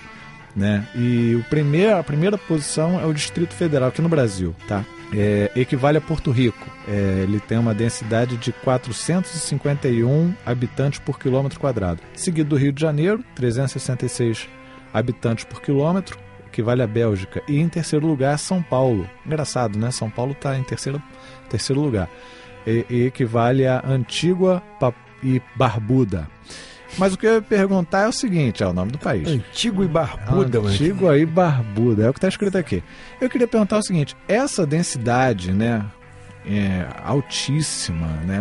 né? 0.55 0.86
E 0.94 1.34
o 1.34 1.44
primeiro, 1.44 1.96
a 1.96 2.03
primeira 2.03 2.36
posição 2.36 3.01
é 3.01 3.07
o 3.07 3.12
Distrito 3.12 3.55
Federal 3.55 3.88
aqui 3.88 4.03
no 4.03 4.09
Brasil, 4.09 4.55
tá? 4.66 4.84
É, 5.14 5.51
equivale 5.57 5.99
a 5.99 6.01
Porto 6.01 6.30
Rico. 6.30 6.66
É, 6.86 7.22
ele 7.22 7.40
tem 7.40 7.59
uma 7.59 7.74
densidade 7.74 8.36
de 8.36 8.53
451 8.53 10.34
habitantes 10.44 10.99
por 10.99 11.18
quilômetro 11.18 11.59
quadrado. 11.59 12.01
Seguido 12.14 12.51
do 12.51 12.57
Rio 12.57 12.72
de 12.72 12.80
Janeiro, 12.80 13.24
366 13.34 14.49
habitantes 14.92 15.44
por 15.44 15.62
quilômetro, 15.62 16.18
equivale 16.46 16.82
à 16.82 16.86
Bélgica. 16.86 17.42
E 17.49 17.59
em 17.59 17.68
terceiro 17.68 18.07
lugar, 18.07 18.38
São 18.38 18.62
Paulo. 18.62 19.09
Engraçado, 19.24 19.78
né? 19.78 19.90
São 19.90 20.11
Paulo 20.11 20.32
está 20.32 20.59
em 20.59 20.62
terceiro, 20.62 21.03
terceiro 21.49 21.80
lugar. 21.80 22.09
E, 22.66 22.84
e 22.90 23.03
equivale 23.07 23.66
a 23.66 23.82
Antígua 23.86 24.62
e 25.22 25.40
Barbuda. 25.57 26.28
Mas 26.99 27.14
o 27.14 27.18
que 27.18 27.26
eu 27.26 27.34
ia 27.34 27.42
perguntar 27.42 28.01
é 28.03 28.09
o 28.09 28.12
seguinte: 28.12 28.62
é 28.62 28.66
o 28.66 28.72
nome 28.72 28.90
do 28.92 28.99
país. 28.99 29.28
Antigo 29.28 29.84
e 29.84 29.88
barbuda, 29.88 30.61
mano. 30.61 30.74
Antígua 30.74 31.16
e 31.16 31.24
Barbuda, 31.24 32.05
é 32.05 32.11
o 32.11 32.12
que 32.12 32.18
está 32.18 32.28
escrito 32.28 32.59
aqui. 32.59 32.82
Eu 33.20 33.30
queria 33.30 33.46
perguntar 33.46 33.78
o 33.78 33.82
seguinte: 33.82 34.16
essa 34.26 34.66
densidade, 34.66 35.53
né, 35.53 35.84
é, 36.51 36.86
altíssima, 37.05 38.07
né? 38.24 38.40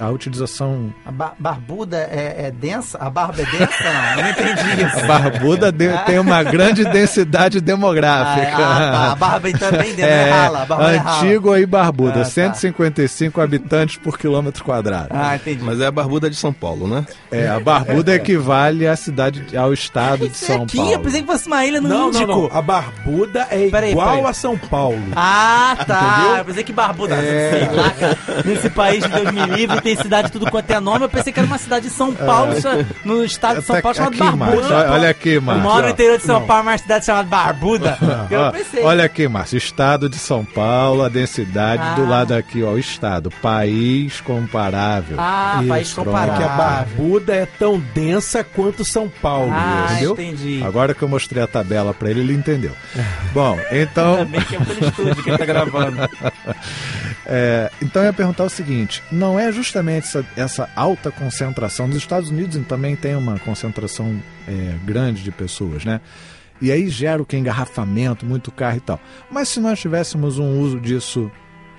A 0.00 0.08
utilização 0.10 0.92
A 1.06 1.12
ba- 1.12 1.34
barbuda 1.38 1.96
é, 2.10 2.46
é 2.46 2.50
densa? 2.50 2.98
A 2.98 3.08
barba 3.08 3.40
é 3.42 3.44
densa? 3.44 3.74
Não, 3.84 4.10
eu 4.16 4.22
não 4.22 4.30
entendi 4.30 4.84
isso. 4.84 4.98
A 5.04 5.06
barbuda 5.06 5.72
de- 5.72 5.98
tem 6.04 6.18
uma 6.18 6.42
grande 6.42 6.84
densidade 6.84 7.60
demográfica. 7.60 8.56
Ah, 8.56 8.76
ah, 8.88 8.92
tá. 8.92 9.12
A 9.12 9.14
barba 9.14 9.50
então 9.50 9.68
é 9.68 9.72
bem 9.72 9.94
dentro, 9.94 10.04
é 10.10 10.30
rala. 10.30 10.58
É 10.62 10.96
rala. 10.96 11.20
Antigo 11.20 11.56
e 11.56 11.64
barbuda, 11.66 12.20
Ah, 12.20 12.24
tá. 12.24 12.24
155 12.24 13.40
habitantes 13.40 13.96
por 13.96 14.18
quilômetro 14.18 14.64
quadrado. 14.64 15.08
Ah, 15.10 15.36
entendi. 15.36 15.62
Mas 15.62 15.80
é 15.80 15.86
a 15.86 15.90
barbuda 15.92 16.28
de 16.28 16.34
São 16.36 16.52
Paulo, 16.52 16.88
né? 16.88 17.06
É, 17.30 17.48
a 17.48 17.60
barbuda 17.60 18.14
equivale 18.14 18.86
à 18.86 18.96
cidade, 18.96 19.56
ao 19.56 19.72
estado 19.72 20.28
de 20.28 20.36
São 20.36 20.64
Aqui, 20.64 20.76
Paulo. 20.76 20.92
eu 20.92 21.00
pensei 21.00 21.20
que 21.20 21.26
fosse 21.26 21.46
uma 21.46 21.64
ilha 21.64 21.80
no 21.80 21.88
Não, 21.88 21.98
não, 21.98 22.08
Índico. 22.08 22.26
não. 22.26 22.50
A 22.52 22.60
barbuda 22.62 23.46
é 23.50 23.68
Peraí, 23.68 23.92
igual 23.92 24.16
peraí. 24.16 24.24
a 24.30 24.32
São 24.32 24.58
Paulo. 24.58 24.98
Ah, 25.14 25.76
tá. 25.86 26.16
Entendeu? 26.18 26.36
Eu 26.38 26.44
pensei 26.44 26.64
que 26.64 26.72
barbuda. 26.72 27.14
É. 27.14 27.27
Sei 27.28 27.68
lá, 27.76 27.90
cara. 27.90 28.18
Nesse 28.44 28.70
país 28.70 29.02
de 29.04 29.08
Deus 29.10 29.30
me 29.32 29.46
livre, 29.46 29.80
tem 29.80 29.96
cidade 29.96 30.30
tudo 30.32 30.50
quanto 30.50 30.70
é 30.70 30.80
nome. 30.80 31.04
Eu 31.04 31.08
pensei 31.08 31.32
que 31.32 31.38
era 31.38 31.46
uma 31.46 31.58
cidade 31.58 31.88
de 31.88 31.92
São 31.94 32.14
Paulo, 32.14 32.60
só- 32.60 32.70
no 33.04 33.24
estado 33.24 33.60
de 33.60 33.66
São 33.66 33.80
Paulo, 33.80 33.96
chamada 33.96 34.16
É. 34.16 34.20
Márcio, 34.20 34.36
Barbuda. 34.60 34.74
olha- 34.76 34.90
olha 34.92 35.10
aqui, 35.10 35.28
Eu 35.30 35.42
moro 35.42 35.58
no 35.58 35.64
Márcio. 35.64 35.90
interior 35.90 36.18
de 36.18 36.24
São 36.24 36.46
Paulo, 36.46 36.62
uma 36.62 36.78
cidade 36.78 37.04
chamada 37.06 37.28
Barbuda. 37.28 37.98
Eu 38.30 38.52
pensei. 38.52 38.82
olha 38.84 39.04
aqui, 39.04 39.28
Márcio, 39.28 39.58
estado 39.58 40.08
de 40.08 40.16
São 40.16 40.44
Paulo, 40.44 41.02
a 41.02 41.08
densidade 41.08 41.82
Ah. 41.82 41.94
do 41.94 42.06
lado 42.08 42.34
aqui, 42.34 42.62
ó, 42.62 42.70
o 42.72 42.78
estado, 42.78 43.30
país 43.42 44.20
comparável. 44.20 45.16
Ah, 45.18 45.62
país 45.66 45.92
pronto. 45.92 46.06
comparável. 46.06 46.36
Que 46.36 46.42
a 46.44 46.48
barbuda 46.48 47.34
é 47.34 47.46
tão 47.46 47.78
densa 47.94 48.42
quanto 48.44 48.84
São 48.84 49.08
Paulo, 49.08 49.52
Ah, 49.52 49.88
entendeu? 49.92 50.12
entendi. 50.12 50.62
Agora 50.64 50.94
que 50.94 51.02
eu 51.02 51.08
mostrei 51.08 51.42
a 51.42 51.46
tabela 51.46 51.92
pra 51.94 52.10
ele, 52.10 52.20
ele 52.20 52.32
entendeu. 52.34 52.72
Bom, 53.32 53.58
então. 53.70 54.18
Ainda 54.18 54.24
bem 54.26 54.40
que 54.42 54.56
é 54.56 54.58
pelo 54.58 54.84
estúdio 54.88 55.22
que 55.22 55.30
ele 55.30 55.38
tá 55.38 55.44
gravando. 55.44 55.96
É, 57.26 57.70
então 57.82 58.02
eu 58.02 58.06
ia 58.06 58.12
perguntar 58.12 58.44
o 58.44 58.50
seguinte: 58.50 59.02
não 59.10 59.38
é 59.38 59.52
justamente 59.52 60.06
essa, 60.06 60.26
essa 60.36 60.70
alta 60.74 61.10
concentração? 61.10 61.86
Nos 61.86 61.96
Estados 61.96 62.30
Unidos 62.30 62.60
também 62.66 62.96
tem 62.96 63.14
uma 63.14 63.38
concentração 63.38 64.20
é, 64.46 64.74
grande 64.84 65.22
de 65.22 65.30
pessoas, 65.30 65.84
né? 65.84 66.00
E 66.60 66.72
aí 66.72 66.88
gera 66.88 67.22
o 67.22 67.26
que? 67.26 67.36
Engarrafamento, 67.36 68.26
muito 68.26 68.50
carro 68.50 68.78
e 68.78 68.80
tal. 68.80 69.00
Mas 69.30 69.48
se 69.48 69.60
nós 69.60 69.78
tivéssemos 69.78 70.38
um 70.38 70.58
uso 70.60 70.80
disso 70.80 71.30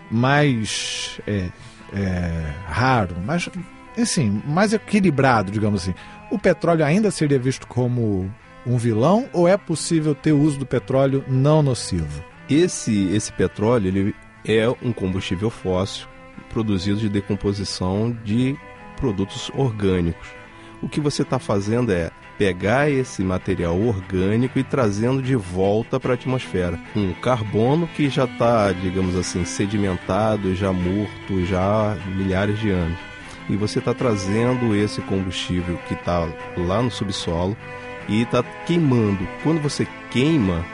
mais 0.09 1.19
é, 1.27 1.49
é, 1.93 2.53
raro, 2.65 3.15
mais, 3.25 3.49
assim, 3.97 4.41
mais 4.45 4.73
equilibrado, 4.73 5.51
digamos 5.51 5.83
assim, 5.83 5.93
o 6.31 6.39
petróleo 6.39 6.85
ainda 6.85 7.11
seria 7.11 7.37
visto 7.37 7.67
como 7.67 8.31
um 8.65 8.77
vilão 8.77 9.27
ou 9.33 9.47
é 9.47 9.57
possível 9.57 10.15
ter 10.15 10.31
o 10.31 10.39
uso 10.39 10.59
do 10.59 10.65
petróleo 10.65 11.23
não 11.27 11.61
nocivo? 11.61 12.23
Esse, 12.49 13.09
esse 13.13 13.31
petróleo 13.33 13.87
ele 13.87 14.15
é 14.49 14.67
um 14.81 14.91
combustível 14.91 15.51
fóssil 15.51 16.07
produzido 16.49 16.99
de 16.99 17.07
decomposição 17.07 18.11
de 18.23 18.57
produtos 18.97 19.51
orgânicos. 19.53 20.27
O 20.81 20.89
que 20.89 20.99
você 20.99 21.21
está 21.21 21.37
fazendo 21.37 21.91
é 21.91 22.09
pegar 22.37 22.89
esse 22.89 23.21
material 23.21 23.79
orgânico 23.79 24.57
e 24.57 24.63
trazendo 24.63 25.21
de 25.21 25.35
volta 25.35 25.99
para 25.99 26.13
a 26.13 26.15
atmosfera. 26.15 26.79
Um 26.95 27.13
carbono 27.13 27.87
que 27.87 28.09
já 28.09 28.23
está, 28.23 28.71
digamos 28.71 29.15
assim, 29.15 29.45
sedimentado, 29.45 30.55
já 30.55 30.73
morto, 30.73 31.45
já 31.45 31.61
há 31.61 31.95
milhares 32.07 32.57
de 32.59 32.71
anos. 32.71 32.97
E 33.49 33.55
você 33.55 33.79
está 33.79 33.93
trazendo 33.93 34.75
esse 34.75 35.01
combustível 35.01 35.77
que 35.87 35.93
está 35.93 36.27
lá 36.57 36.81
no 36.81 36.89
subsolo 36.89 37.55
e 38.07 38.21
está 38.21 38.41
queimando. 38.65 39.27
Quando 39.43 39.61
você 39.61 39.85
queima, 40.09 40.65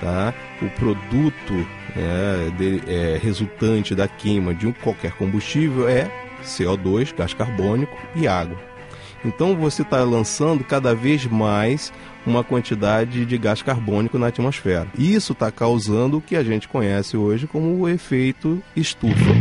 tá? 0.00 0.32
O 0.62 0.68
produto 0.70 1.66
é, 1.96 2.50
de- 2.56 2.82
é, 2.86 3.18
resultante 3.22 3.94
da 3.94 4.06
queima 4.08 4.54
de 4.54 4.66
um 4.66 4.72
qualquer 4.72 5.12
combustível 5.12 5.88
é 5.88 6.10
CO2, 6.44 7.14
gás 7.16 7.34
carbônico 7.34 7.96
e 8.14 8.26
água. 8.28 8.56
Então 9.24 9.56
você 9.56 9.82
está 9.82 10.02
lançando 10.04 10.62
cada 10.62 10.94
vez 10.94 11.26
mais 11.26 11.92
uma 12.24 12.44
quantidade 12.44 13.24
de 13.24 13.38
gás 13.38 13.60
carbônico 13.62 14.16
na 14.18 14.28
atmosfera. 14.28 14.86
Isso 14.96 15.32
está 15.32 15.50
causando 15.50 16.18
o 16.18 16.20
que 16.20 16.36
a 16.36 16.44
gente 16.44 16.68
conhece 16.68 17.16
hoje 17.16 17.46
como 17.46 17.74
o 17.80 17.88
efeito 17.88 18.62
estufa. 18.76 19.34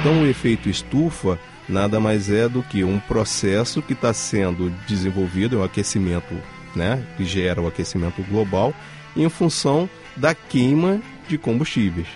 Então 0.00 0.22
o 0.22 0.26
efeito 0.26 0.68
estufa 0.68 1.38
nada 1.68 2.00
mais 2.00 2.30
é 2.30 2.48
do 2.48 2.62
que 2.62 2.84
um 2.84 2.98
processo 2.98 3.82
que 3.82 3.92
está 3.92 4.12
sendo 4.12 4.70
desenvolvido, 4.86 5.56
é 5.56 5.58
o 5.58 5.64
aquecimento, 5.64 6.34
né, 6.74 7.02
que 7.16 7.24
gera 7.24 7.60
o 7.60 7.66
aquecimento 7.66 8.22
global, 8.22 8.74
em 9.16 9.28
função 9.28 9.88
da 10.16 10.34
queima 10.34 11.00
de 11.28 11.38
combustíveis. 11.38 12.08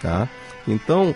Tá? 0.00 0.28
Então, 0.66 1.14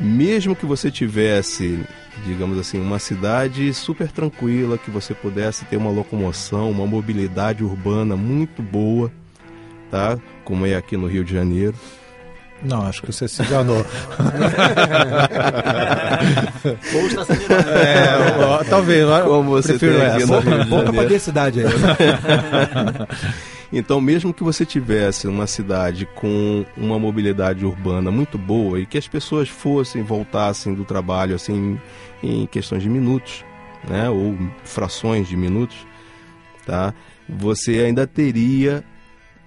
mesmo 0.00 0.56
que 0.56 0.66
você 0.66 0.90
tivesse, 0.90 1.84
digamos 2.24 2.58
assim, 2.58 2.80
uma 2.80 2.98
cidade 2.98 3.72
super 3.74 4.10
tranquila, 4.10 4.78
que 4.78 4.90
você 4.90 5.14
pudesse 5.14 5.64
ter 5.66 5.76
uma 5.76 5.90
locomoção, 5.90 6.70
uma 6.70 6.86
mobilidade 6.86 7.62
urbana 7.62 8.16
muito 8.16 8.62
boa, 8.62 9.10
tá? 9.90 10.18
Como 10.44 10.66
é 10.66 10.74
aqui 10.74 10.96
no 10.96 11.06
Rio 11.06 11.24
de 11.24 11.32
Janeiro, 11.32 11.74
Não, 12.64 12.86
acho 12.86 13.02
que 13.02 13.12
você 13.12 13.26
se 13.26 13.42
enganou. 13.42 13.84
Ou 16.94 17.06
está 17.06 17.24
sendo. 17.24 17.52
É, 17.52 18.64
talvez. 18.70 19.06
Como 19.24 19.50
você 19.50 19.74
prefiro 19.74 19.98
tem 19.98 20.06
essa. 20.06 20.26
Volta 20.26 20.46
pra 20.46 20.84
Janeiro. 20.84 21.08
densidade 21.08 21.60
aí. 21.60 21.66
Então, 23.74 24.02
mesmo 24.02 24.34
que 24.34 24.44
você 24.44 24.66
tivesse 24.66 25.26
uma 25.26 25.46
cidade 25.46 26.04
com 26.14 26.66
uma 26.76 26.98
mobilidade 26.98 27.64
urbana 27.64 28.10
muito 28.10 28.36
boa 28.36 28.78
e 28.78 28.84
que 28.84 28.98
as 28.98 29.08
pessoas 29.08 29.48
fossem, 29.48 30.02
voltassem 30.02 30.74
do 30.74 30.84
trabalho 30.84 31.34
assim 31.34 31.80
em 32.22 32.46
questões 32.46 32.82
de 32.82 32.90
minutos, 32.90 33.42
né, 33.88 34.10
ou 34.10 34.36
frações 34.62 35.26
de 35.26 35.38
minutos, 35.38 35.86
tá? 36.66 36.92
Você 37.26 37.78
ainda 37.78 38.06
teria 38.06 38.84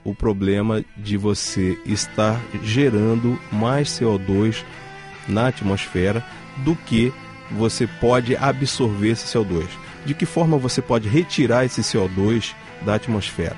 o 0.06 0.14
problema 0.14 0.86
de 0.96 1.18
você 1.18 1.78
estar 1.84 2.40
gerando 2.64 3.38
mais 3.52 3.90
CO2 3.90 4.64
na 5.28 5.48
atmosfera 5.48 6.24
do 6.58 6.76
que 6.76 7.12
você 7.52 7.88
pode 7.88 8.36
absorver 8.38 9.10
esse 9.10 9.26
CO2. 9.26 9.66
De 10.06 10.14
que 10.14 10.26
forma 10.26 10.58
você 10.58 10.82
pode 10.82 11.10
retirar 11.10 11.66
esse 11.66 11.82
CO2 11.82 12.54
da 12.84 12.96
atmosfera? 12.96 13.58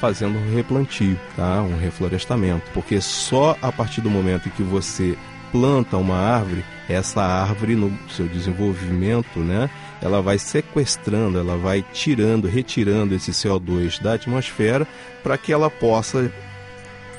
Fazendo 0.00 0.36
um 0.36 0.54
replantio, 0.54 1.18
tá? 1.36 1.62
um 1.62 1.78
reflorestamento. 1.78 2.68
Porque 2.74 3.00
só 3.00 3.56
a 3.62 3.70
partir 3.70 4.00
do 4.00 4.10
momento 4.10 4.50
que 4.50 4.62
você 4.62 5.16
planta 5.52 5.96
uma 5.96 6.16
árvore, 6.16 6.64
essa 6.88 7.22
árvore 7.22 7.76
no 7.76 7.96
seu 8.10 8.26
desenvolvimento, 8.26 9.38
né, 9.38 9.70
ela 10.00 10.20
vai 10.20 10.38
sequestrando, 10.38 11.38
ela 11.38 11.56
vai 11.56 11.84
tirando, 11.92 12.46
retirando 12.46 13.14
esse 13.14 13.30
CO2 13.30 14.00
da 14.00 14.14
atmosfera 14.14 14.86
para 15.22 15.38
que 15.38 15.52
ela 15.52 15.70
possa 15.70 16.32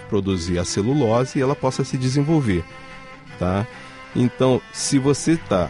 produzir 0.09 0.59
a 0.59 0.65
celulose 0.65 1.37
e 1.37 1.41
ela 1.41 1.55
possa 1.55 1.83
se 1.83 1.97
desenvolver, 1.97 2.63
tá? 3.39 3.67
Então, 4.15 4.61
se 4.71 4.97
você 4.97 5.33
está 5.33 5.69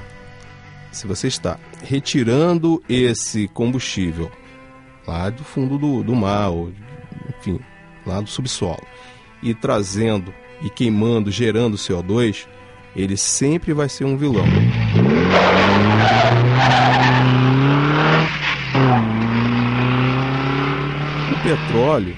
se 0.91 1.05
você 1.05 1.27
está 1.27 1.59
retirando 1.83 2.81
esse 2.89 3.47
combustível 3.49 4.31
lá 5.05 5.29
do 5.29 5.43
fundo 5.43 5.77
do, 5.77 6.03
do 6.03 6.15
mar, 6.15 6.49
ou, 6.49 6.71
enfim, 7.37 7.59
lá 8.05 8.19
do 8.19 8.29
subsolo, 8.29 8.81
e 9.43 9.53
trazendo 9.53 10.33
e 10.61 10.69
queimando, 10.69 11.29
gerando 11.29 11.77
CO2, 11.77 12.47
ele 12.95 13.15
sempre 13.15 13.73
vai 13.73 13.87
ser 13.87 14.05
um 14.05 14.17
vilão. 14.17 14.45
O 21.31 21.43
petróleo, 21.43 22.15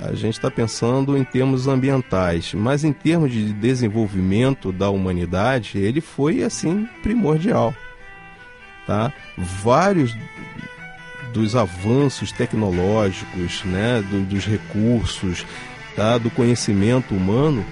a 0.00 0.14
gente 0.14 0.34
está 0.34 0.50
pensando 0.50 1.16
em 1.16 1.24
termos 1.24 1.66
ambientais, 1.68 2.52
mas 2.54 2.84
em 2.84 2.92
termos 2.92 3.30
de 3.32 3.52
desenvolvimento 3.52 4.72
da 4.72 4.90
humanidade, 4.90 5.78
ele 5.78 6.00
foi 6.00 6.42
assim 6.42 6.88
primordial, 7.02 7.74
tá? 8.86 9.12
Vários 9.36 10.16
dos 11.32 11.54
avanços 11.54 12.32
tecnológicos, 12.32 13.62
né, 13.64 14.02
do- 14.10 14.24
dos 14.24 14.44
recursos, 14.46 15.46
tá, 15.94 16.18
do 16.18 16.30
conhecimento 16.30 17.14
humano 17.14 17.64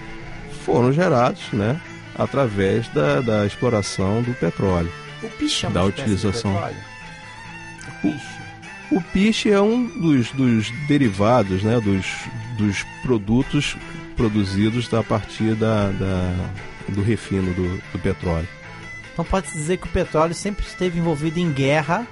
foram 0.65 0.93
gerados, 0.93 1.43
né, 1.53 1.81
através 2.19 2.89
da, 2.89 3.21
da 3.21 3.47
exploração 3.47 4.21
do 4.23 4.35
petróleo. 4.35 4.93
O 5.23 5.29
piche 5.31 5.65
é 5.65 5.69
uma 5.69 5.75
Da 5.75 5.81
de 5.83 5.89
utilização. 5.89 6.53
petróleo? 6.53 6.77
O. 8.05 8.39
O 8.97 9.03
piche 9.03 9.51
é 9.51 9.61
um 9.61 9.85
dos, 9.87 10.31
dos 10.33 10.71
derivados, 10.89 11.63
né, 11.63 11.79
dos, 11.79 12.07
dos 12.57 12.83
produtos 13.03 13.77
produzidos 14.17 14.93
a 14.95 15.03
partir 15.03 15.55
da, 15.55 15.91
da- 15.91 16.35
do 16.89 17.03
refino 17.03 17.53
do, 17.53 17.77
do 17.93 17.99
petróleo. 17.99 18.49
Então 19.13 19.25
pode-se 19.25 19.53
dizer 19.59 19.77
que 19.77 19.85
o 19.87 19.91
petróleo 19.91 20.33
sempre 20.35 20.65
esteve 20.65 20.99
envolvido 20.99 21.39
em 21.39 21.53
guerra 21.53 22.07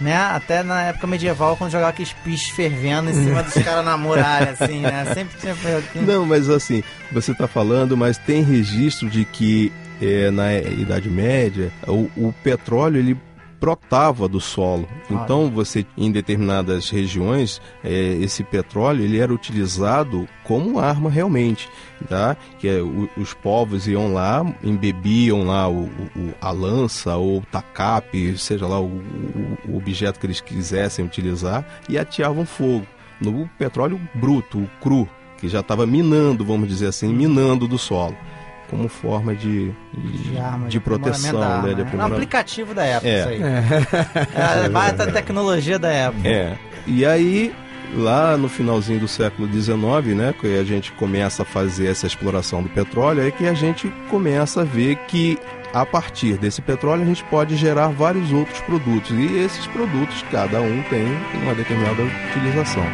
Né? 0.00 0.14
Até 0.14 0.62
na 0.62 0.82
época 0.82 1.06
medieval, 1.06 1.56
quando 1.56 1.70
jogava 1.70 1.90
aqueles 1.90 2.12
piches 2.12 2.50
fervendo 2.50 3.08
em 3.08 3.14
cima 3.14 3.42
dos 3.42 3.54
caras 3.54 3.84
na 3.84 3.96
muralha, 3.96 4.50
assim, 4.50 4.80
né? 4.80 5.06
Sempre 5.14 5.38
tinha. 5.40 5.56
Não, 6.02 6.26
mas 6.26 6.50
assim, 6.50 6.82
você 7.10 7.32
está 7.32 7.48
falando, 7.48 7.96
mas 7.96 8.18
tem 8.18 8.42
registro 8.42 9.08
de 9.08 9.24
que 9.24 9.72
é, 10.00 10.30
na 10.30 10.52
Idade 10.54 11.08
Média 11.08 11.72
o, 11.86 12.10
o 12.16 12.34
petróleo 12.42 12.98
ele 12.98 13.16
brotava 13.60 14.28
do 14.28 14.40
solo. 14.40 14.86
Então 15.10 15.50
você 15.50 15.84
em 15.96 16.10
determinadas 16.12 16.90
regiões 16.90 17.60
é, 17.82 17.90
esse 18.20 18.44
petróleo 18.44 19.02
ele 19.04 19.18
era 19.18 19.32
utilizado 19.32 20.28
como 20.44 20.78
arma 20.78 21.08
realmente, 21.10 21.68
tá? 22.08 22.36
Que 22.58 22.68
é, 22.68 22.80
o- 22.80 23.08
os 23.16 23.32
povos 23.34 23.86
iam 23.88 24.12
lá, 24.12 24.44
embebiam 24.62 25.44
lá 25.44 25.68
o, 25.68 25.84
o- 25.84 26.34
a 26.40 26.50
lança 26.50 27.16
ou 27.16 27.38
o 27.38 27.46
tacape, 27.50 28.36
seja 28.38 28.66
lá 28.66 28.78
o, 28.80 28.86
o- 28.86 29.58
o 29.70 29.76
objeto 29.76 30.20
que 30.20 30.26
eles 30.26 30.40
quisessem 30.40 31.04
utilizar 31.04 31.64
e 31.88 31.98
ateavam 31.98 32.44
fogo 32.46 32.86
no 33.20 33.48
petróleo 33.58 33.98
bruto, 34.14 34.58
o 34.58 34.68
cru, 34.80 35.08
que 35.38 35.48
já 35.48 35.60
estava 35.60 35.86
minando, 35.86 36.44
vamos 36.44 36.68
dizer 36.68 36.88
assim, 36.88 37.08
minando 37.12 37.66
do 37.66 37.78
solo, 37.78 38.16
como 38.68 38.88
forma 38.88 39.34
de, 39.34 39.72
de, 39.92 40.18
De 40.30 40.38
arma, 40.38 40.68
de 40.68 40.80
proteção, 40.80 41.40
da 41.40 41.46
arma, 41.46 41.68
né? 41.68 41.74
De 41.74 41.82
né? 41.84 41.90
Era 41.92 42.02
um 42.02 42.06
aplicativo 42.06 42.74
da 42.74 42.84
época, 42.84 43.08
É. 43.08 43.18
isso 43.20 43.28
aí. 43.28 43.40
É, 44.64 44.68
vai 44.68 44.92
da 44.92 45.06
tecnologia 45.06 45.78
da 45.78 45.90
época. 45.90 46.28
É. 46.28 46.56
E 46.86 47.04
aí, 47.04 47.54
lá 47.94 48.36
no 48.36 48.48
finalzinho 48.48 49.00
do 49.00 49.08
século 49.08 49.48
XIX, 49.52 50.16
né, 50.16 50.34
que 50.38 50.58
a 50.58 50.64
gente 50.64 50.92
começa 50.92 51.42
a 51.42 51.44
fazer 51.44 51.88
essa 51.88 52.06
exploração 52.06 52.62
do 52.62 52.68
petróleo, 52.68 53.26
é 53.26 53.30
que 53.30 53.46
a 53.46 53.54
gente 53.54 53.88
começa 54.10 54.62
a 54.62 54.64
ver 54.64 54.96
que 55.08 55.38
a 55.72 55.84
partir 55.84 56.38
desse 56.38 56.62
petróleo 56.62 57.02
a 57.02 57.06
gente 57.06 57.24
pode 57.24 57.56
gerar 57.56 57.88
vários 57.88 58.32
outros 58.32 58.60
produtos. 58.60 59.10
E 59.10 59.38
esses 59.38 59.66
produtos, 59.66 60.24
cada 60.30 60.60
um 60.60 60.82
tem 60.84 61.04
uma 61.42 61.54
determinada 61.54 62.02
utilização. 62.30 62.84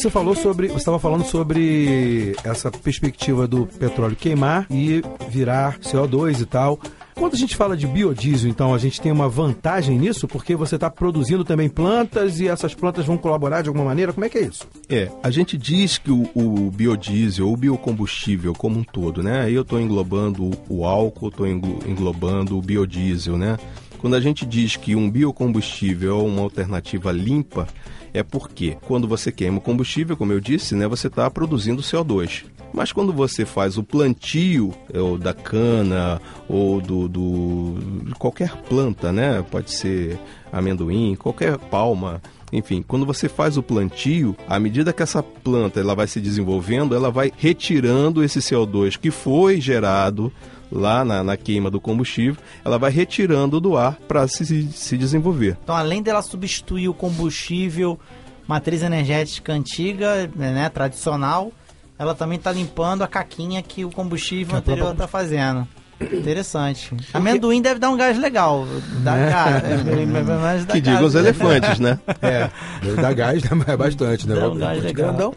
Você 0.00 0.08
falou 0.08 0.34
sobre, 0.34 0.68
você 0.68 0.76
estava 0.76 0.98
falando 0.98 1.24
sobre 1.24 2.34
essa 2.42 2.70
perspectiva 2.70 3.46
do 3.46 3.66
petróleo 3.66 4.16
queimar 4.16 4.66
e 4.70 5.02
virar 5.28 5.78
CO2 5.78 6.40
e 6.40 6.46
tal. 6.46 6.80
Quando 7.14 7.34
a 7.34 7.36
gente 7.36 7.54
fala 7.54 7.76
de 7.76 7.86
biodiesel, 7.86 8.48
então, 8.48 8.72
a 8.72 8.78
gente 8.78 8.98
tem 8.98 9.12
uma 9.12 9.28
vantagem 9.28 9.98
nisso, 9.98 10.26
porque 10.26 10.56
você 10.56 10.76
está 10.76 10.88
produzindo 10.88 11.44
também 11.44 11.68
plantas 11.68 12.40
e 12.40 12.48
essas 12.48 12.74
plantas 12.74 13.04
vão 13.04 13.18
colaborar 13.18 13.60
de 13.60 13.68
alguma 13.68 13.84
maneira? 13.84 14.10
Como 14.10 14.24
é 14.24 14.30
que 14.30 14.38
é 14.38 14.42
isso? 14.42 14.66
É, 14.88 15.10
a 15.22 15.30
gente 15.30 15.58
diz 15.58 15.98
que 15.98 16.10
o, 16.10 16.30
o 16.34 16.70
biodiesel, 16.70 17.52
o 17.52 17.56
biocombustível 17.56 18.54
como 18.54 18.78
um 18.78 18.84
todo, 18.84 19.22
né? 19.22 19.42
Aí 19.42 19.54
eu 19.54 19.62
estou 19.62 19.78
englobando 19.78 20.50
o, 20.66 20.86
álcool, 20.86 21.28
estou 21.28 21.46
englobando 21.46 22.56
o 22.56 22.62
biodiesel, 22.62 23.36
né? 23.36 23.58
Quando 23.98 24.16
a 24.16 24.20
gente 24.20 24.46
diz 24.46 24.76
que 24.76 24.96
um 24.96 25.10
biocombustível 25.10 26.20
é 26.20 26.22
uma 26.22 26.40
alternativa 26.40 27.12
limpa, 27.12 27.68
é 28.12 28.22
porque 28.22 28.76
quando 28.86 29.06
você 29.06 29.30
queima 29.30 29.58
o 29.58 29.60
combustível, 29.60 30.16
como 30.16 30.32
eu 30.32 30.40
disse, 30.40 30.74
né, 30.74 30.86
você 30.86 31.06
está 31.06 31.30
produzindo 31.30 31.82
CO2. 31.82 32.44
Mas 32.72 32.92
quando 32.92 33.12
você 33.12 33.44
faz 33.44 33.76
o 33.76 33.82
plantio 33.82 34.72
é, 34.92 35.00
ou 35.00 35.18
da 35.18 35.34
cana 35.34 36.20
ou 36.48 36.80
do, 36.80 37.08
do 37.08 37.74
qualquer 38.18 38.56
planta, 38.62 39.10
né, 39.10 39.44
pode 39.50 39.72
ser 39.72 40.18
amendoim, 40.52 41.16
qualquer 41.16 41.58
palma, 41.58 42.22
enfim, 42.52 42.82
quando 42.86 43.06
você 43.06 43.28
faz 43.28 43.56
o 43.56 43.62
plantio, 43.62 44.36
à 44.48 44.58
medida 44.58 44.92
que 44.92 45.02
essa 45.02 45.22
planta 45.22 45.80
ela 45.80 45.94
vai 45.94 46.06
se 46.06 46.20
desenvolvendo, 46.20 46.94
ela 46.94 47.10
vai 47.10 47.32
retirando 47.36 48.22
esse 48.22 48.40
CO2 48.40 48.98
que 48.98 49.10
foi 49.10 49.60
gerado 49.60 50.32
lá 50.70 51.04
na, 51.04 51.22
na 51.22 51.36
queima 51.36 51.70
do 51.70 51.80
combustível, 51.80 52.36
ela 52.64 52.78
vai 52.78 52.90
retirando 52.90 53.60
do 53.60 53.76
ar 53.76 53.96
para 54.08 54.26
se, 54.28 54.64
se 54.72 54.96
desenvolver. 54.96 55.56
Então, 55.62 55.74
além 55.74 56.02
dela 56.02 56.22
substituir 56.22 56.88
o 56.88 56.94
combustível, 56.94 57.98
matriz 58.46 58.82
energética 58.82 59.52
antiga, 59.52 60.30
né, 60.34 60.68
tradicional, 60.68 61.52
ela 61.98 62.14
também 62.14 62.38
está 62.38 62.52
limpando 62.52 63.02
a 63.02 63.08
caquinha 63.08 63.62
que 63.62 63.84
o 63.84 63.90
combustível 63.90 64.56
anterior 64.56 64.92
está 64.92 65.06
fazendo. 65.06 65.66
Interessante. 66.00 66.96
Amendoim 67.12 67.60
deve 67.60 67.78
dar 67.78 67.90
um 67.90 67.96
gás 67.96 68.18
legal. 68.18 68.66
Dá 69.02 69.16
É. 69.16 69.30
gás. 69.30 70.64
dá 70.64 70.72
Que 70.72 70.80
diga 70.80 71.04
os 71.04 71.14
elefantes, 71.14 71.78
né? 71.78 71.98
É, 72.22 72.50
deve 72.82 73.02
dar 73.02 73.12
gás 73.12 73.42
é 73.44 73.76
bastante, 73.76 74.26
né? 74.26 74.34
Dá 74.34 74.48
um 74.48 74.56
gás 74.56 74.82
legal. 74.82 75.08
grandão. 75.08 75.34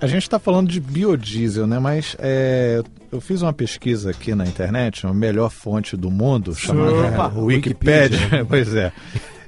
A 0.00 0.06
gente 0.06 0.22
está 0.22 0.38
falando 0.38 0.68
de 0.68 0.80
biodiesel, 0.80 1.66
né? 1.66 1.78
Mas 1.78 2.16
é, 2.18 2.82
eu 3.10 3.20
fiz 3.20 3.42
uma 3.42 3.52
pesquisa 3.52 4.10
aqui 4.10 4.34
na 4.34 4.44
internet, 4.44 5.06
a 5.06 5.14
melhor 5.14 5.50
fonte 5.50 5.96
do 5.96 6.10
mundo, 6.10 6.54
chamada 6.54 7.08
Opa, 7.08 7.28
Wikipedia. 7.40 8.44
pois 8.48 8.74
é. 8.74 8.92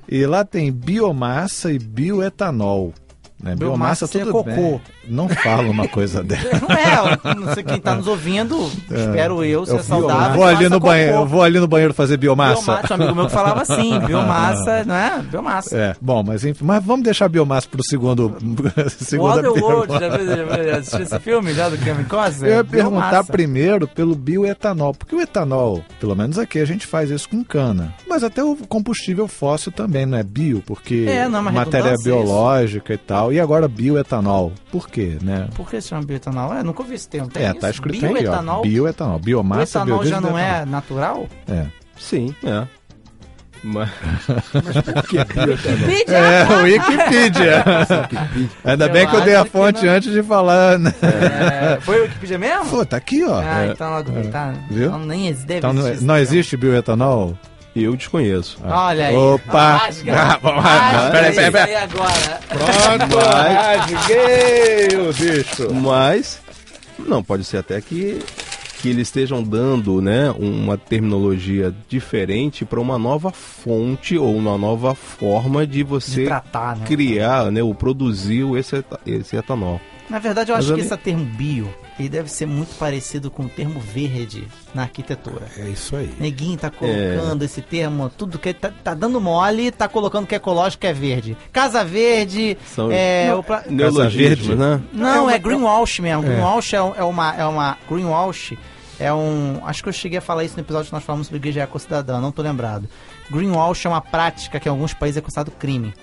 E 0.09 0.25
lá 0.25 0.45
tem 0.45 0.73
biomassa 0.73 1.73
e 1.73 1.79
bioetanol. 1.79 2.95
Né? 3.43 3.55
Biomassa 3.55 4.07
seria 4.07 4.27
tudo 4.27 4.45
cocô. 4.45 4.51
bem. 4.51 4.81
Não 5.09 5.29
fala 5.29 5.69
uma 5.69 5.87
coisa 5.89 6.23
dessa. 6.25 6.61
Não 6.61 6.69
é, 6.77 7.35
não 7.35 7.55
sei 7.55 7.63
quem 7.63 7.77
está 7.77 7.95
nos 7.95 8.07
ouvindo, 8.07 8.71
espero 8.91 9.45
eu, 9.45 9.65
ser 9.67 9.75
Eu 9.77 9.83
saudável. 9.83 10.35
vou 10.37 10.45
ali 10.45 10.69
no 10.69 10.81
banheiro, 10.81 11.13
eu 11.15 11.27
vou 11.27 11.43
ali 11.43 11.59
no 11.61 11.67
banheiro 11.69 11.95
fazer 11.95 12.17
biomassa. 12.17 12.63
Biomassa, 12.63 12.93
um 12.93 12.97
amigo 12.97 13.15
meu 13.15 13.27
que 13.27 13.33
falava 13.33 13.63
assim, 13.63 13.99
biomassa, 14.07 14.85
não 14.85 14.95
é? 14.95 15.19
Biomassa. 15.23 15.77
É, 15.77 15.97
bom, 16.01 16.23
mas 16.23 16.45
enfim, 16.45 16.65
mas 16.65 16.85
vamos 16.85 17.05
deixar 17.05 17.27
a 17.27 17.29
biomassa 17.29 17.69
pro 17.69 17.83
segundo, 17.85 18.37
segunda 18.99 19.37
Waterworld, 19.51 19.99
pergunta. 19.99 20.37
já, 20.57 20.63
já 20.65 20.77
assistiu 20.79 21.01
esse 21.03 21.19
filme 21.21 21.53
já 21.55 21.69
do 21.69 21.79
Kevin 21.79 22.05
Costner? 22.05 22.51
Eu 22.51 22.57
ia 22.59 22.65
perguntar 22.65 23.01
Biomassa. 23.11 23.33
primeiro 23.33 23.89
pelo 23.89 24.15
bioetanol, 24.15 24.95
porque 24.95 25.15
o 25.15 25.21
etanol, 25.21 25.83
pelo 26.01 26.15
menos 26.17 26.39
aqui, 26.39 26.59
a 26.59 26.65
gente 26.65 26.87
faz 26.87 27.11
isso 27.11 27.29
com 27.29 27.45
cana. 27.45 27.95
Mas 28.09 28.23
até 28.25 28.43
o 28.43 28.57
combustível 28.69 29.29
fóssil 29.29 29.71
também 29.73 30.05
não 30.07 30.19
é 30.19 30.23
bio, 30.23 30.63
porque 30.67 31.07
É, 31.09 31.29
não 31.29 31.39
é 31.39 31.43
uma 31.43 31.53
matéria 31.53 31.91
redundância 31.91 32.13
biológica 32.13 32.95
e 32.95 32.99
tal. 32.99 33.33
E 33.33 33.41
agora 33.41 33.69
bioetanol. 33.69 34.53
Por 34.71 34.89
quê, 34.89 34.96
né? 35.23 35.49
Por 35.55 35.69
que 35.69 35.81
se 35.81 35.89
chama 35.89 36.03
bioetanol? 36.05 36.55
É, 36.55 36.63
nunca 36.63 36.83
vi 36.83 36.95
esse 36.95 37.09
termo. 37.09 37.29
Tem 37.29 37.45
é, 37.45 37.51
isso? 37.51 37.61
tá 37.61 37.71
escrito 37.71 38.05
aí, 38.05 38.11
ó. 38.13 38.15
bioetanol. 38.19 38.63
Bioetanol. 38.63 39.17
O 39.17 39.21
Biomassa, 39.21 39.79
etanol 39.79 40.05
já 40.05 40.21
não 40.21 40.39
é 40.39 40.65
natural? 40.65 41.27
É. 41.49 41.67
Sim, 41.99 42.35
é. 42.45 42.67
Mas... 43.63 43.89
Wikipedia! 44.55 46.17
É, 46.17 46.45
o 46.45 46.63
Wikipedia. 46.63 47.65
Ainda 48.65 48.89
bem 48.89 49.07
que 49.09 49.17
eu 49.17 49.21
dei 49.23 49.35
a 49.35 49.45
que 49.45 49.51
fonte 49.51 49.85
não. 49.85 49.93
antes 49.93 50.13
de 50.13 50.23
falar, 50.23 50.79
né? 50.79 50.93
É, 51.03 51.81
foi 51.81 52.01
o 52.01 52.03
Wikipedia 52.03 52.39
mesmo? 52.39 52.67
Pô, 52.67 52.85
tá 52.85 52.97
aqui, 52.97 53.25
ó. 53.25 53.41
Ah, 53.41 53.65
É. 53.67 53.73
então 53.73 53.91
lá 53.91 54.03
do 54.03 54.13
tá. 54.31 54.55
Viu? 54.71 54.87
Então 54.87 54.99
nem 55.01 55.33
deve 55.33 55.55
Então, 55.59 55.73
não, 55.73 55.87
existir. 55.89 56.05
não 56.05 56.17
existe 56.19 56.57
bioetanol? 56.57 57.37
Eu 57.79 57.95
desconheço. 57.95 58.59
Olha 58.65 59.09
aí. 59.09 59.15
Opa! 59.17 59.77
Rasga. 59.77 60.15
Ah. 60.43 61.11
Peraí, 61.13 61.35
peraí, 61.35 61.53
peraí. 61.53 61.75
aí 61.75 61.83
agora. 61.83 62.41
Pronto, 62.49 63.17
rasguei 63.19 64.97
o 64.99 65.13
bicho. 65.13 65.75
Mas 65.75 66.41
não 66.99 67.23
pode 67.23 67.45
ser 67.45 67.59
até 67.59 67.81
que 67.81 68.19
que 68.79 68.91
eles 68.91 69.09
estejam 69.09 69.43
dando, 69.43 70.03
né, 70.03 70.31
uma 70.39 70.77
terminologia 70.77 71.75
diferente 71.89 72.63
para 72.63 72.79
uma 72.79 72.99
nova 72.99 73.31
fonte 73.33 74.19
ou 74.19 74.37
uma 74.37 74.59
nova 74.59 74.95
forma 74.95 75.67
de 75.67 75.83
você 75.83 76.21
De 76.23 76.27
tratar, 76.27 76.77
né? 76.77 76.85
criar, 76.87 77.51
né, 77.51 77.63
ou 77.63 77.75
produzir 77.75 78.45
esse, 78.57 78.85
esse 79.07 79.35
etanol. 79.35 79.81
Na 80.11 80.19
verdade, 80.19 80.51
eu 80.51 80.57
Mas 80.57 80.65
acho 80.67 80.73
eu 80.75 80.77
que 80.77 80.83
nem- 80.83 80.93
esse 80.93 81.03
termo 81.03 81.25
bio 81.25 81.69
ele 81.99 82.09
deve 82.09 82.31
ser 82.31 82.47
muito 82.47 82.75
parecido 82.79 83.31
com 83.31 83.45
o 83.45 83.49
termo 83.49 83.81
verde 83.81 84.47
na 84.75 84.83
arquitetura. 84.83 85.47
É 85.57 85.69
isso 85.69 85.97
aí. 85.97 86.13
Neguinho 86.21 86.59
tá 86.59 86.71
colocando 86.71 87.43
esse 87.43 87.63
termo, 87.63 88.11
tudo 88.11 88.39
que 88.39 88.53
tá, 88.53 88.71
tá 88.85 88.93
dando 88.95 89.21
mole, 89.21 89.71
tá 89.71 89.89
colocando 89.89 90.27
que 90.27 90.35
é 90.35 90.37
ecológico, 90.37 90.83
que 90.83 90.87
é 90.87 90.93
verde. 90.93 91.37
Casa 91.53 91.85
Verde, 91.85 92.57
São 92.67 92.91
é, 92.93 93.35
o 93.35 93.43
pla- 93.43 93.65
neologismos, 93.69 94.59
né? 94.59 94.81
Não, 94.93 95.31
é, 95.31 95.39
greenwash 95.39 96.01
mesmo. 96.01 96.25
É. 96.25 96.27
Greenwash 96.27 96.75
é, 96.75 96.77
é 96.77 97.05
uma, 97.05 97.35
é 97.35 97.45
uma. 97.47 97.79
Greenwash 97.89 98.59
é 99.01 99.13
um. 99.13 99.61
Acho 99.65 99.83
que 99.83 99.89
eu 99.89 99.93
cheguei 99.93 100.19
a 100.19 100.23
falar 100.23 100.45
isso 100.45 100.55
no 100.57 100.63
episódio 100.63 100.89
que 100.89 100.95
nós 100.95 101.05
falamos 101.05 101.27
sobre 101.29 101.39
igreja 101.39 101.63
ecocidadã, 101.63 102.21
não 102.21 102.31
tô 102.33 102.43
lembrado. 102.43 102.89
Greenwash 103.31 103.87
é 103.87 103.89
uma 103.89 104.01
prática 104.03 104.61
que 104.61 104.69
em 104.69 104.71
alguns 104.71 104.93
países 104.93 105.17
é 105.17 105.21
considerado 105.21 105.51
crime. 105.53 105.95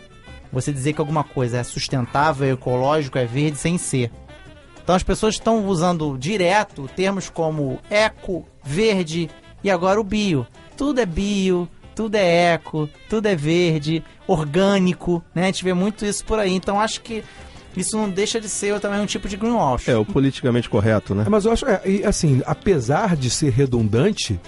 Você 0.52 0.72
dizer 0.72 0.94
que 0.94 1.02
alguma 1.02 1.24
coisa 1.24 1.58
é 1.58 1.64
sustentável, 1.64 2.48
é 2.48 2.52
ecológico, 2.52 3.18
é 3.18 3.26
verde 3.26 3.58
sem 3.58 3.78
ser. 3.78 4.12
Então 4.84 4.96
as 4.96 5.04
pessoas 5.04 5.36
estão 5.36 5.66
usando 5.66 6.18
direto 6.18 6.90
termos 6.96 7.30
como 7.30 7.80
eco, 7.90 8.46
verde 8.64 9.30
e 9.64 9.72
agora 9.72 10.00
o 10.00 10.04
bio. 10.04 10.46
Tudo 10.76 11.00
é 11.00 11.06
bio, 11.06 11.70
tudo 11.96 12.16
é 12.16 12.54
eco, 12.54 12.90
tudo 13.10 13.28
é 13.28 13.36
verde, 13.36 14.04
orgânico, 14.28 15.24
né? 15.34 15.44
A 15.44 15.46
gente 15.46 15.64
vê 15.64 15.74
muito 15.74 16.06
isso 16.06 16.26
por 16.26 16.38
aí. 16.38 16.54
Então 16.54 16.80
acho 16.80 17.02
que 17.02 17.24
isso 17.76 17.98
não 17.98 18.10
deixa 18.10 18.40
de 18.40 18.50
ser 18.50 18.80
também 18.80 19.00
um 19.00 19.06
tipo 19.06 19.28
de 19.28 19.38
greenwash. 19.38 19.88
É, 19.88 19.96
o 19.96 20.06
politicamente 20.06 20.70
correto, 20.70 21.16
né? 21.16 21.24
É, 21.26 21.30
Mas 21.30 21.46
eu 21.46 21.54
acho, 21.54 21.66
é, 21.66 21.82
e, 21.86 22.04
assim, 22.04 22.42
apesar 22.46 23.16
de 23.16 23.30
ser 23.30 23.52
redundante, 23.52 24.40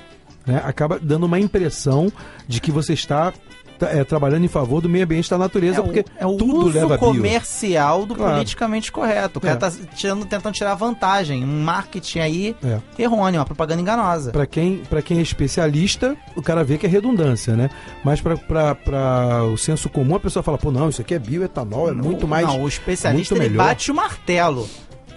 né, 0.45 0.61
acaba 0.63 0.99
dando 0.99 1.25
uma 1.25 1.39
impressão 1.39 2.11
de 2.47 2.59
que 2.59 2.71
você 2.71 2.93
está 2.93 3.31
tá, 3.31 3.37
é, 3.81 4.03
trabalhando 4.03 4.43
em 4.45 4.47
favor 4.47 4.81
do 4.81 4.89
meio 4.89 5.03
ambiente 5.05 5.29
da 5.29 5.37
natureza, 5.37 5.77
É 5.77 5.81
o- 5.81 5.83
porque 5.83 6.05
é 6.17 6.25
o 6.25 6.35
tudo 6.37 6.55
uso 6.67 6.69
leva 6.77 6.95
a 6.95 6.97
bio. 6.97 7.07
comercial 7.07 8.05
do 8.05 8.15
Claro. 8.15 8.33
politicamente 8.35 8.91
correto. 8.91 9.39
O 9.39 9.41
cara 9.41 9.55
É. 9.55 9.57
tá 9.57 9.71
tirando, 9.95 10.25
tentando 10.25 10.53
tirar 10.53 10.75
vantagem, 10.75 11.43
um 11.43 11.63
marketing 11.63 12.19
aí 12.19 12.55
É. 12.63 12.79
errôneo, 12.97 13.39
uma 13.39 13.45
propaganda 13.45 13.81
enganosa. 13.81 14.31
Pra 14.31 14.45
quem, 14.45 14.77
pra 14.89 15.01
quem 15.01 15.19
é 15.19 15.21
especialista, 15.21 16.15
o 16.35 16.41
cara 16.41 16.63
vê 16.63 16.77
que 16.77 16.85
é 16.85 16.89
redundância, 16.89 17.55
né? 17.55 17.69
Mas 18.03 18.21
pra 18.21 19.43
o 19.51 19.57
senso 19.57 19.89
comum, 19.89 20.15
a 20.15 20.19
pessoa 20.19 20.43
fala, 20.43 20.57
pô, 20.57 20.71
não, 20.71 20.89
isso 20.89 21.01
aqui 21.01 21.13
é 21.13 21.19
bioetanol, 21.19 21.89
é 21.89 21.93
muito 21.93 22.27
mais. 22.27 22.45
Não, 22.47 22.63
o 22.63 22.67
especialista 22.67 23.33
ele 23.35 23.49
melhor. 23.49 23.65
bate 23.65 23.91
o 23.91 23.95
martelo. 23.95 24.67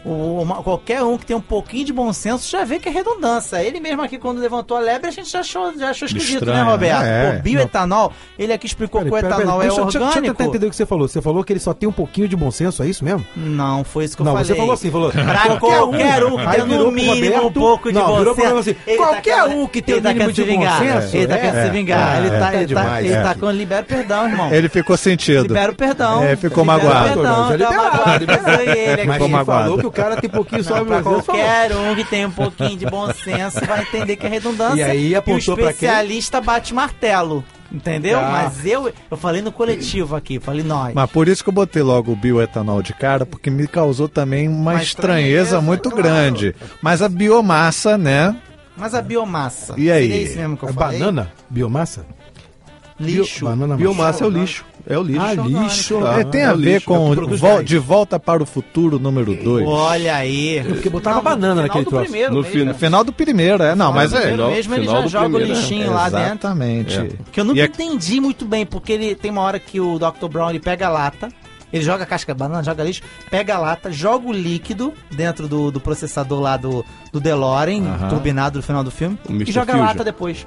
O- 0.09 0.43
uma- 0.43 0.63
qualquer 0.63 1.03
um 1.03 1.19
que 1.19 1.27
tem 1.27 1.37
um 1.37 1.41
pouquinho 1.41 1.85
de 1.85 1.93
bom 1.93 2.13
senso 2.13 2.49
já 2.51 2.65
vê 2.65 2.79
que 2.79 2.89
é 2.89 2.93
redundância. 2.93 3.63
Ele 3.63 3.81
mesmo 3.81 4.03
aqui, 4.03 4.19
quando 4.19 4.39
levantou 4.41 4.77
a 4.77 4.81
lebre, 4.81 5.09
a 5.09 5.11
gente 5.13 5.31
já 5.31 5.41
achou, 5.41 5.77
já 5.79 5.91
achou 5.91 6.07
esquisito, 6.07 6.45
né, 6.47 6.63
Roberto? 6.63 7.03
é. 7.05 7.37
Pô, 7.37 7.43
bioetanol, 7.43 8.13
ele 8.39 8.53
aqui 8.53 8.67
explicou 8.67 9.03
que 9.03 9.09
o 9.09 9.11
Pera, 9.11 9.29
pera, 9.29 9.41
etanol 9.43 9.59
pera, 9.61 9.67
é 9.67 9.69
deixa, 9.69 9.83
deixa, 9.83 9.99
deixa 9.99 9.99
eu 9.99 10.09
orgânico. 10.09 10.35
tentar 10.37 10.49
entender 10.49 10.67
o 10.67 10.71
que 10.71 10.77
você 10.77 10.87
falou. 10.87 11.09
Você 11.09 11.21
falou 11.23 11.45
que 11.45 11.53
ele 11.53 11.61
só 11.61 11.73
tem 11.75 11.89
um 11.89 11.93
pouquinho 11.93 12.29
de 12.29 12.37
bom 12.37 12.51
senso, 12.51 12.83
é 12.83 12.87
isso 12.87 13.05
mesmo? 13.05 13.25
Não, 13.37 13.85
foi 13.85 14.05
isso 14.05 14.17
que 14.17 14.23
eu 14.23 14.25
não, 14.25 14.33
falei. 14.33 14.47
você 14.47 14.55
falou 14.55 14.73
assim, 14.73 14.91
falou. 14.91 15.11
Pra 15.11 15.57
qualquer 15.59 15.83
um 15.83 15.91
que 15.93 16.05
virou 16.63 16.85
no 16.85 16.91
mínimo 16.93 17.47
um 17.47 17.53
pouco 17.53 17.89
de 17.93 17.99
não, 17.99 18.07
bom 18.25 18.35
senso. 18.35 18.57
Assim, 18.59 18.75
tá 18.75 18.97
qualquer 18.97 19.45
um 19.45 19.67
que 19.67 19.83
tenha 19.83 19.99
ele 19.99 20.07
o 20.07 20.09
tá 20.09 20.15
mínimo 20.15 20.33
de 20.33 20.43
bom 20.43 20.49
vingar. 20.49 20.79
senso, 20.79 21.17
Ele 21.17 21.27
tá 21.27 21.35
é, 21.35 21.39
querendo 21.39 21.65
se 21.65 21.71
vingar. 21.71 22.15
é, 22.15 22.19
ele 22.19 22.31
tá, 22.31 22.39
tá 22.39 22.55
ele 22.55 22.75
tá, 22.75 23.03
ele 23.03 23.13
é. 23.13 23.23
tá 23.23 23.35
com 23.35 23.51
libera 23.51 23.83
o 23.83 23.85
perdão, 23.85 24.29
irmão. 24.29 24.53
Ele 24.53 24.69
ficou 24.69 24.97
sentido. 24.97 25.43
Libera 25.49 25.73
o 25.73 25.75
perdão. 25.75 26.23
É, 26.25 26.37
ficou 26.37 26.65
magoado. 26.65 27.11
o 27.11 27.15
perdão, 27.15 27.51
liberado, 27.53 28.19
liberado. 28.21 28.63
Ele 28.63 28.79
ele 29.01 29.07
magoado. 29.07 29.45
falou 29.45 29.79
que 29.79 29.87
o 29.87 29.91
cara 30.03 30.21
tem 30.21 30.31
pouquinho 30.31 30.65
só 30.65 30.79
senso. 30.85 31.03
qualquer 31.03 31.75
um 31.77 31.95
que 31.95 32.05
tem 32.05 32.27
um 32.27 32.31
pouquinho 32.31 32.77
de 32.77 32.87
bom 32.87 33.13
senso 33.13 33.65
vai 33.65 33.83
entender 33.83 34.17
que 34.17 34.27
é 34.27 34.29
redundância. 34.31 34.77
E 34.77 34.83
aí 34.83 35.15
apontou 35.15 35.55
o 35.55 35.57
pra 35.57 35.67
quem? 35.67 35.73
especialista 35.89 36.41
bate 36.41 36.73
martelo. 36.75 37.45
Entendeu? 37.71 38.19
Ah. 38.19 38.31
Mas 38.31 38.65
eu, 38.65 38.91
eu 39.11 39.17
falei 39.17 39.43
no 39.43 39.53
coletivo 39.53 40.17
aqui, 40.17 40.41
falei 40.41 40.65
nós. 40.65 40.95
Mas 40.95 41.11
por 41.11 41.29
isso 41.29 41.43
que 41.45 41.51
eu 41.51 41.55
botei 41.55 41.83
logo 41.83 42.13
o 42.13 42.17
bioetanol 42.17 42.81
de 42.83 42.95
cara, 42.95 43.27
porque 43.27 43.51
me 43.51 43.67
causou 43.67 44.09
também 44.09 44.49
uma, 44.49 44.73
Uma 44.73 44.83
estranheza, 44.83 45.29
estranheza, 45.57 45.61
muito 45.61 45.91
claro. 45.91 46.03
grande. 46.03 46.55
Mas 46.81 47.03
a 47.03 47.09
biomassa, 47.11 47.99
né? 47.99 48.35
Mas 48.75 48.95
a 48.95 49.03
biomassa. 49.03 49.75
E 49.77 49.91
aí? 49.91 50.09
Seria 50.09 50.23
isso 50.23 50.39
mesmo 50.39 50.57
que 50.57 50.65
eu 50.65 50.69
É 50.71 50.73
falei? 50.73 50.99
banana? 50.99 51.31
Biomassa? 51.51 52.07
Lixo. 53.01 53.41
Bio- 53.41 53.49
banana 53.49 53.77
Biomassa 53.77 54.25
é 54.25 54.27
o 54.27 54.31
lixo. 54.31 54.65
É 54.87 54.99
o 54.99 55.03
lixo. 55.03 55.21
Ah, 55.23 55.35
lixo. 55.35 56.01
Tá, 56.01 56.21
É, 56.21 56.25
tem 56.25 56.41
é 56.41 56.45
a 56.47 56.53
ver 56.55 56.75
lixo, 56.75 56.77
é 56.77 56.81
com 56.97 57.15
gás. 57.37 57.65
De 57.65 57.79
Volta 57.79 58.19
para 58.19 58.43
o 58.43 58.47
Futuro 58.47 58.99
número 58.99 59.35
2. 59.37 59.67
Olha 59.69 60.17
aí. 60.17 60.63
Porque 60.67 60.89
botava 60.91 61.17
Não, 61.17 61.23
banana 61.23 61.55
no 61.55 61.63
naquele 61.63 61.85
final 61.85 61.85
do 61.85 61.91
troço. 61.91 62.05
primeiro 62.11 62.35
No 62.35 62.43
mesmo. 62.43 62.75
final- 62.75 63.05
do 63.05 63.13
primeiro, 63.13 63.63
é. 63.63 63.75
Não, 63.75 63.93
mas 63.93 64.13
é. 64.13 64.31
final- 64.33 64.51
mesmo 64.51 64.75
ele 64.75 64.87
final 64.87 65.03
já 65.03 65.09
joga 65.23 65.37
o 65.37 65.39
lixinho 65.39 65.93
lá 65.93 66.09
dentro. 66.09 66.25
Exatamente. 66.49 66.99
É. 66.99 67.09
Que 67.31 67.41
eu 67.41 67.45
nunca 67.45 67.61
é- 67.61 67.65
entendi 67.67 68.21
muito 68.21 68.45
bem, 68.45 68.67
porque 68.67 68.93
ele 68.93 69.15
tem 69.15 69.31
uma 69.31 69.43
hora 69.43 69.61
que 69.61 69.79
o 69.81 69.99
Dr. 69.99 70.27
Brown 70.29 70.51
ele 70.51 70.59
pega 70.61 70.87
a 70.87 70.91
lata, 70.91 71.29
ele 71.73 71.85
joga 71.85 72.03
a 72.03 72.07
casca 72.07 72.33
de 72.33 72.39
banana, 72.39 72.65
joga 72.65 72.83
lixo, 72.83 73.03
pega 73.31 73.55
a 73.55 73.59
lata, 73.59 73.93
joga 73.93 74.27
o 74.27 74.33
líquido 74.33 74.93
dentro 75.11 75.47
do, 75.47 75.71
do 75.71 75.79
processador 75.79 76.41
lá 76.41 76.57
do, 76.57 76.85
do 77.13 77.21
DeLorean, 77.21 77.83
Aham. 77.85 78.09
turbinado 78.09 78.57
no 78.59 78.63
final 78.63 78.83
do 78.83 78.91
filme, 78.91 79.19
O 79.29 79.33
e 79.33 79.35
Mr. 79.37 79.53
joga 79.53 79.73
a 79.73 79.77
Fusion. 79.77 79.87
lata 79.87 80.03
depois. 80.03 80.47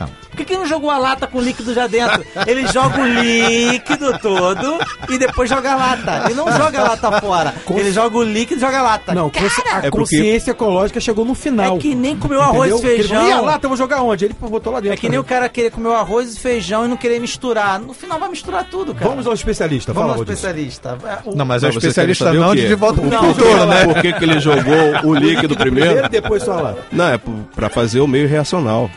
Não. 0.00 0.06
Por 0.30 0.36
que, 0.36 0.44
que 0.44 0.56
não 0.56 0.66
jogou 0.66 0.90
a 0.90 0.98
lata 0.98 1.26
com 1.26 1.38
o 1.38 1.40
líquido 1.40 1.74
já 1.74 1.86
dentro? 1.88 2.24
Ele 2.46 2.66
joga 2.68 3.00
o 3.00 3.06
líquido 3.06 4.16
todo 4.20 4.78
e 5.08 5.18
depois 5.18 5.48
joga 5.50 5.72
a 5.72 5.76
lata. 5.76 6.22
Ele 6.26 6.34
não 6.34 6.50
joga 6.52 6.80
a 6.80 6.82
lata 6.90 7.20
fora. 7.20 7.54
Ele 7.70 7.90
joga 7.90 8.16
o 8.16 8.22
líquido 8.22 8.58
e 8.58 8.60
joga 8.60 8.78
a 8.78 8.82
lata. 8.82 9.14
Não, 9.14 9.28
consci- 9.30 9.62
a 9.68 9.78
É 9.78 9.90
porque- 9.90 9.90
consciência 9.98 10.50
ecológica 10.52 11.00
chegou 11.00 11.24
no 11.24 11.34
final. 11.34 11.76
É 11.76 11.78
que 11.80 11.94
nem 11.94 12.16
comer 12.16 12.36
o 12.36 12.40
arroz 12.42 12.70
e 12.70 12.74
Entendeu? 12.74 12.92
Ele 12.94 13.02
falou, 13.08 13.22
feijão. 13.22 13.28
E 13.28 13.32
a 13.32 13.40
lata 13.40 13.66
eu 13.66 13.68
vou 13.70 13.76
jogar 13.76 14.02
onde? 14.02 14.24
Ele 14.26 14.34
botou 14.40 14.72
lá 14.72 14.80
dentro. 14.80 14.94
É 14.94 14.96
que 14.96 15.08
nem 15.08 15.18
o 15.18 15.24
cara 15.24 15.48
querer 15.48 15.70
comer 15.70 15.88
o 15.88 15.94
arroz 15.94 16.36
e 16.36 16.38
feijão 16.40 16.84
e 16.84 16.88
não 16.88 16.96
querer 16.96 17.18
misturar. 17.20 17.80
No 17.80 17.92
final 17.92 18.20
vai 18.20 18.28
misturar 18.28 18.64
tudo, 18.64 18.94
cara. 18.94 19.08
Vamos 19.10 19.26
ao 19.26 19.32
especialista, 19.34 19.92
Vamos 19.92 20.14
ao 20.16 20.22
especialista. 20.22 20.96
É, 21.04 21.28
o- 21.28 21.34
Não, 21.36 21.44
mas 21.44 21.64
é 21.64 21.66
o 21.66 21.70
especialista 21.70 22.32
não 22.32 22.54
de 22.54 22.72
Volta 22.76 23.00
para 23.00 23.10
Não, 23.10 23.30
o 23.30 23.34
Futuro, 23.34 23.66
né? 23.66 23.84
Por 23.86 24.00
que, 24.00 24.12
que 24.12 24.24
ele 24.24 24.38
jogou 24.38 24.74
o 25.04 25.14
líquido 25.14 25.56
primeiro? 25.56 25.88
Primeiro 25.90 26.06
e 26.06 26.08
depois 26.08 26.42
só 26.42 26.54
lata. 26.54 26.78
Não, 26.92 27.08
é 27.08 27.20
pra 27.54 27.68
fazer 27.68 28.00
o 28.00 28.06
meio 28.06 28.28
reacional. 28.28 28.88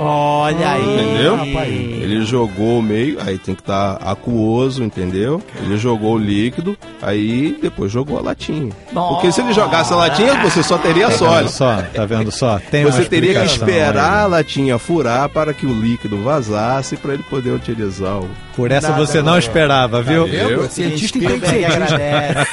Olha 0.00 0.70
aí. 0.72 0.94
Entendeu? 0.94 1.34
rapaz. 1.36 1.68
Ele 1.68 2.24
jogou 2.24 2.78
o 2.78 2.82
meio, 2.82 3.18
aí 3.20 3.36
tem 3.36 3.54
que 3.54 3.60
estar 3.62 3.94
aquoso, 3.96 4.82
entendeu? 4.84 5.42
Ele 5.62 5.76
jogou 5.76 6.14
o 6.14 6.18
líquido, 6.18 6.76
aí 7.02 7.58
depois 7.60 7.90
jogou 7.90 8.16
a 8.18 8.22
latinha. 8.22 8.70
Porque 8.92 9.32
se 9.32 9.40
ele 9.40 9.52
jogasse 9.52 9.92
a 9.92 9.96
latinha, 9.96 10.34
você 10.42 10.62
só 10.62 10.78
teria 10.78 11.06
Tá 11.08 11.12
sólido. 11.18 11.50
só? 11.50 11.82
Tá 11.94 12.04
vendo 12.06 12.30
só? 12.30 12.58
Tem 12.70 12.84
Você 12.84 13.04
teria 13.06 13.40
que 13.40 13.46
esperar 13.46 14.04
a 14.12 14.24
aí. 14.24 14.30
latinha 14.30 14.78
furar 14.78 15.28
para 15.28 15.52
que 15.52 15.66
o 15.66 15.72
líquido 15.72 16.22
vazasse 16.22 16.96
para 16.96 17.14
ele 17.14 17.22
poder 17.24 17.50
utilizar 17.50 18.18
o. 18.18 18.28
Por 18.54 18.70
essa 18.70 18.90
Nada, 18.90 19.04
você 19.06 19.18
não 19.22 19.32
não. 19.32 19.38
esperava, 19.38 20.02
viu? 20.02 20.26
Eu? 20.26 20.68
Cientista 20.68 21.18
entende 21.18 21.46
Spielberg 21.46 21.68
cientista. 21.68 21.84
agradece. 21.84 22.48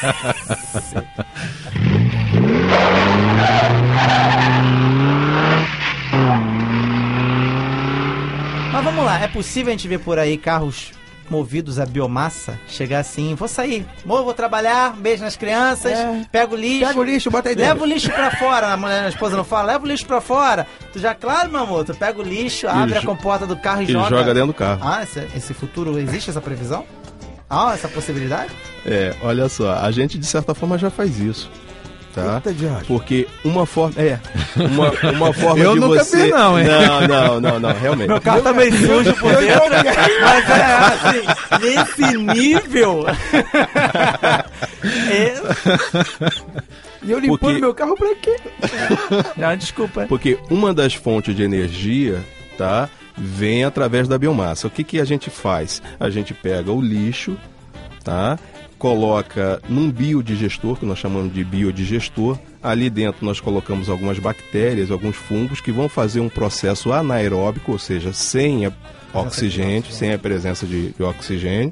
vamos 8.86 9.06
lá, 9.06 9.20
é 9.20 9.28
possível 9.28 9.70
a 9.70 9.76
gente 9.76 9.88
ver 9.88 10.00
por 10.00 10.18
aí 10.20 10.38
carros 10.38 10.92
movidos 11.28 11.80
a 11.80 11.88
biomassa 11.88 12.60
chegar 12.68 13.00
assim, 13.00 13.34
vou 13.34 13.48
sair, 13.48 13.84
vou, 14.06 14.24
vou 14.24 14.34
trabalhar, 14.34 14.96
beijo 14.96 15.24
nas 15.24 15.36
crianças, 15.36 15.94
É. 15.94 16.22
pego 16.32 16.54
o 16.54 16.58
lixo, 16.58 16.86
Pega 16.88 17.00
o 17.00 17.04
lixo, 17.04 17.32
bota 17.32 17.50
aí 17.50 17.56
dentro. 17.56 17.74
Leva 17.74 17.84
o 17.84 17.88
lixo 17.88 18.12
pra 18.12 18.30
fora, 18.38 18.68
a 18.74 18.78
mulher, 18.78 19.06
a 19.06 19.10
esposa 19.10 19.36
não 19.36 19.44
fala, 19.44 19.72
leva 19.74 19.84
o 19.84 19.88
lixo 19.88 20.06
pra 20.06 20.22
fora. 20.22 20.68
Tu 20.94 21.00
já, 21.00 21.16
claro, 21.16 21.52
meu 21.52 21.62
amor, 21.62 21.84
tu 21.84 21.96
pega 21.96 22.20
o 22.20 22.24
lixo, 22.24 22.68
abre 22.68 22.98
a 23.00 23.02
comporta 23.02 23.48
do 23.48 23.58
carro 23.58 23.82
e, 23.82 23.86
E 23.86 23.88
joga 23.92 24.34
dentro 24.36 24.48
do 24.48 24.54
carro. 24.54 24.82
Ah, 24.84 25.02
esse, 25.02 25.20
esse 25.36 25.54
futuro, 25.54 25.98
existe 25.98 26.30
essa 26.30 26.42
previsão? 26.42 26.86
Ah, 27.50 27.72
essa 27.74 27.88
possibilidade? 27.88 28.52
É, 28.86 29.16
olha 29.24 29.50
só, 29.50 29.74
a 29.74 29.90
gente 29.92 30.18
de 30.20 30.26
certa 30.28 30.54
forma 30.54 30.78
já 30.78 30.92
faz 30.92 31.20
isso. 31.20 31.50
Tá? 32.16 32.42
Eita. 32.46 32.82
Porque 32.88 33.28
uma 33.44 33.66
forma. 33.66 34.02
É. 34.02 34.18
Uma, 34.56 34.90
uma 35.12 35.34
forma 35.36 35.62
Eu 35.62 35.74
de 35.74 35.80
nunca 35.82 36.02
você. 36.04 36.24
vi, 36.24 36.30
não, 36.32 36.58
hein? 36.58 36.66
Não, 36.66 37.08
não, 37.08 37.42
não, 37.42 37.60
não, 37.60 37.74
realmente. 37.74 38.08
Meu 38.08 38.22
carro 38.22 38.42
tá 38.42 38.54
meio 38.54 38.72
sujo 38.74 39.14
por 39.16 39.36
dentro, 39.36 39.70
mas 40.22 40.50
é 40.50 40.64
assim, 40.88 41.22
nesse 41.62 42.18
nível. 42.18 43.06
é, 45.12 45.34
E 47.04 47.12
eu 47.12 47.20
limpando 47.20 47.40
Porque- 47.40 47.60
meu 47.60 47.74
carro 47.74 47.96
pra 47.96 48.16
quê? 48.16 48.38
não, 49.38 49.56
desculpa. 49.56 50.06
Porque 50.08 50.38
uma 50.50 50.74
das 50.74 50.94
fontes 50.94 51.36
de 51.36 51.44
energia, 51.44 52.24
tá? 52.58 52.90
Vem 53.18 53.64
através 53.64 54.08
da 54.08 54.18
biomassa. 54.18 54.68
O 54.68 54.70
que, 54.70 54.84
que 54.84 55.00
a 55.00 55.06
gente 55.06 55.30
faz? 55.30 55.82
A 56.00 56.10
gente 56.10 56.34
pega 56.34 56.72
o 56.72 56.82
lixo, 56.82 57.38
tá? 58.04 58.38
Coloca 58.78 59.62
num 59.70 59.90
biodigestor, 59.90 60.78
que 60.78 60.86
nós 60.86 61.00
chamamos 61.00 61.34
de 61.34 61.44
biodigestor. 61.44 62.38
Ali 62.62 62.90
dentro 62.90 63.26
nós 63.26 63.40
colocamos 63.40 63.90
algumas 63.90 64.20
bactérias, 64.20 64.92
alguns 64.92 65.16
fungos 65.16 65.62
que 65.62 65.72
vão 65.72 65.88
fazer 65.88 66.20
um 66.20 66.30
processo 66.30 66.92
anaeróbico, 66.92 67.72
ou 67.72 67.80
seja, 67.80 68.12
sem 68.12 68.72
oxigênio, 69.14 69.92
sem 69.92 70.14
a 70.14 70.20
presença 70.20 70.66
de, 70.66 70.92
de 70.92 71.04
oxigênio, 71.04 71.72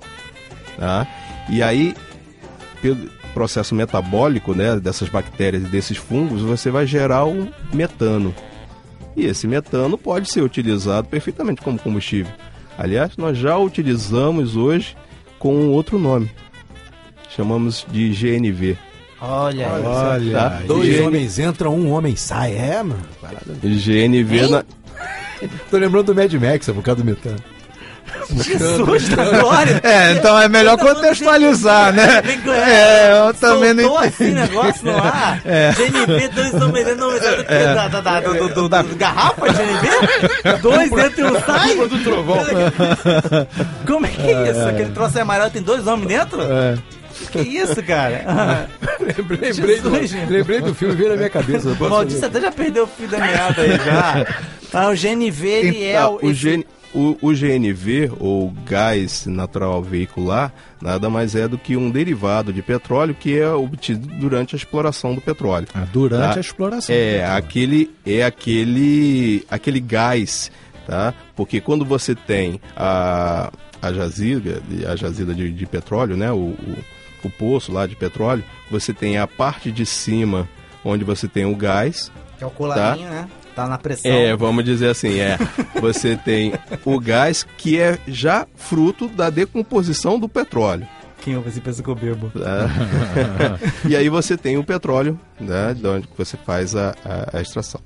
tá? 0.77 1.07
E 1.49 1.61
aí, 1.61 1.93
pelo 2.81 3.09
processo 3.33 3.75
metabólico, 3.75 4.53
né, 4.53 4.79
dessas 4.79 5.09
bactérias 5.09 5.63
e 5.63 5.67
desses 5.67 5.97
fungos, 5.97 6.41
você 6.41 6.69
vai 6.69 6.85
gerar 6.85 7.25
um 7.25 7.49
metano. 7.73 8.33
E 9.15 9.25
esse 9.25 9.47
metano 9.47 9.97
pode 9.97 10.31
ser 10.31 10.41
utilizado 10.41 11.07
perfeitamente 11.07 11.61
como 11.61 11.79
combustível. 11.79 12.31
Aliás, 12.77 13.17
nós 13.17 13.37
já 13.37 13.57
utilizamos 13.57 14.55
hoje 14.55 14.95
com 15.37 15.67
outro 15.69 15.99
nome. 15.99 16.31
Chamamos 17.35 17.85
de 17.91 18.09
GNV. 18.11 18.77
Olha 19.21 19.67
aí. 19.73 19.83
Olha, 19.83 20.33
Tá? 20.39 20.61
Dois 20.67 20.85
Gene- 20.87 21.01
homens 21.07 21.39
entram, 21.39 21.75
um 21.75 21.91
homem 21.91 22.15
sai. 22.15 22.53
É, 22.55 22.83
mano. 22.83 22.99
Parada. 23.21 23.45
GNV 23.61 24.47
na... 24.49 24.63
Tô 25.71 25.77
lembrando 25.77 26.13
do 26.13 26.15
Mad 26.15 26.31
Max, 26.33 26.69
é 26.69 26.73
por 26.73 26.83
causa 26.83 27.01
do 27.01 27.05
metano. 27.05 27.37
Jesus 28.29 29.09
da 29.09 29.25
glória. 29.25 29.81
É, 29.83 30.11
então 30.11 30.39
é 30.39 30.47
melhor 30.47 30.77
contextualizar, 30.77 31.91
né? 31.91 32.21
É, 32.67 33.11
eu 33.27 33.33
também 33.33 33.73
não 33.73 33.83
entendi. 33.95 34.07
assim 34.07 34.31
negócio 34.31 34.85
no 34.85 34.97
ar. 34.97 35.41
É. 35.43 35.71
GNV, 35.73 36.27
dois 36.29 36.53
homens 36.53 36.85
dentro, 36.85 36.99
não, 37.09 37.17
da, 37.17 37.87
da, 37.87 38.01
da, 38.01 38.19
do, 38.21 38.33
do, 38.33 38.49
do, 38.49 38.69
da 38.69 38.83
garrafa 38.83 39.47
de 39.49 39.57
GNV? 39.57 40.57
Dois 40.61 40.91
dentro 40.91 41.21
e 41.21 41.23
um 41.23 41.39
sai? 41.41 41.75
do 41.75 42.03
trovão. 42.03 42.37
Como 43.87 44.05
é 44.05 44.09
que 44.09 44.21
é 44.21 44.51
isso? 44.51 44.61
Aquele 44.67 44.91
troço 44.91 45.17
é 45.17 45.21
amarelo, 45.21 45.49
tem 45.49 45.61
dois 45.61 45.87
homens 45.87 46.07
dentro? 46.07 46.41
É. 46.41 46.77
Que 47.33 47.39
isso, 47.41 47.83
cara? 47.83 48.69
lembrei, 48.99 49.51
lembrei, 49.51 49.81
do, 49.81 49.89
lembrei 50.29 50.61
do 50.61 50.73
filme, 50.73 50.95
veio 50.95 51.09
na 51.09 51.15
minha 51.17 51.29
cabeça. 51.29 51.69
O 51.69 51.89
Maurício 51.89 52.25
até 52.25 52.39
já 52.41 52.51
perdeu 52.51 52.83
o 52.85 52.87
fio 52.87 53.07
da 53.07 53.17
meada 53.19 53.61
aí 53.61 53.77
já. 53.77 54.25
Ah, 54.75 54.89
o 54.89 54.95
GNV, 54.95 55.47
ele 55.47 55.83
é 55.83 55.91
Então, 55.91 56.15
o... 56.19 56.25
o 56.25 56.31
esse- 56.31 56.49
GN... 56.57 56.63
o, 56.95 57.15
o 57.21 57.31
GNV, 57.31 58.11
ou 58.19 58.51
gás 58.65 59.27
natural 59.27 59.83
veicular, 59.83 60.51
nada 60.81 61.11
mais 61.11 61.35
é 61.35 61.47
do 61.47 61.59
que 61.59 61.77
um 61.77 61.91
derivado 61.91 62.51
de 62.51 62.63
petróleo 62.63 63.13
que 63.13 63.37
é 63.37 63.47
obtido 63.49 64.07
durante 64.15 64.55
a 64.55 64.57
exploração 64.57 65.13
do 65.13 65.21
petróleo. 65.21 65.67
Ah, 65.75 65.85
durante 65.93 66.33
Tá? 66.33 66.37
a 66.37 66.39
exploração. 66.39 66.95
É, 66.95 67.23
aquele 67.23 67.91
é 68.03 68.23
aquele 68.23 69.45
aquele 69.47 69.79
gás, 69.79 70.51
tá? 70.87 71.13
Porque 71.35 71.61
quando 71.61 71.85
você 71.85 72.15
tem 72.15 72.59
a 72.75 73.51
a 73.79 73.93
jazida, 73.93 74.59
a 74.91 74.95
jazida 74.95 75.35
de, 75.35 75.51
de 75.51 75.65
petróleo, 75.67 76.15
né? 76.17 76.31
O, 76.31 76.35
o, 76.37 76.77
o 77.27 77.31
poço 77.31 77.71
lá 77.71 77.85
de 77.87 77.95
petróleo, 77.95 78.43
você 78.69 78.93
tem 78.93 79.17
a 79.17 79.27
parte 79.27 79.71
de 79.71 79.85
cima 79.85 80.47
onde 80.83 81.03
você 81.03 81.27
tem 81.27 81.45
o 81.45 81.55
gás, 81.55 82.11
Que 82.37 82.43
é 82.43 82.47
o 82.47 82.49
colarinho, 82.51 83.09
né? 83.09 83.27
Tá 83.55 83.67
na 83.67 83.77
pressão. 83.77 84.11
é, 84.11 84.35
vamos 84.35 84.65
dizer 84.65 84.89
assim, 84.89 85.19
é. 85.19 85.37
Você 85.79 86.17
tem 86.17 86.53
o 86.83 86.99
gás 86.99 87.45
que 87.57 87.79
é 87.79 87.99
já 88.07 88.47
fruto 88.55 89.07
da 89.07 89.29
decomposição 89.29 90.17
do 90.19 90.27
petróleo. 90.27 90.87
Quem 91.21 91.37
ouve 91.37 91.49
assim 91.49 91.59
pensa 91.61 91.81
que 91.83 91.87
eu 91.87 91.95
bebo. 91.95 92.31
tá? 92.31 92.67
e 93.87 93.95
aí 93.95 94.09
você 94.09 94.35
tem 94.35 94.57
o 94.57 94.63
petróleo, 94.63 95.19
né, 95.39 95.73
de 95.73 95.85
onde 95.87 96.09
você 96.17 96.35
faz 96.35 96.75
a, 96.75 96.95
a- 97.05 97.37
a 97.37 97.41
extração. 97.41 97.79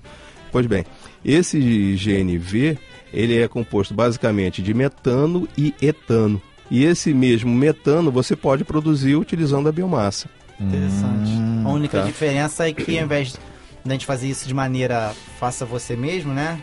Pois 0.51 0.65
bem, 0.65 0.85
esse 1.23 1.59
GNV, 1.95 2.77
ele 3.13 3.37
é 3.37 3.47
composto 3.47 3.93
basicamente 3.93 4.61
de 4.61 4.73
metano 4.73 5.47
e 5.57 5.75
etano. 5.81 6.41
E 6.69 6.83
esse 6.83 7.13
mesmo 7.13 7.53
metano 7.53 8.11
você 8.11 8.35
pode 8.35 8.63
produzir 8.63 9.15
utilizando 9.15 9.69
a 9.69 9.71
biomassa. 9.71 10.29
Interessante. 10.59 11.31
a 11.63 11.69
única 11.69 11.99
tá. 11.99 12.05
diferença 12.05 12.67
é 12.67 12.73
que 12.73 12.97
ao 12.97 13.05
invés 13.05 13.33
de 13.33 13.39
a 13.85 13.91
gente 13.91 14.05
fazer 14.05 14.27
isso 14.27 14.47
de 14.47 14.53
maneira 14.53 15.13
faça 15.39 15.65
você 15.65 15.95
mesmo, 15.95 16.33
né? 16.33 16.61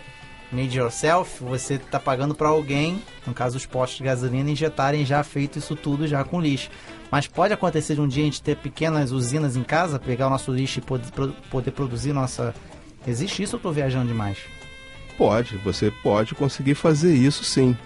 Made 0.53 0.77
yourself, 0.77 1.43
você 1.43 1.79
tá 1.79 1.99
pagando 1.99 2.35
para 2.35 2.49
alguém, 2.49 3.03
no 3.27 3.33
caso 3.33 3.57
os 3.57 3.67
postos 3.67 3.99
de 3.99 4.05
gasolina, 4.05 4.51
injetarem 4.51 5.05
já 5.05 5.23
feito 5.25 5.59
isso 5.59 5.75
tudo 5.75 6.07
já 6.07 6.23
com 6.23 6.41
lixo. 6.41 6.71
Mas 7.11 7.27
pode 7.27 7.53
acontecer 7.53 7.95
de 7.95 8.01
um 8.01 8.07
dia 8.07 8.23
a 8.23 8.27
gente 8.27 8.43
ter 8.43 8.57
pequenas 8.57 9.11
usinas 9.11 9.57
em 9.57 9.63
casa, 9.63 9.99
pegar 9.99 10.27
o 10.27 10.31
nosso 10.31 10.53
lixo 10.53 10.79
e 10.79 10.83
poder, 10.83 11.11
poder 11.51 11.71
produzir 11.71 12.13
nossa. 12.13 12.55
Existe 13.07 13.43
isso 13.43 13.57
ou 13.57 13.63
tô 13.63 13.73
viajando 13.73 14.09
demais? 14.09 14.39
Pode, 15.17 15.57
você 15.59 15.93
pode 16.03 16.35
conseguir 16.35 16.75
fazer 16.75 17.15
isso 17.15 17.45
sim, 17.45 17.77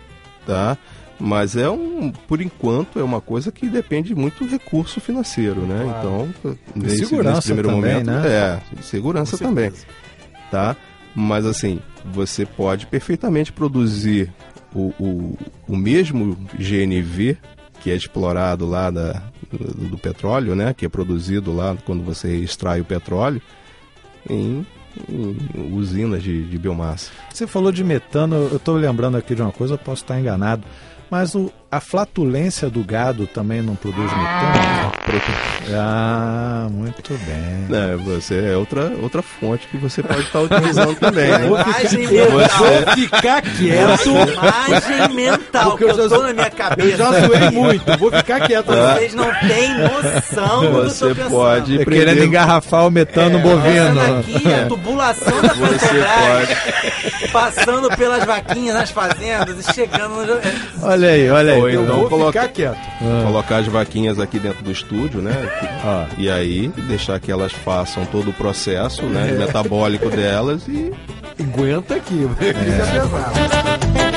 tá? 0.47 0.77
Mas 1.21 1.57
é 1.57 1.69
um, 1.69 2.13
por 2.13 2.41
enquanto, 2.41 3.01
é 3.01 3.03
uma 3.03 3.21
coisa 3.21 3.51
que 3.51 3.69
depende 3.69 4.15
muito 4.15 4.45
do 4.45 4.51
recurso 4.51 5.01
financeiro, 5.01 5.63
né? 5.63 5.83
Claro. 5.83 5.99
Então, 5.99 6.55
nesse, 6.77 7.07
segurança 7.07 7.37
nesse 7.37 7.47
primeiro 7.55 7.69
também, 7.71 7.93
momento, 7.95 8.07
né? 8.07 8.29
é, 8.29 8.83
segurança 8.83 9.37
também, 9.37 9.73
tá? 10.51 10.77
Mas 11.15 11.45
assim, 11.45 11.81
você 12.05 12.47
pode 12.47 12.87
perfeitamente 12.87 13.53
produzir 13.53 14.33
o, 14.73 14.93
o, 14.99 15.39
o 15.67 15.77
mesmo 15.77 16.39
GNV 16.57 17.37
que 17.81 17.91
é 17.91 17.97
explorado 17.97 18.67
lá 18.67 18.91
da, 18.91 19.23
do, 19.51 19.89
do 19.89 19.99
petróleo, 19.99 20.55
né? 20.55 20.75
Que 20.75 20.87
é 20.87 20.89
produzido 20.89 21.53
lá 21.53 21.77
quando 21.85 22.03
você 22.03 22.37
extrai 22.37 22.81
o 22.81 22.85
petróleo 22.85 23.41
em, 24.29 24.67
em 25.09 25.73
usinas 25.73 26.23
de, 26.23 26.45
de 26.45 26.59
biomassa. 26.59 27.11
Você 27.33 27.47
falou 27.47 27.73
de 27.73 27.83
metano, 27.85 28.37
eu 28.37 28.57
estou 28.57 28.77
lembrando 28.77 29.17
aqui 29.17 29.35
de 29.35 29.43
uma 29.43 29.53
coisa, 29.53 29.79
posso 29.79 30.03
estar 30.03 30.19
enganado, 30.19 30.65
mas 31.11 31.35
o, 31.35 31.53
a 31.71 31.81
flatulência 31.81 32.71
do 32.71 32.83
gado 32.83 33.27
também 33.27 33.61
não 33.61 33.75
produz 33.77 34.11
metano? 34.11 34.93
Ah, 35.75 36.67
muito 36.71 37.13
bem. 37.27 37.77
É, 37.79 37.97
você 37.97 38.53
é 38.53 38.57
outra, 38.57 38.91
outra 39.03 39.21
fonte 39.21 39.67
que 39.69 39.77
você 39.77 40.03
pode 40.03 40.21
estar 40.21 40.41
utilizando 40.41 40.95
também. 41.01 41.29
né? 41.31 41.47
Vou 41.47 41.59
ficar- 41.59 41.81
Você- 41.83 42.21
eu 42.21 42.31
vou 42.31 42.95
ficar 42.95 43.43
quieto. 43.43 44.09
Imagem 44.33 45.15
mental 45.15 45.71
Porque 45.73 45.85
que 45.85 45.91
eu 45.91 45.97
já- 46.09 46.17
tô 46.17 46.23
na 46.23 46.33
minha 46.33 46.51
cabeça. 46.51 46.89
eu 46.89 46.97
já 46.97 47.21
zoei 47.27 47.51
muito, 47.51 47.99
vou 47.99 48.11
ficar 48.13 48.41
quieto. 48.47 48.67
Vocês 48.67 49.15
não 49.15 49.31
têm 49.47 49.75
noção 49.79 50.61
do 50.61 50.71
que 50.71 50.77
eu 50.77 50.83
tô 50.85 50.89
Você 50.91 51.15
pensando. 51.15 51.31
pode 51.31 51.81
É 51.81 51.85
prender- 51.85 52.07
querendo 52.09 52.25
engarrafar 52.25 52.87
o 52.87 52.91
metano 52.91 53.39
bovino. 53.41 54.01
Essa 54.01 54.13
daqui 54.15 54.49
é 54.51 54.63
a 54.63 54.67
tubulação 54.67 55.43
da 55.43 55.49
Você 55.55 55.87
Petrobras, 55.89 57.31
passando 57.33 57.89
pelas 57.97 58.25
vaquinhas 58.25 58.75
nas 58.75 58.91
fazendas 58.91 59.69
e 59.69 59.73
chegando 59.75 60.25
no... 60.27 60.87
Olha 60.87 61.09
aí, 61.11 61.31
olha 61.31 61.53
aí. 61.55 61.58
Ou 61.61 61.69
Eu 61.69 61.83
então 61.85 61.97
vou 61.97 62.09
coloca- 62.09 62.43
ficar 62.43 62.53
quieto. 62.53 62.79
Colocar 63.25 63.57
as 63.59 63.67
vaquinhas 63.67 64.19
aqui 64.19 64.39
dentro 64.39 64.63
do 64.65 64.71
estúdio, 64.73 65.21
né? 65.21 65.33
E 66.17 66.31
aí 66.31 66.69
deixar 66.89 67.19
que 67.21 67.31
elas 67.31 67.53
façam 67.53 68.05
todo 68.07 68.31
o 68.31 68.33
processo 68.33 69.03
né, 69.07 69.31
É. 69.31 69.33
metabólico 69.39 70.09
delas 70.11 70.67
e. 70.69 70.93
Aguenta 71.41 71.95
aqui, 71.95 72.15
isso 72.41 72.43
é 72.43 72.53
pesado. 72.53 74.08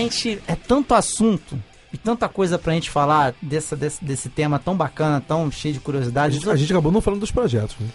Infelizmente, 0.00 0.42
é 0.46 0.54
tanto 0.54 0.94
assunto 0.94 1.58
e 1.92 1.96
tanta 1.96 2.28
coisa 2.28 2.58
pra 2.58 2.72
gente 2.72 2.90
falar 2.90 3.34
dessa, 3.40 3.74
desse, 3.74 4.04
desse 4.04 4.28
tema 4.28 4.58
tão 4.58 4.76
bacana, 4.76 5.20
tão 5.20 5.50
cheio 5.50 5.74
de 5.74 5.80
A 5.80 5.82
curiosidades. 5.82 6.36
gente, 6.36 6.48
a 6.48 6.56
gente 6.56 6.72
acabou 6.72 6.92
não 6.92 7.00
falando 7.00 7.20
dos 7.20 7.30
projetos. 7.30 7.76
Né? 7.80 7.88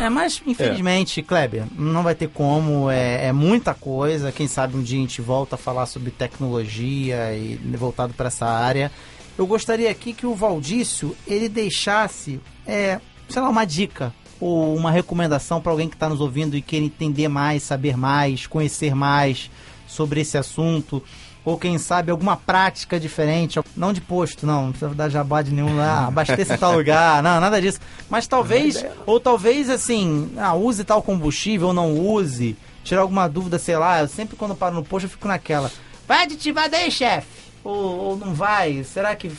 É, 0.00 0.08
mas 0.08 0.40
infelizmente, 0.46 1.20
Kleber, 1.20 1.64
não 1.76 2.02
vai 2.02 2.14
ter 2.14 2.28
como, 2.28 2.88
é, 2.90 3.26
é 3.26 3.32
muita 3.32 3.74
coisa. 3.74 4.30
Quem 4.30 4.46
sabe 4.46 4.76
um 4.76 4.82
dia 4.82 4.98
a 4.98 5.00
gente 5.00 5.20
volta 5.20 5.56
a 5.56 5.58
falar 5.58 5.86
sobre 5.86 6.10
tecnologia 6.10 7.34
e 7.34 7.56
voltado 7.76 8.14
para 8.14 8.28
essa 8.28 8.46
área. 8.46 8.90
Eu 9.36 9.46
gostaria 9.46 9.90
aqui 9.90 10.12
que 10.12 10.26
o 10.26 10.34
Valdício 10.34 11.16
ele 11.26 11.48
deixasse, 11.48 12.40
é, 12.66 13.00
sei 13.28 13.42
lá, 13.42 13.48
uma 13.48 13.64
dica 13.64 14.14
ou 14.38 14.74
uma 14.74 14.90
recomendação 14.90 15.60
para 15.60 15.72
alguém 15.72 15.88
que 15.88 15.96
está 15.96 16.08
nos 16.08 16.20
ouvindo 16.20 16.56
e 16.56 16.62
queira 16.62 16.86
entender 16.86 17.28
mais, 17.28 17.62
saber 17.62 17.96
mais, 17.96 18.46
conhecer 18.46 18.94
mais 18.94 19.50
sobre 19.90 20.20
esse 20.20 20.38
assunto. 20.38 21.02
Ou 21.44 21.58
quem 21.58 21.78
sabe 21.78 22.10
alguma 22.10 22.36
prática 22.36 23.00
diferente, 23.00 23.58
não 23.74 23.94
de 23.94 24.00
posto, 24.00 24.46
não, 24.46 24.64
não 24.64 24.70
precisa 24.72 24.94
dar 24.94 25.08
jabá 25.08 25.40
de 25.40 25.52
nenhum 25.52 25.74
lá, 25.74 26.06
abasteça 26.06 26.54
em 26.54 26.58
tal 26.58 26.76
lugar, 26.76 27.22
não, 27.22 27.40
nada 27.40 27.60
disso. 27.60 27.80
Mas 28.10 28.26
talvez, 28.26 28.84
ou 29.06 29.18
talvez 29.18 29.70
assim, 29.70 30.30
ah, 30.36 30.54
use 30.54 30.84
tal 30.84 31.02
combustível 31.02 31.68
ou 31.68 31.72
não 31.72 31.98
use, 31.98 32.56
tirar 32.84 33.00
alguma 33.00 33.26
dúvida, 33.26 33.58
sei 33.58 33.76
lá, 33.78 34.00
eu 34.00 34.08
sempre 34.08 34.36
quando 34.36 34.54
paro 34.54 34.74
no 34.74 34.84
posto 34.84 35.06
eu 35.06 35.10
fico 35.10 35.26
naquela, 35.26 35.72
vai 36.06 36.24
aditivar 36.24 36.68
daí, 36.68 36.90
chefe? 36.90 37.26
Ou, 37.64 37.74
ou 37.74 38.16
não 38.18 38.34
vai? 38.34 38.84
Será 38.84 39.16
que 39.16 39.32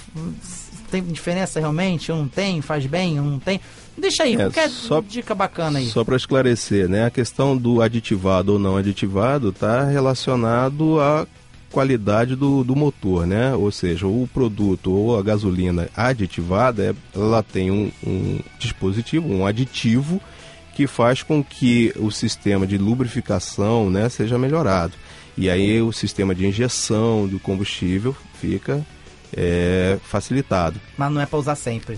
tem 0.91 1.01
diferença 1.03 1.59
realmente? 1.59 2.11
Não 2.11 2.27
tem? 2.27 2.61
Faz 2.61 2.85
bem? 2.85 3.15
Não 3.15 3.39
tem? 3.39 3.59
Deixa 3.97 4.23
aí, 4.23 4.33
É, 4.33 4.37
qualquer 4.37 4.69
só- 4.69 5.01
dica 5.01 5.33
bacana 5.33 5.79
aí. 5.79 5.87
Só 5.87 6.03
para 6.03 6.15
esclarecer, 6.15 6.87
né? 6.89 7.05
A 7.05 7.09
questão 7.09 7.55
do 7.57 7.81
aditivado 7.81 8.53
ou 8.53 8.59
não 8.59 8.77
aditivado 8.77 9.49
está 9.49 9.83
relacionado 9.85 10.99
à 10.99 11.25
qualidade 11.71 12.35
do, 12.35 12.63
do 12.63 12.75
motor, 12.75 13.25
né? 13.25 13.53
Ou 13.55 13.71
seja, 13.71 14.05
o 14.05 14.27
produto 14.33 14.91
ou 14.91 15.17
a 15.17 15.21
gasolina 15.23 15.87
aditivada, 15.95 16.95
ela 17.15 17.41
tem 17.41 17.71
um, 17.71 17.91
um 18.05 18.39
dispositivo, 18.59 19.27
um 19.31 19.45
aditivo 19.45 20.21
que 20.75 20.87
faz 20.87 21.21
com 21.23 21.43
que 21.43 21.93
o 21.97 22.09
sistema 22.11 22.65
de 22.65 22.77
lubrificação, 22.77 23.89
né, 23.89 24.07
seja 24.09 24.37
melhorado. 24.37 24.93
E 25.37 25.49
aí 25.49 25.81
o 25.81 25.91
sistema 25.91 26.33
de 26.35 26.45
injeção 26.45 27.27
do 27.27 27.39
combustível 27.39 28.15
fica 28.39 28.85
é, 29.36 29.97
facilitado. 30.03 30.79
Mas 30.97 31.11
não 31.11 31.21
é 31.21 31.25
pra 31.25 31.39
usar 31.39 31.55
sempre. 31.55 31.97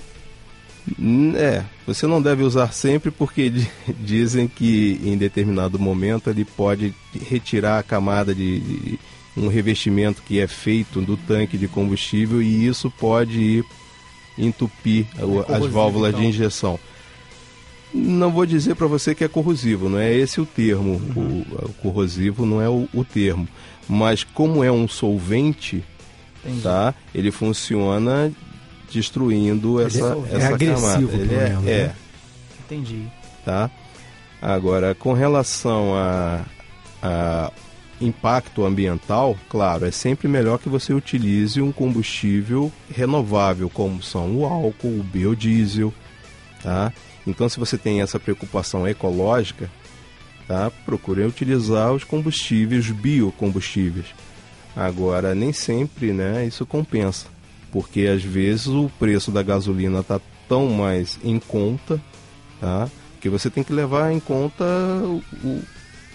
Hum, 1.00 1.34
É, 1.36 1.64
você 1.88 2.06
não 2.06 2.22
deve 2.22 2.44
usar 2.44 2.72
sempre 2.74 3.10
porque 3.10 3.50
di- 3.50 3.72
dizem 4.02 4.48
que 4.48 5.00
em 5.04 5.18
determinado 5.18 5.80
momento 5.80 6.30
ele 6.30 6.44
pode 6.46 6.94
retirar 7.30 7.80
a 7.80 7.84
camada 7.84 8.36
de, 8.36 8.60
de 8.60 9.00
um 9.38 9.48
revestimento 9.48 10.22
que 10.24 10.40
é 10.40 10.48
feito 10.48 11.00
do 11.02 11.16
tanque 11.16 11.58
de 11.58 11.68
combustível 11.68 12.42
e 12.42 12.68
isso 12.68 12.92
pode 12.92 13.40
ir 13.40 13.66
entupir 14.38 15.06
o- 15.22 15.40
as 15.54 15.66
válvulas 15.68 16.10
então. 16.10 16.22
de 16.22 16.28
injeção. 16.28 16.80
Não 17.94 18.32
vou 18.32 18.46
dizer 18.46 18.76
para 18.76 18.88
você 18.88 19.14
que 19.14 19.24
é 19.24 19.28
corrosivo, 19.28 19.88
não 19.88 20.00
é 20.00 20.12
esse 20.14 20.42
o 20.42 20.46
termo. 20.46 20.94
Uhum. 21.16 21.46
O, 21.62 21.66
o 21.70 21.74
corrosivo 21.74 22.44
não 22.46 22.60
é 22.60 22.68
o, 22.68 22.90
o 22.94 23.06
termo. 23.06 23.48
Mas 23.88 24.24
como 24.24 24.64
é 24.64 24.72
um 24.72 24.88
solvente, 24.88 25.84
Entendi. 26.44 26.62
tá? 26.62 26.94
Ele 27.14 27.32
funciona 27.32 28.32
destruindo 28.92 29.80
Ele 29.80 29.88
essa, 29.88 30.06
é- 30.30 30.34
é 30.34 30.38
essa 30.38 30.54
agressivo, 30.56 30.82
camada. 30.82 31.02
Ele 31.16 31.28
pelo 31.30 31.42
é, 31.42 31.46
é, 31.46 31.88
né? 31.88 31.96
Entendi. 32.66 33.08
tá? 33.46 33.70
Agora, 34.42 34.94
com 34.94 35.14
relação 35.14 35.96
a, 35.96 36.42
a 37.02 37.52
impacto 38.02 38.66
ambiental, 38.66 39.38
claro, 39.50 39.86
é 39.86 39.92
sempre 39.92 40.28
melhor 40.28 40.60
que 40.60 40.68
você 40.68 40.94
utilize 40.94 41.62
um 41.62 41.72
combustível 41.72 42.72
renovável, 42.94 43.70
como 43.70 44.04
são 44.04 44.36
o 44.36 44.46
álcool, 44.46 45.00
o 45.00 45.04
biodiesel, 45.04 45.94
tá? 46.62 46.92
Então, 47.26 47.48
se 47.48 47.58
você 47.58 47.78
tem 47.78 48.02
essa 48.02 48.20
preocupação 48.20 48.86
ecológica, 48.86 49.72
tá? 50.46 50.70
Procure 50.86 51.24
utilizar 51.24 51.94
os 51.94 52.04
combustíveis, 52.04 52.86
os 52.86 52.92
biocombustíveis. 52.92 54.08
Agora, 54.76 55.36
nem 55.36 55.54
sempre, 55.54 56.12
né, 56.12 56.46
isso 56.46 56.66
compensa, 56.66 57.28
porque 57.72 58.08
às 58.08 58.24
vezes 58.24 58.68
o 58.68 58.90
preço 59.00 59.32
da 59.32 59.44
gasolina 59.44 60.00
está 60.00 60.20
tão 60.48 60.68
mais 60.70 61.20
em 61.24 61.40
conta, 61.40 62.02
tá? 62.60 62.90
Que 63.22 63.30
você 63.30 63.50
tem 63.50 63.64
que 63.64 63.72
levar 63.72 64.12
em 64.12 64.20
conta 64.20 64.64
o, 64.64 65.22
o 65.44 65.62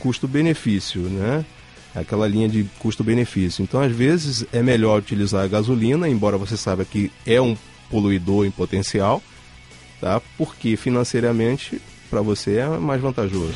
custo-benefício, 0.01 1.03
né? 1.03 1.45
Aquela 1.95 2.29
linha 2.29 2.49
de 2.49 2.65
custo-benefício. 2.79 3.63
Então, 3.63 3.81
às 3.81 3.93
vezes, 3.93 4.45
é 4.53 4.63
melhor 4.63 4.99
utilizar 4.99 5.45
a 5.45 5.49
gasolina, 5.49 6.09
embora 6.09 6.37
você 6.37 6.57
saiba 6.57 6.85
que 6.85 7.11
é 7.25 7.41
um 7.41 7.57
poluidor 7.91 8.45
em 8.45 8.51
potencial, 8.51 9.23
tá? 10.01 10.21
Porque 10.37 10.77
financeiramente 10.77 11.81
para 12.11 12.21
você 12.21 12.57
é 12.57 12.67
mais 12.67 13.01
vantajoso. 13.01 13.55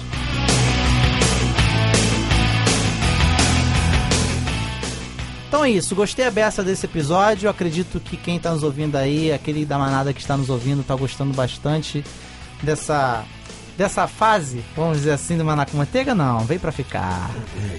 Então 5.52 5.66
é 5.66 5.70
isso, 5.70 5.94
gostei 5.94 6.24
a 6.24 6.30
beça 6.30 6.62
desse 6.62 6.86
episódio. 6.86 7.50
Acredito 7.50 8.00
que 8.00 8.16
quem 8.16 8.38
tá 8.38 8.52
nos 8.52 8.62
ouvindo 8.62 8.96
aí, 8.96 9.30
aquele 9.30 9.66
da 9.66 9.76
manada 9.76 10.10
que 10.10 10.20
está 10.22 10.34
nos 10.34 10.48
ouvindo, 10.48 10.82
tá 10.82 10.96
gostando 10.96 11.34
bastante 11.34 12.02
dessa 12.62 13.22
dessa 13.76 14.08
fase, 14.08 14.64
vamos 14.74 14.96
dizer 14.96 15.10
assim, 15.10 15.36
do 15.36 15.44
Maná 15.44 15.66
com 15.66 15.76
Manteiga. 15.76 16.14
Não, 16.14 16.40
veio 16.40 16.58
pra 16.58 16.72
ficar. 16.72 17.30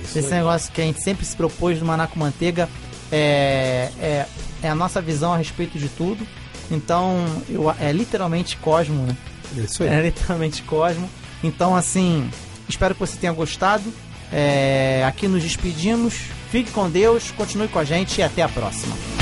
isso 0.03 0.19
Esse 0.19 0.27
aí. 0.27 0.35
negócio 0.35 0.71
que 0.71 0.81
a 0.81 0.83
gente 0.83 1.01
sempre 1.01 1.25
se 1.25 1.35
propôs 1.35 1.79
do 1.79 1.85
Maná 1.85 2.05
com 2.05 2.19
Manteiga 2.19 2.69
é, 3.11 3.89
é, 3.99 4.25
é 4.61 4.69
a 4.69 4.75
nossa 4.75 5.01
visão 5.01 5.33
a 5.33 5.37
respeito 5.37 5.79
de 5.79 5.89
tudo. 5.89 6.27
Então, 6.69 7.25
eu, 7.49 7.73
é 7.79 7.91
literalmente 7.91 8.55
Cosmo, 8.57 9.01
né? 9.01 9.17
Isso 9.57 9.81
aí. 9.81 9.89
É 9.89 9.99
literalmente 9.99 10.61
Cosmo. 10.61 11.09
Então, 11.43 11.75
assim, 11.75 12.29
espero 12.69 12.93
que 12.93 12.99
você 12.99 13.17
tenha 13.17 13.33
gostado. 13.33 13.91
É, 14.31 15.03
aqui 15.07 15.27
nos 15.27 15.41
despedimos. 15.41 16.21
Fique 16.53 16.69
com 16.69 16.87
Deus, 16.87 17.31
continue 17.31 17.67
com 17.67 17.79
a 17.79 17.83
gente 17.83 18.19
e 18.19 18.21
até 18.21 18.43
a 18.43 18.47
próxima. 18.47 19.12